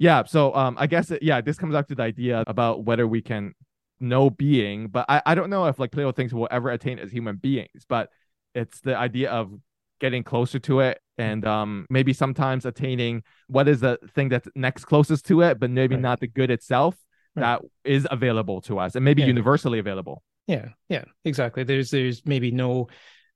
[0.00, 0.24] Yeah.
[0.24, 3.20] So um, I guess it, yeah, this comes up to the idea about whether we
[3.20, 3.52] can
[4.00, 7.12] know being, but I, I don't know if like Plato thinks we'll ever attain as
[7.12, 8.08] human beings, but
[8.54, 9.52] it's the idea of
[10.00, 14.86] getting closer to it and um maybe sometimes attaining what is the thing that's next
[14.86, 16.02] closest to it, but maybe right.
[16.02, 16.96] not the good itself
[17.36, 17.42] right.
[17.42, 19.28] that is available to us and maybe yeah.
[19.28, 20.22] universally available.
[20.46, 21.62] Yeah, yeah, exactly.
[21.62, 22.88] There's there's maybe no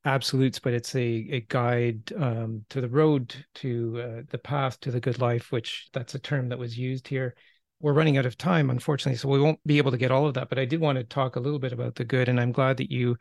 [0.04, 4.90] absolutes, but it's a, a guide um, to the road to uh, the path to
[4.90, 7.34] the good life, which that's a term that was used here.
[7.80, 10.34] We're running out of time, unfortunately, so we won't be able to get all of
[10.34, 10.48] that.
[10.48, 12.78] But I did want to talk a little bit about the good, and I'm glad
[12.78, 13.16] that you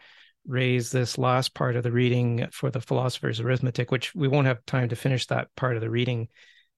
[0.45, 4.65] raised this last part of the reading for the philosopher's arithmetic, which we won't have
[4.65, 6.27] time to finish that part of the reading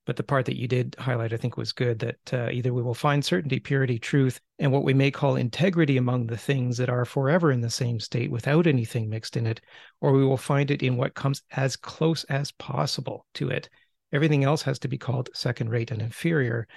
[0.05, 2.83] but the part that you did highlight, I think, was good that uh, either we
[2.83, 6.89] will find certainty, purity, truth, and what we may call integrity among the things that
[6.89, 9.61] are forever in the same state without anything mixed in it,
[10.01, 13.67] or we will find it in what comes as close as possible to it.
[14.13, 16.67] Everything else has to be called second rate and inferior.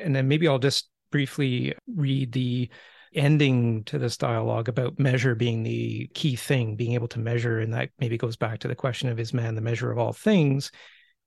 [0.00, 2.70] And then maybe I'll just briefly read the
[3.14, 7.58] ending to this dialogue about measure being the key thing, being able to measure.
[7.58, 10.12] And that maybe goes back to the question of is man the measure of all
[10.12, 10.70] things?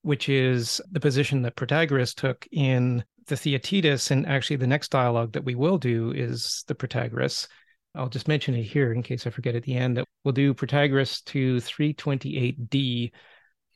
[0.02, 4.10] Which is the position that Protagoras took in the Theaetetus.
[4.10, 7.48] And actually, the next dialogue that we will do is the Protagoras.
[7.94, 10.54] I'll just mention it here in case I forget at the end that we'll do
[10.54, 13.12] Protagoras to 328d.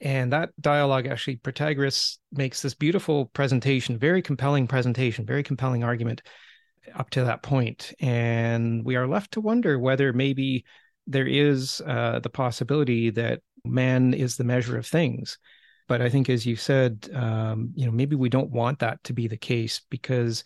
[0.01, 6.23] And that dialogue actually, Protagoras makes this beautiful presentation, very compelling presentation, very compelling argument
[6.95, 7.93] up to that point.
[8.01, 10.65] And we are left to wonder whether maybe
[11.07, 15.39] there is uh, the possibility that man is the measure of things
[15.89, 19.13] but I think, as you said, um, you know, maybe we don't want that to
[19.13, 20.45] be the case because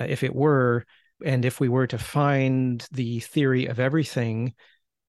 [0.00, 0.84] uh, if it were,
[1.24, 4.54] and if we were to find the theory of everything,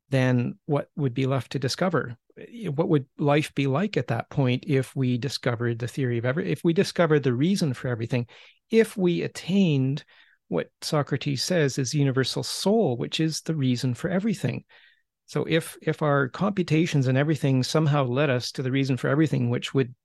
[0.10, 2.18] then what would be left to discover?
[2.74, 6.52] What would life be like at that point if we discovered the theory of every,
[6.52, 8.28] if we discovered the reason for everything,
[8.70, 10.04] if we attained
[10.48, 14.64] what Socrates says is universal soul, which is the reason for everything?
[15.32, 19.50] So if if our computations and everything somehow led us to the reason for everything,
[19.50, 19.96] which would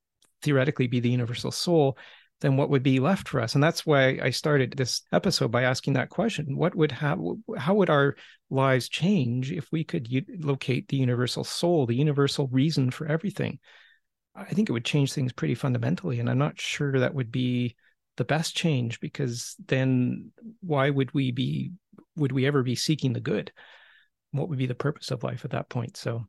[0.40, 1.98] theoretically be the universal soul,
[2.42, 3.56] then what would be left for us?
[3.56, 7.18] And that's why I started this episode by asking that question: What would have?
[7.58, 8.14] How would our
[8.50, 13.58] lives change if we could u- locate the universal soul, the universal reason for everything?
[14.36, 17.74] I think it would change things pretty fundamentally, and I'm not sure that would be
[18.16, 20.30] the best change because then
[20.60, 21.72] why would we be
[22.14, 23.50] would we ever be seeking the good
[24.36, 25.96] what would be the purpose of life at that point?
[25.96, 26.24] So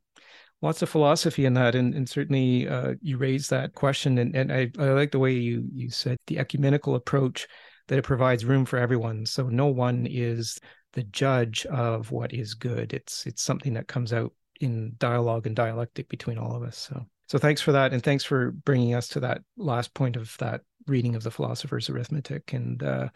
[0.62, 4.52] lots of philosophy in that and, and certainly uh, you raised that question and, and
[4.52, 7.46] I, I like the way you you said the ecumenical approach
[7.86, 9.24] that it provides room for everyone.
[9.24, 10.58] So no one is
[10.92, 12.92] the judge of what is good.
[12.92, 16.76] It's it's something that comes out in dialogue and dialectic between all of us.
[16.76, 20.36] So so thanks for that and thanks for bringing us to that last point of
[20.38, 22.52] that reading of the philosopher's arithmetic.
[22.54, 23.08] And uh,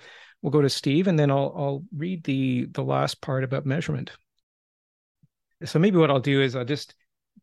[0.43, 4.10] we'll go to steve and then i'll i'll read the the last part about measurement
[5.64, 6.94] so maybe what i'll do is i'll just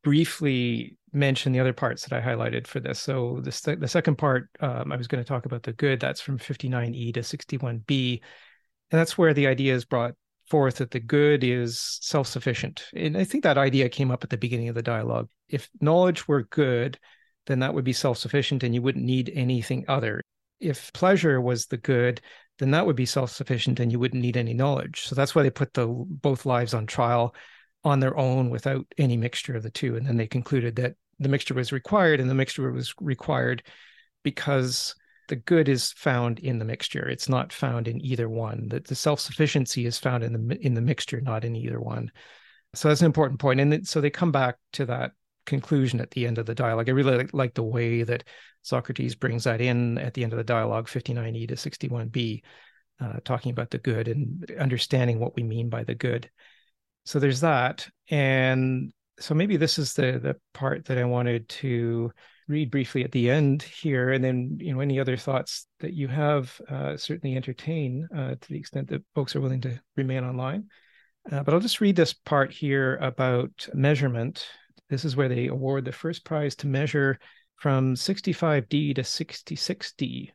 [0.04, 4.50] briefly mention the other parts that i highlighted for this so the, the second part
[4.60, 8.22] um, i was going to talk about the good that's from 59e to 61b
[8.92, 10.14] and that's where the idea is brought
[10.50, 12.86] forth that the good is self sufficient.
[12.96, 15.30] And I think that idea came up at the beginning of the dialogue.
[15.48, 16.98] If knowledge were good,
[17.46, 20.22] then that would be self sufficient and you wouldn't need anything other.
[20.60, 22.22] If pleasure was the good,
[22.58, 25.02] then that would be self sufficient and you wouldn't need any knowledge.
[25.02, 27.36] So that's why they put the both lives on trial
[27.84, 29.96] on their own without any mixture of the two.
[29.96, 33.64] And then they concluded that the mixture was required and the mixture was required
[34.24, 34.96] because
[35.28, 37.08] the good is found in the mixture.
[37.08, 38.68] It's not found in either one.
[38.70, 42.12] That the self sufficiency is found in the in the mixture, not in either one.
[42.74, 43.60] So that's an important point.
[43.60, 45.12] And so they come back to that
[45.46, 46.90] conclusion at the end of the dialogue.
[46.90, 48.24] I really like, like the way that
[48.62, 52.42] Socrates brings that in at the end of the dialogue, 59e to 61b,
[53.00, 56.30] uh, talking about the good and understanding what we mean by the good.
[57.10, 57.90] So there's that.
[58.12, 62.12] And so maybe this is the the part that I wanted to
[62.48, 66.08] read briefly at the end here, and then you know any other thoughts that you
[66.08, 70.70] have, uh, certainly entertain uh, to the extent that folks are willing to remain online.
[71.32, 74.46] Uh, but I'll just read this part here about measurement.
[74.92, 77.18] This is where they award the first prize to measure
[77.56, 80.30] from 65D to 66D.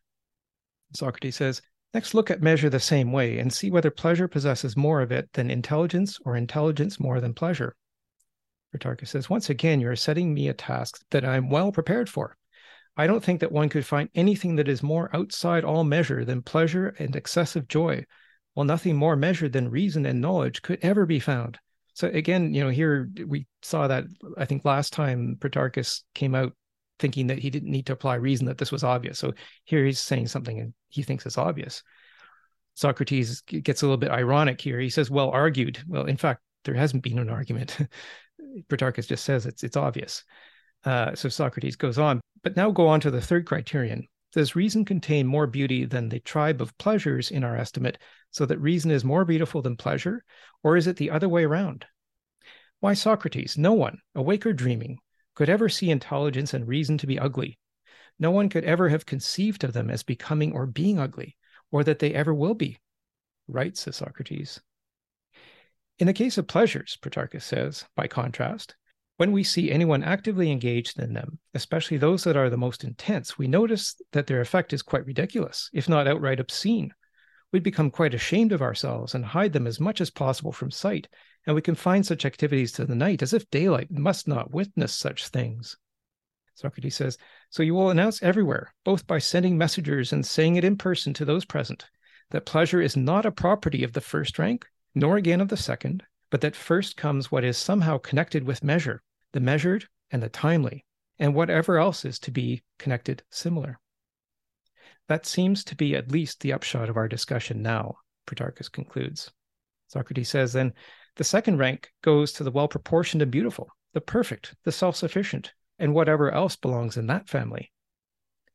[0.92, 1.62] Socrates says,
[1.94, 5.32] Next, look at measure the same way and see whether pleasure possesses more of it
[5.34, 7.76] than intelligence or intelligence more than pleasure.
[8.74, 12.36] Protarchus says, Once again, you are setting me a task that I'm well prepared for.
[12.96, 16.42] I don't think that one could find anything that is more outside all measure than
[16.42, 18.04] pleasure and excessive joy,
[18.54, 21.60] while nothing more measured than reason and knowledge could ever be found.
[21.92, 24.04] So again, you know, here we saw that
[24.36, 26.54] I think last time Protarchus came out
[26.98, 29.18] thinking that he didn't need to apply reason, that this was obvious.
[29.18, 29.34] So
[29.64, 31.82] here he's saying something and he thinks it's obvious.
[32.74, 34.80] Socrates gets a little bit ironic here.
[34.80, 35.82] He says, well argued.
[35.86, 37.78] Well, in fact, there hasn't been an argument.
[38.68, 40.24] Protarchus just says it's it's obvious.
[40.84, 44.06] Uh, so Socrates goes on, but now go on to the third criterion.
[44.32, 47.98] Does reason contain more beauty than the tribe of pleasures in our estimate,
[48.30, 50.24] so that reason is more beautiful than pleasure,
[50.62, 51.86] or is it the other way around?
[52.80, 54.98] Why, Socrates, no one, awake or dreaming,
[55.34, 57.58] could ever see intelligence and reason to be ugly.
[58.18, 61.36] No one could ever have conceived of them as becoming or being ugly,
[61.70, 62.78] or that they ever will be.
[63.48, 64.60] Right, says Socrates.
[65.98, 68.74] In the case of pleasures, Protarchus says, by contrast,
[69.16, 73.38] when we see anyone actively engaged in them, especially those that are the most intense,
[73.38, 76.92] we notice that their effect is quite ridiculous, if not outright obscene.
[77.54, 81.06] We become quite ashamed of ourselves and hide them as much as possible from sight,
[81.46, 85.28] and we confine such activities to the night as if daylight must not witness such
[85.28, 85.76] things.
[86.56, 87.16] Socrates says,
[87.50, 91.24] So you will announce everywhere, both by sending messengers and saying it in person to
[91.24, 91.88] those present,
[92.30, 96.02] that pleasure is not a property of the first rank, nor again of the second,
[96.30, 99.00] but that first comes what is somehow connected with measure,
[99.30, 100.84] the measured and the timely,
[101.20, 103.78] and whatever else is to be connected similar.
[105.08, 109.30] That seems to be at least the upshot of our discussion now, Protarchus concludes.
[109.88, 110.72] Socrates says then,
[111.16, 115.52] the second rank goes to the well proportioned and beautiful, the perfect, the self sufficient,
[115.78, 117.70] and whatever else belongs in that family.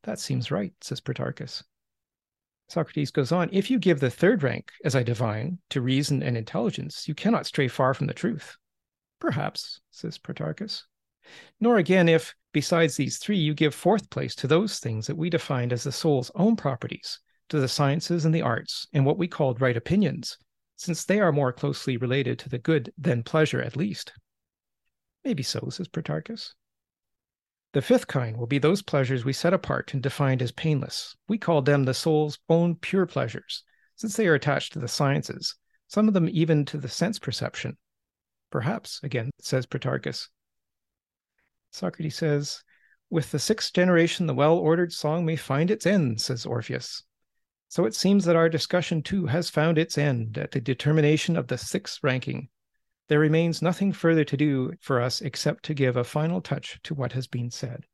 [0.02, 1.62] That seems right, says Protarchus.
[2.68, 6.36] Socrates goes on, if you give the third rank, as I divine, to reason and
[6.36, 8.56] intelligence, you cannot stray far from the truth.
[9.18, 10.84] Perhaps, says Protarchus.
[11.60, 15.30] Nor again if, besides these three, you give fourth place to those things that we
[15.30, 19.28] defined as the soul's own properties, to the sciences and the arts, and what we
[19.28, 20.38] called right opinions,
[20.76, 24.12] since they are more closely related to the good than pleasure at least.
[25.24, 26.54] Maybe so, says Protarchus.
[27.72, 31.14] The fifth kind will be those pleasures we set apart and defined as painless.
[31.28, 33.62] We call them the soul's own pure pleasures,
[33.94, 35.54] since they are attached to the sciences,
[35.86, 37.76] some of them even to the sense perception.
[38.50, 40.28] Perhaps, again, says Protarchus.
[41.70, 42.62] Socrates says,
[43.08, 47.04] With the sixth generation, the well ordered song may find its end, says Orpheus.
[47.68, 51.46] So it seems that our discussion too has found its end at the determination of
[51.46, 52.48] the sixth ranking,
[53.10, 56.94] there remains nothing further to do for us except to give a final touch to
[56.94, 57.84] what has been said.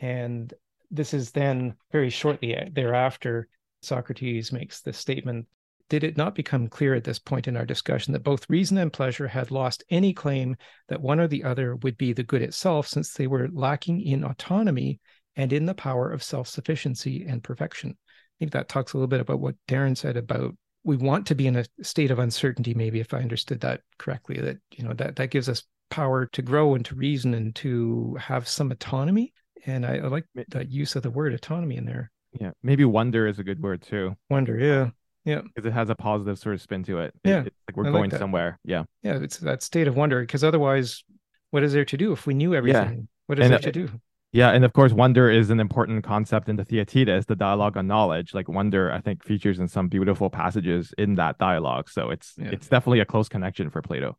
[0.00, 0.54] And
[0.90, 3.48] this is then very shortly thereafter
[3.82, 5.46] Socrates makes the statement
[5.90, 8.90] Did it not become clear at this point in our discussion that both reason and
[8.90, 10.56] pleasure had lost any claim
[10.88, 14.24] that one or the other would be the good itself, since they were lacking in
[14.24, 15.00] autonomy
[15.36, 17.90] and in the power of self sufficiency and perfection?
[17.90, 21.34] I think that talks a little bit about what Darren said about we want to
[21.34, 24.94] be in a state of uncertainty maybe if i understood that correctly that you know
[24.94, 29.32] that that gives us power to grow and to reason and to have some autonomy.
[29.66, 32.10] And i, I like that use of the word autonomy in there.
[32.32, 34.16] Yeah maybe wonder is a good word too.
[34.30, 34.90] Wonder yeah
[35.24, 37.88] yeah because it has a positive sort of spin to it yeah it, like we're
[37.88, 41.04] I going like somewhere yeah yeah it's that state of wonder because otherwise
[41.50, 43.04] what is there to do if we knew everything yeah.
[43.26, 43.88] what is and, there uh, to do
[44.32, 47.88] yeah, and of course, wonder is an important concept in the Theaetetus, the dialogue on
[47.88, 48.32] knowledge.
[48.32, 51.90] Like wonder, I think features in some beautiful passages in that dialogue.
[51.90, 52.50] So it's yeah.
[52.52, 54.16] it's definitely a close connection for Plato.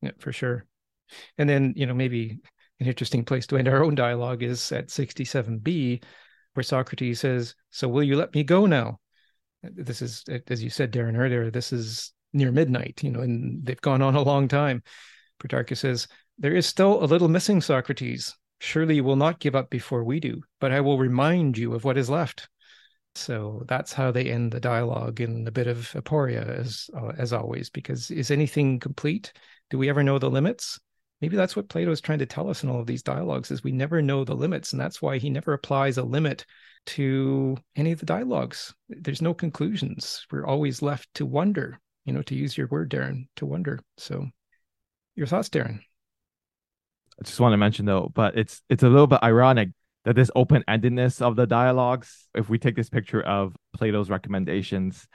[0.00, 0.64] Yeah, for sure.
[1.38, 2.40] And then you know maybe
[2.80, 6.02] an interesting place to end our own dialogue is at 67b,
[6.54, 8.98] where Socrates says, "So will you let me go now?"
[9.62, 11.50] This is, as you said, Darren earlier.
[11.50, 14.82] This is near midnight, you know, and they've gone on a long time.
[15.38, 16.08] Protarchus says,
[16.38, 20.20] "There is still a little missing, Socrates." Surely you will not give up before we
[20.20, 22.48] do, but I will remind you of what is left.
[23.14, 27.32] So that's how they end the dialogue in a bit of aporia, as uh, as
[27.32, 27.70] always.
[27.70, 29.32] Because is anything complete?
[29.68, 30.78] Do we ever know the limits?
[31.22, 33.62] Maybe that's what Plato is trying to tell us in all of these dialogues: is
[33.64, 36.44] we never know the limits, and that's why he never applies a limit
[36.86, 38.74] to any of the dialogues.
[38.88, 40.26] There's no conclusions.
[40.32, 41.78] We're always left to wonder.
[42.04, 43.78] You know, to use your word, Darren, to wonder.
[43.96, 44.26] So,
[45.14, 45.78] your thoughts, Darren?
[47.20, 49.68] I just want to mention though, but it's it's a little bit ironic
[50.04, 55.06] that this open-endedness of the dialogues, if we take this picture of Plato's recommendations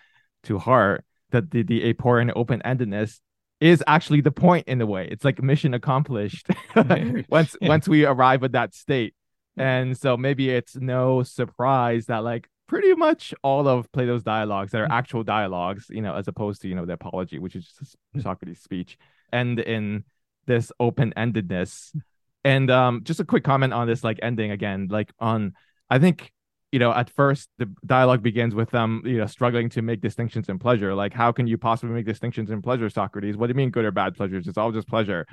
[0.44, 3.20] to heart, that the, the aporia open-endedness
[3.60, 5.08] is actually the point in a way.
[5.10, 7.68] It's like mission accomplished once yeah.
[7.68, 9.16] once we arrive at that state.
[9.58, 14.82] And so maybe it's no surprise that like pretty much all of Plato's dialogues that
[14.82, 17.96] are actual dialogues, you know, as opposed to, you know, the apology, which is just
[18.22, 18.98] Socrates' speech,
[19.34, 20.04] end in
[20.46, 21.96] this open endedness.
[22.44, 25.54] And um, just a quick comment on this like ending again, like on
[25.90, 26.32] I think
[26.72, 30.49] you know at first the dialogue begins with them you know struggling to make distinctions
[30.49, 30.94] in pleasure.
[30.94, 33.38] Like how can you possibly make distinctions in pleasure socrates?
[33.38, 34.48] What do you mean good or bad pleasures?
[34.48, 35.26] It's all just pleasure.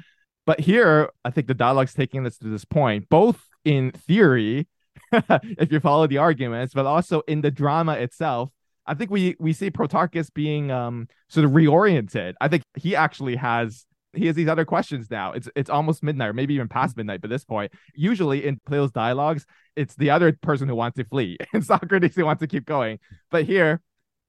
[0.46, 4.66] But here i think the dialogue's taking us to this point both in theory
[5.12, 8.50] if you follow the arguments but also in the drama itself.
[8.86, 12.34] I think we we see protarchus being um sort of reoriented.
[12.40, 13.86] I think he actually has
[14.16, 15.32] he has these other questions now.
[15.32, 17.72] It's it's almost midnight, or maybe even past midnight by this point.
[17.94, 19.46] Usually in Plato's dialogues,
[19.76, 22.98] it's the other person who wants to flee, and Socrates who wants to keep going.
[23.30, 23.80] But here,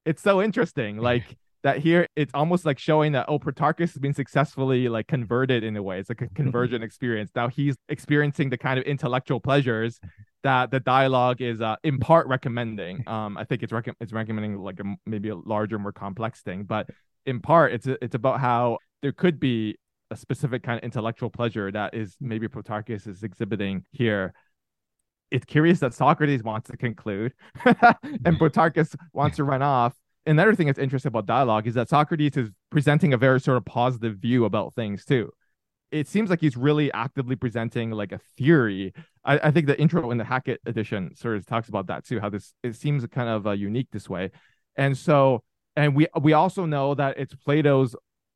[0.05, 0.97] it's so interesting.
[0.97, 5.63] Like that here, it's almost like showing that oh, Protarchus has been successfully like converted
[5.63, 5.99] in a way.
[5.99, 7.31] It's like a conversion experience.
[7.35, 9.99] Now he's experiencing the kind of intellectual pleasures
[10.43, 13.03] that the dialogue is uh, in part recommending.
[13.07, 16.65] Um, I think it's rec- it's recommending like a, maybe a larger, more complex thing,
[16.65, 16.87] but
[17.25, 19.77] in part it's it's about how there could be
[20.09, 24.33] a specific kind of intellectual pleasure that is maybe Protarchus is exhibiting here.
[25.29, 27.31] It's curious that Socrates wants to conclude
[27.65, 29.93] and Protarchus wants to run off.
[30.25, 33.65] Another thing that's interesting about dialogue is that Socrates is presenting a very sort of
[33.65, 35.29] positive view about things too.
[35.91, 38.91] It seems like he's really actively presenting like a theory.
[39.23, 42.19] I, I think the intro in the Hackett edition sort of talks about that too,
[42.19, 44.31] how this it seems kind of uh, unique this way.
[44.75, 45.43] And so
[45.75, 47.95] and we we also know that it's Plato's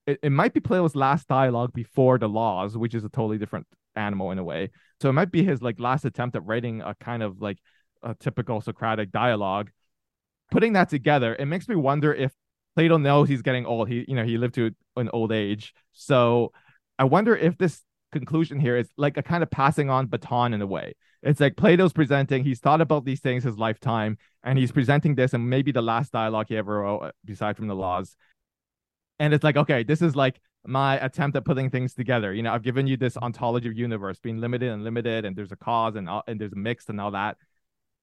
[0.09, 3.67] it, it might be Plato's last dialogue before the laws, which is a totally different
[3.95, 4.71] animal in a way.
[5.01, 7.57] So it might be his like last attempt at writing a kind of like
[8.03, 9.69] a typical Socratic dialogue.
[10.51, 12.33] Putting that together, it makes me wonder if
[12.75, 13.87] Plato knows he's getting old.
[13.87, 15.73] He, you know, he lived to an old age.
[15.93, 16.51] So
[16.97, 17.81] I wonder if this
[18.11, 20.93] conclusion here is like a kind of passing on baton in a way.
[21.21, 25.33] It's like Plato's presenting, he's thought about these things his lifetime, and he's presenting this,
[25.33, 28.15] and maybe the last dialogue he ever wrote, uh, beside from the laws
[29.19, 32.33] and it's like okay this is like my attempt at putting things together.
[32.33, 35.51] You know i've given you this ontology of universe being limited and limited and there's
[35.51, 37.37] a cause and all, and there's a mixed and all that.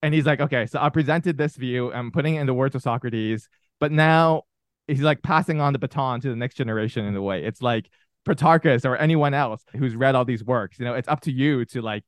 [0.02, 1.93] And he's like okay so i presented this view.
[1.93, 3.48] I'm putting it in the words of socrates.
[3.78, 4.44] But now
[4.86, 7.44] he's like passing on the baton to the next generation in a way.
[7.44, 7.90] It's like
[8.26, 10.78] protarchus or anyone else who's read all these works.
[10.78, 12.05] You know it's up to you to like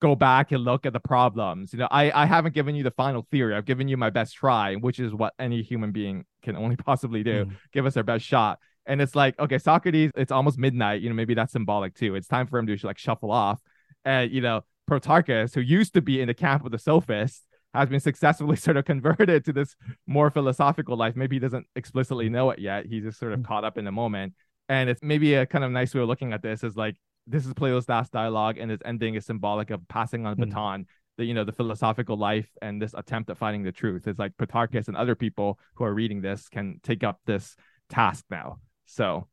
[0.00, 1.72] go back and look at the problems.
[1.72, 3.54] You know, I, I haven't given you the final theory.
[3.54, 7.22] I've given you my best try, which is what any human being can only possibly
[7.22, 7.46] do.
[7.46, 7.56] Mm.
[7.72, 8.58] Give us our best shot.
[8.84, 11.00] And it's like, okay, Socrates, it's almost midnight.
[11.02, 12.14] You know, maybe that's symbolic too.
[12.14, 13.60] It's time for him to like shuffle off.
[14.04, 17.42] And, you know, Protarchus, who used to be in the camp of the sophists,
[17.74, 19.74] has been successfully sort of converted to this
[20.06, 21.16] more philosophical life.
[21.16, 22.86] Maybe he doesn't explicitly know it yet.
[22.86, 23.46] He's just sort of mm.
[23.46, 24.34] caught up in the moment.
[24.68, 27.46] And it's maybe a kind of nice way of looking at this is like this
[27.46, 30.48] is Plato's last dialogue, and its ending is symbolic of passing on the mm.
[30.50, 30.86] baton
[31.16, 34.06] the you know the philosophical life and this attempt at finding the truth.
[34.06, 37.56] It's like Protarchus and other people who are reading this can take up this
[37.88, 38.58] task now.
[38.84, 39.26] So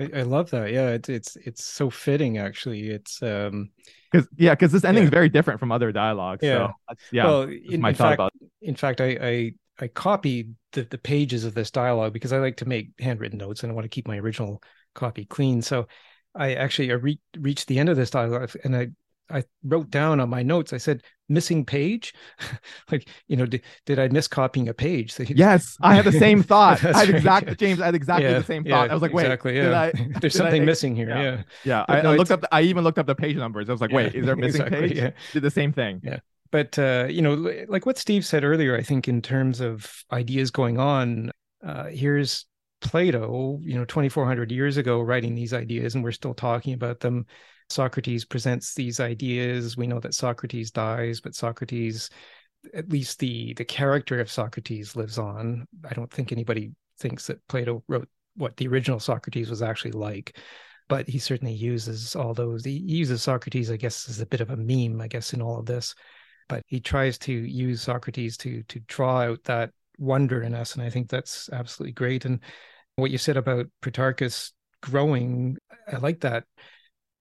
[0.00, 0.72] I, I love that.
[0.72, 2.88] Yeah, it's it's it's so fitting actually.
[2.88, 3.70] It's um
[4.10, 6.42] because yeah, because this ending is very different from other dialogues.
[6.42, 7.24] Yeah, so yeah.
[7.24, 8.32] Well, in, in thought fact, about.
[8.62, 12.56] In fact, I I I copied the the pages of this dialogue because I like
[12.58, 14.62] to make handwritten notes and I want to keep my original
[14.94, 15.60] copy clean.
[15.60, 15.86] So
[16.36, 18.88] I actually I re- reached the end of this dialogue and I
[19.28, 20.72] I wrote down on my notes.
[20.72, 22.14] I said missing page,
[22.92, 25.12] like you know, did, did I miss copying a page?
[25.12, 26.84] So yes, I had the same thought.
[26.84, 27.80] I had exactly James.
[27.80, 28.86] I had exactly yeah, the same thought.
[28.86, 29.80] Yeah, I was like, wait, exactly, yeah.
[29.80, 31.08] I, there's something I, missing here.
[31.08, 31.84] Yeah, yeah.
[31.88, 32.42] I, no, I, looked up.
[32.42, 33.68] The, I even looked up the page numbers.
[33.68, 35.14] I was like, wait, is there a missing exactly, page?
[35.32, 36.00] Did the same thing.
[36.04, 37.34] Yeah, but uh, you know,
[37.68, 41.32] like what Steve said earlier, I think in terms of ideas going on,
[41.64, 42.46] uh, here's
[42.80, 47.26] Plato, you know, 2,400 years ago, writing these ideas, and we're still talking about them
[47.68, 49.76] Socrates presents these ideas.
[49.76, 52.10] We know that Socrates dies, but Socrates,
[52.74, 55.66] at least the the character of Socrates lives on.
[55.88, 60.38] I don't think anybody thinks that Plato wrote what the original Socrates was actually like,
[60.88, 62.64] but he certainly uses all those.
[62.64, 65.58] He uses Socrates, I guess, as a bit of a meme, I guess, in all
[65.58, 65.94] of this.
[66.48, 70.82] But he tries to use Socrates to to draw out that wonder in us, and
[70.82, 72.24] I think that's absolutely great.
[72.24, 72.40] And
[72.96, 74.52] what you said about Protarchus
[74.82, 75.56] growing,
[75.90, 76.44] I like that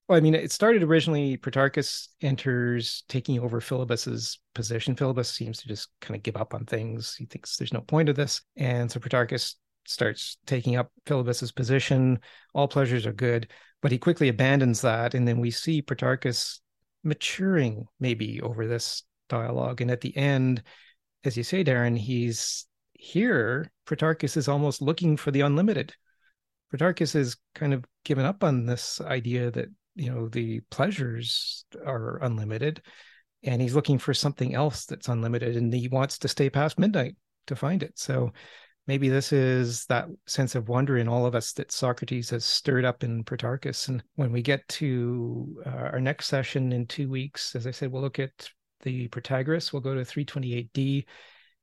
[0.08, 1.38] well, I mean, it started originally.
[1.38, 4.96] Protarchus enters taking over Philebus's position.
[4.96, 7.16] Philebus seems to just kind of give up on things.
[7.16, 9.56] He thinks there's no point of this, and so Protarchus
[9.88, 12.20] starts taking up Philebus's position.
[12.54, 16.60] All pleasures are good, but he quickly abandons that, and then we see Protarchus
[17.04, 19.82] maturing maybe over this dialogue.
[19.82, 20.62] And at the end,
[21.26, 23.72] as you say, Darren, he's here.
[23.86, 25.94] Protarchus is almost looking for the unlimited.
[26.74, 32.18] Protarchus is kind of given up on this idea that you know the pleasures are
[32.22, 32.82] unlimited
[33.44, 37.16] and he's looking for something else that's unlimited and he wants to stay past midnight
[37.48, 38.32] to find it so
[38.88, 42.84] maybe this is that sense of wonder in all of us that socrates has stirred
[42.84, 47.56] up in protarchus and when we get to uh, our next session in two weeks
[47.56, 48.50] as i said we'll look at
[48.82, 51.06] the protagoras we'll go to 328d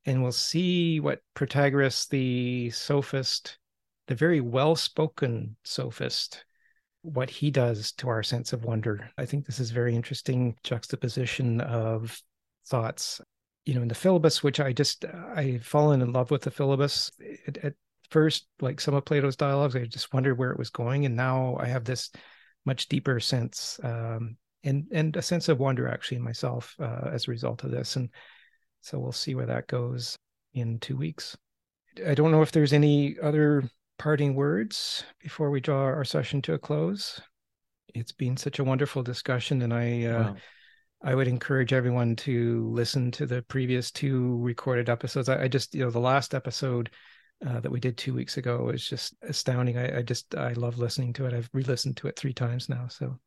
[0.06, 3.58] and we'll see what protagoras the sophist
[4.08, 6.44] the very well spoken sophist
[7.02, 9.10] what he does to our sense of wonder.
[9.18, 12.20] I think this is very interesting juxtaposition of
[12.66, 13.20] thoughts.
[13.66, 17.10] You know, in the Philebus, which I just I've fallen in love with the Philebus.
[17.46, 17.74] At, at
[18.10, 21.56] first, like some of Plato's dialogues, I just wondered where it was going, and now
[21.60, 22.10] I have this
[22.64, 27.26] much deeper sense um, and and a sense of wonder actually in myself uh, as
[27.26, 27.96] a result of this.
[27.96, 28.10] And
[28.80, 30.16] so we'll see where that goes
[30.54, 31.36] in two weeks.
[32.06, 33.64] I don't know if there's any other
[34.02, 37.20] parting words before we draw our session to a close?
[37.94, 40.36] It's been such a wonderful discussion, and I uh, wow.
[41.04, 45.28] I would encourage everyone to listen to the previous two recorded episodes.
[45.28, 46.90] I, I just you know the last episode
[47.46, 49.78] uh, that we did two weeks ago was just astounding.
[49.78, 51.34] I, I just I love listening to it.
[51.34, 52.88] I've re-listened to it three times now.
[52.88, 53.18] So,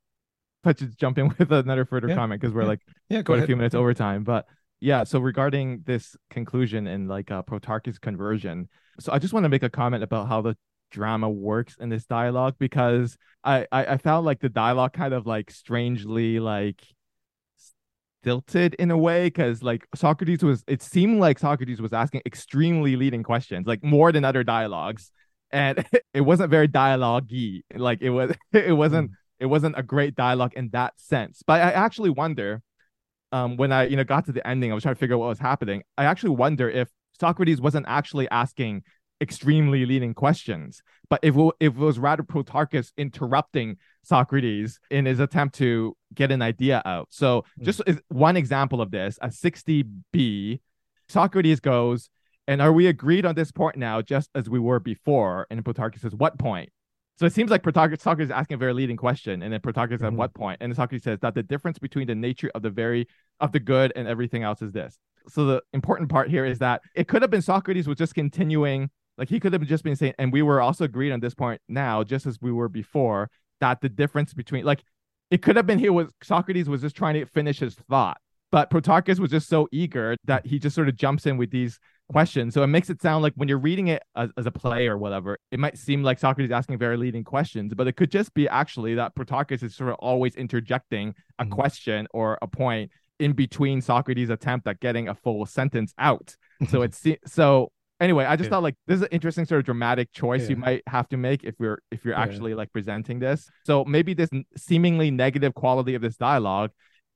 [0.65, 2.15] but just jump in with another further yeah.
[2.15, 2.67] comment because we're yeah.
[2.67, 4.45] like yeah, go a few minutes over time, but
[4.81, 8.67] yeah so regarding this conclusion and like uh, protarchus conversion
[8.99, 10.55] so I just want to make a comment about how the
[10.91, 15.25] drama works in this dialogue because I, I, I found like the dialogue kind of
[15.25, 16.81] like strangely like
[18.21, 22.95] stilted in a way because like Socrates was it seemed like Socrates was asking extremely
[22.95, 25.11] leading questions like more than other dialogues
[25.51, 29.15] and it wasn't very dialogue-y like it was it wasn't mm.
[29.39, 32.61] It wasn't a great dialogue in that sense but I actually wonder
[33.31, 35.19] um when I you know got to the ending I was trying to figure out
[35.19, 36.89] what was happening I actually wonder if
[37.19, 38.83] Socrates wasn't actually asking
[39.21, 45.19] extremely leading questions, but if it, if it was rather Protarchus interrupting Socrates in his
[45.19, 47.07] attempt to get an idea out.
[47.11, 47.63] So, mm.
[47.63, 50.59] just one example of this, a 60b,
[51.07, 52.09] Socrates goes,
[52.47, 55.47] and are we agreed on this point now, just as we were before?
[55.49, 56.69] And Protarchus says, what point?
[57.17, 59.97] So it seems like Protagoras Socrates is asking a very leading question, and then Protagoras
[59.97, 60.05] mm-hmm.
[60.05, 60.57] at what point?
[60.61, 63.07] And Socrates says that the difference between the nature of the very
[63.39, 66.81] of the good and everything else is this so the important part here is that
[66.95, 70.13] it could have been Socrates was just continuing, like he could have just been saying,
[70.17, 73.29] and we were also agreed on this point now, just as we were before,
[73.59, 74.83] that the difference between like
[75.31, 78.17] it could have been he was Socrates was just trying to finish his thought,
[78.51, 81.79] but Protarchus was just so eager that he just sort of jumps in with these
[82.11, 82.53] questions.
[82.53, 84.97] So it makes it sound like when you're reading it as, as a play or
[84.97, 88.33] whatever, it might seem like Socrates is asking very leading questions, but it could just
[88.33, 91.53] be actually that Protarchus is sort of always interjecting a mm-hmm.
[91.53, 96.35] question or a point in between Socrates' attempt at getting a full sentence out.
[96.69, 98.51] So it's so anyway, I just yeah.
[98.51, 100.49] thought like this is an interesting sort of dramatic choice yeah.
[100.49, 102.21] you might have to make if you're if you're yeah.
[102.21, 103.49] actually like presenting this.
[103.65, 106.71] So maybe this seemingly negative quality of this dialogue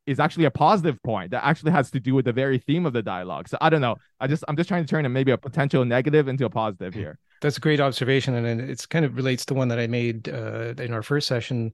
[0.10, 2.94] is actually a positive point that actually has to do with the very theme of
[2.94, 3.48] the dialogue.
[3.48, 3.95] So I don't know.
[4.19, 6.95] I just I'm just trying to turn a, maybe a potential negative into a positive
[6.95, 7.19] here.
[7.41, 10.73] That's a great observation, and it's kind of relates to one that I made uh,
[10.77, 11.73] in our first session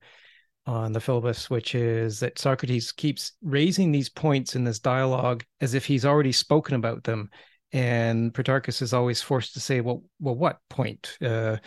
[0.68, 5.74] on the Philebus, which is that Socrates keeps raising these points in this dialogue as
[5.74, 7.30] if he's already spoken about them,
[7.72, 11.58] and Protarchus is always forced to say, "Well, well, what point?" Uh,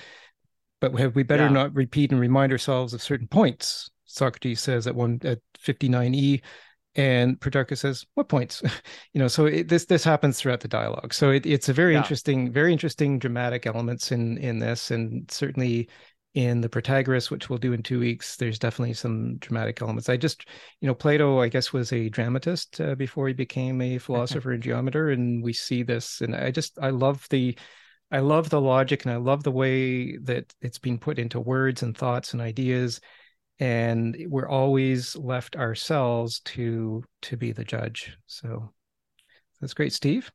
[0.81, 1.53] but have we better yeah.
[1.53, 3.91] not repeat and remind ourselves of certain points?
[4.09, 6.43] Socrates says at one at 59e,
[6.97, 8.63] and Protarchus says, "What points?"
[9.13, 11.15] you know, so it, this this happens throughout the dialogue.
[11.15, 11.99] So it, it's a very yeah.
[12.01, 15.89] interesting, very interesting dramatic elements in in this, and certainly
[16.35, 20.09] in the Protagoras, which we'll do in two weeks, there's definitely some dramatic elements.
[20.09, 20.47] I just,
[20.81, 24.63] you know, Plato, I guess, was a dramatist uh, before he became a philosopher and
[24.63, 27.57] geometer, and we see this, and I just, I love the
[28.11, 31.83] I love the logic and I love the way that it's being put into words
[31.83, 33.01] and thoughts and ideas.
[33.61, 38.17] And we're always left ourselves to to be the judge.
[38.27, 38.71] So
[39.61, 40.31] that's great, Steve.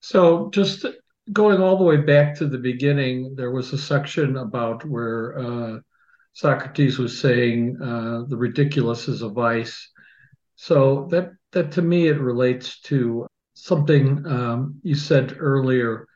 [0.00, 0.86] So just
[1.32, 5.78] going all the way back to the beginning, there was a section about where uh,
[6.32, 9.90] Socrates was saying uh, the ridiculous is a vice.
[10.54, 16.06] So that that to me it relates to something um, you said earlier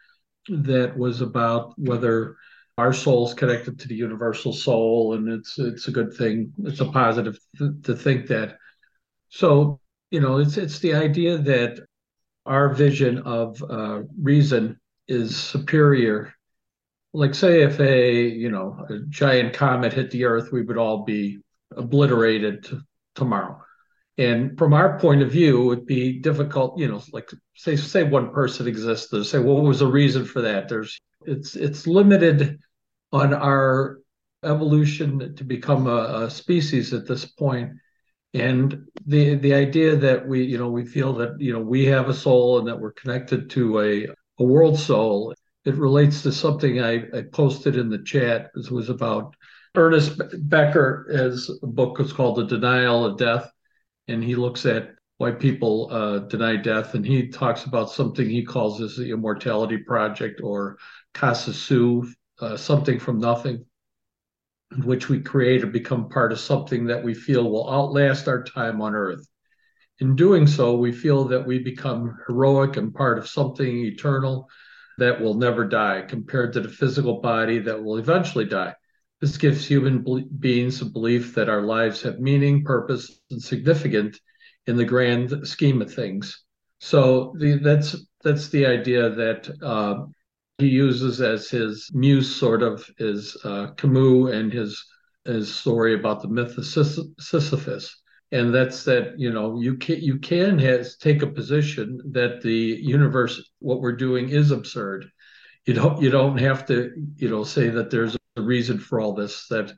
[0.48, 2.36] that was about whether
[2.78, 6.52] our soul's connected to the universal soul, and it's it's a good thing.
[6.64, 8.56] It's a positive th- to think that.
[9.28, 9.80] So
[10.10, 11.80] you know, it's it's the idea that
[12.46, 14.78] our vision of uh, reason
[15.08, 16.34] is superior.
[17.14, 21.04] Like, say, if a you know a giant comet hit the Earth, we would all
[21.04, 21.40] be
[21.76, 22.78] obliterated t-
[23.14, 23.60] tomorrow.
[24.18, 28.02] And from our point of view, it would be difficult, you know, like say say
[28.04, 30.68] one person exists, to say, well, what was the reason for that?
[30.68, 32.58] There's it's it's limited
[33.12, 33.98] on our
[34.44, 37.30] evolution to become a, a species at this.
[38.34, 42.08] And the the idea that we, you know, we feel that, you know, we have
[42.08, 44.08] a soul and that we're connected to a,
[44.38, 45.34] a world soul,
[45.64, 48.50] it relates to something I, I posted in the chat.
[48.54, 49.36] This was about
[49.74, 53.50] Ernest Becker, his book was called The Denial of Death
[54.08, 58.44] and he looks at why people uh, deny death, and he talks about something he
[58.44, 60.78] calls as the Immortality Project or
[61.14, 62.08] causa sui,
[62.40, 63.64] uh, something from nothing,
[64.72, 68.42] in which we create and become part of something that we feel will outlast our
[68.42, 69.26] time on Earth.
[70.00, 74.48] In doing so, we feel that we become heroic and part of something eternal
[74.98, 78.74] that will never die, compared to the physical body that will eventually die.
[79.20, 80.04] This gives human
[80.40, 84.18] beings a belief that our lives have meaning, purpose, and significance
[84.66, 86.42] in the grand scheme of things.
[86.80, 90.06] So the, that's that's the idea that uh,
[90.62, 94.84] he uses as his muse, sort of, is uh, Camus and his
[95.24, 97.96] his story about the myth of Sisyphus,
[98.32, 102.78] and that's that you know you can you can has take a position that the
[102.82, 105.10] universe, what we're doing, is absurd.
[105.66, 109.14] You don't you don't have to you know say that there's a reason for all
[109.14, 109.72] this that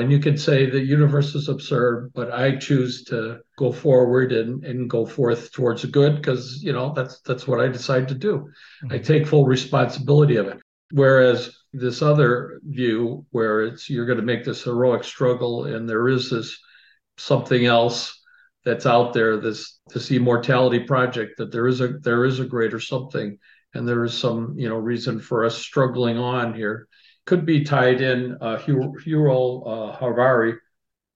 [0.00, 4.64] and you could say the universe is absurd but i choose to go forward and,
[4.64, 8.14] and go forth towards the good because you know that's that's what i decide to
[8.14, 8.38] do
[8.84, 8.92] mm-hmm.
[8.92, 10.58] i take full responsibility of it
[10.92, 16.08] whereas this other view where it's you're going to make this heroic struggle and there
[16.08, 16.58] is this
[17.16, 18.20] something else
[18.64, 22.80] that's out there this this immortality project that there is a there is a greater
[22.80, 23.38] something
[23.74, 26.88] and there is some you know reason for us struggling on here
[27.30, 28.36] could be tied in.
[28.40, 30.54] Uh, Yuval uh, Harari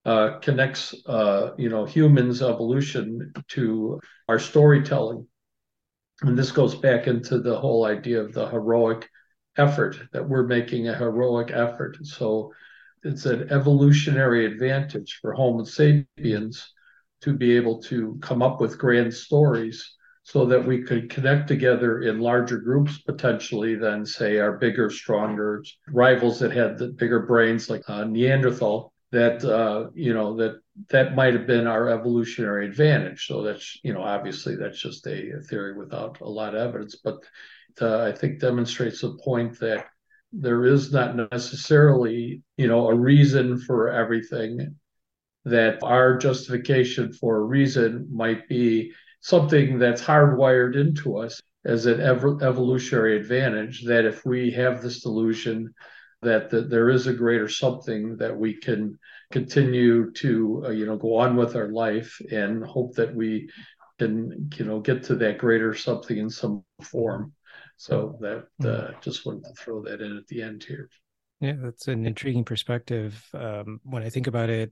[0.05, 5.27] uh, connects, uh, you know, humans' evolution to our storytelling,
[6.23, 9.09] and this goes back into the whole idea of the heroic
[9.57, 11.97] effort that we're making a heroic effort.
[12.07, 12.53] So
[13.03, 16.73] it's an evolutionary advantage for Homo sapiens
[17.23, 19.94] to be able to come up with grand stories
[20.25, 25.63] so that we could connect together in larger groups potentially than say our bigger stronger
[25.89, 30.57] rivals that had the bigger brains like uh, neanderthal that uh, you know that
[30.89, 33.27] that might have been our evolutionary advantage.
[33.27, 36.97] So that's you know obviously that's just a, a theory without a lot of evidence
[36.97, 37.19] but
[37.81, 39.87] uh, i think demonstrates the point that
[40.33, 44.75] there is not necessarily you know a reason for everything
[45.45, 48.93] that our justification for a reason might be
[49.25, 55.01] something that's hardwired into us as an ev- evolutionary advantage that if we have this
[55.01, 55.73] delusion
[56.21, 58.99] that, that there is a greater something that we can
[59.33, 63.49] continue to uh, you know go on with our life and hope that we
[63.99, 67.33] can you know get to that greater something in some form.
[67.79, 69.01] So that uh, hmm.
[69.01, 70.91] just wanted to throw that in at the end here.
[71.41, 73.27] Yeah that's an intriguing perspective.
[73.33, 74.71] Um, when i think about it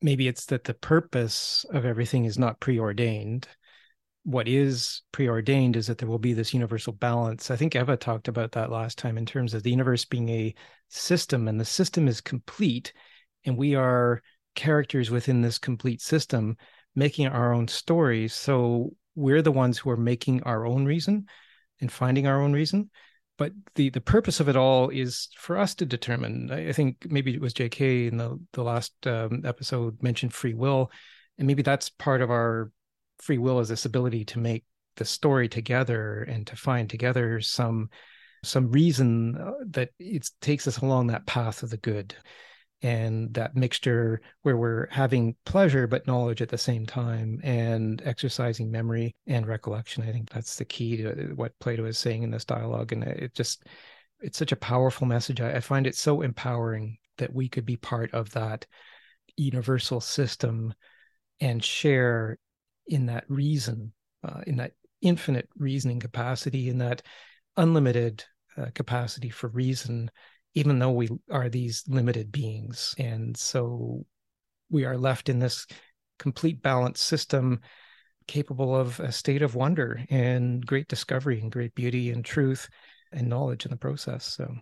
[0.00, 3.48] maybe it's that the purpose of everything is not preordained.
[4.24, 7.50] What is preordained is that there will be this universal balance.
[7.50, 10.54] I think Eva talked about that last time in terms of the universe being a
[10.88, 12.92] system, and the system is complete,
[13.44, 14.22] and we are
[14.54, 16.56] characters within this complete system
[16.94, 18.34] making our own stories.
[18.34, 21.26] So we're the ones who are making our own reason
[21.80, 22.90] and finding our own reason
[23.38, 26.50] but the the purpose of it all is for us to determine.
[26.50, 28.08] I, think maybe it was J.K.
[28.08, 30.90] in the the last um, episode mentioned free will,
[31.38, 32.70] and maybe that's part of our
[33.18, 34.64] free will is this ability to make
[34.96, 37.88] the story together and to find together some
[38.42, 42.14] some reason uh, that it takes us along that path of the good
[42.82, 48.70] and that mixture where we're having pleasure but knowledge at the same time and exercising
[48.70, 50.02] memory and recollection.
[50.02, 53.34] I think that's the key to what plato is saying in this dialogue and it
[53.34, 53.64] just
[54.20, 55.40] it's such a powerful message.
[55.40, 58.66] I, find it so empowering that we could be part of that
[59.36, 60.74] universal system
[61.40, 62.38] and share
[62.86, 63.92] in that reason
[64.24, 64.72] uh, in that
[65.02, 67.02] infinite reasoning capacity in that
[67.56, 68.24] unlimited
[68.56, 70.10] uh, capacity for reason
[70.54, 72.94] even though we are these limited beings.
[72.98, 74.04] And so
[74.70, 75.66] we are left in this
[76.18, 77.60] complete balanced system
[78.26, 82.68] capable of a state of wonder and great discovery and great beauty and truth
[83.12, 84.24] and knowledge in the process.
[84.24, 84.54] So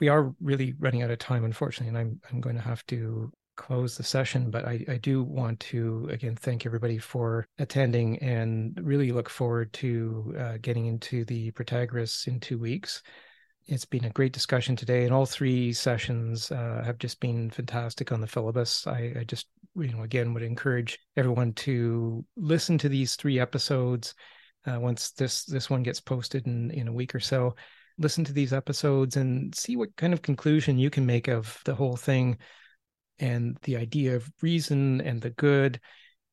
[0.00, 3.32] we are really running out of time, unfortunately, and I'm I'm going to have to
[3.56, 4.50] close the session.
[4.50, 9.72] But I, I do want to again thank everybody for attending and really look forward
[9.74, 13.02] to uh, getting into the Protagoras in two weeks
[13.66, 18.12] it's been a great discussion today, and all three sessions uh, have just been fantastic
[18.12, 18.86] on the Philebus.
[18.86, 24.14] I, I, just, you know, again would encourage everyone to listen to these three episodes
[24.66, 27.54] uh, once this this one gets posted in in a week or so.
[27.98, 31.74] Listen to these episodes and see what kind of conclusion you can make of the
[31.74, 32.38] whole thing
[33.18, 35.80] and the idea of reason and the good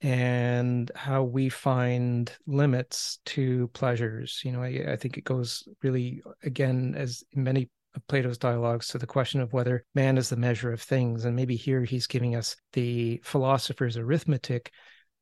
[0.01, 4.41] and how we find limits to pleasures.
[4.43, 8.97] You know, I, I, think it goes really, again, as many of Plato's dialogues, to
[8.97, 11.25] the question of whether man is the measure of things.
[11.25, 14.71] And maybe here he's giving us the philosopher's arithmetic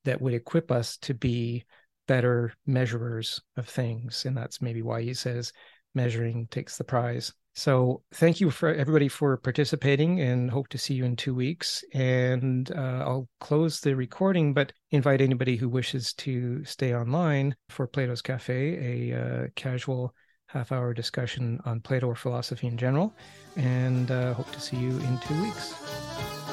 [0.06, 1.66] that would equip us to be
[2.08, 4.26] better measurers of things.
[4.26, 5.52] And that's maybe why he says
[5.94, 7.34] measuring takes the prize.
[7.60, 11.84] So thank you for everybody for participating and hope to see you in two weeks.
[11.94, 17.86] And uh, I'll close the recording, but invite anybody who wishes to stay online for
[17.86, 20.15] Plato's Cafe, a uh, casual
[20.48, 23.14] half hour discussion on Plato or philosophy in general.
[23.57, 25.73] And uh, hope to see you in two weeks.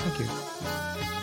[0.00, 1.15] Thank you.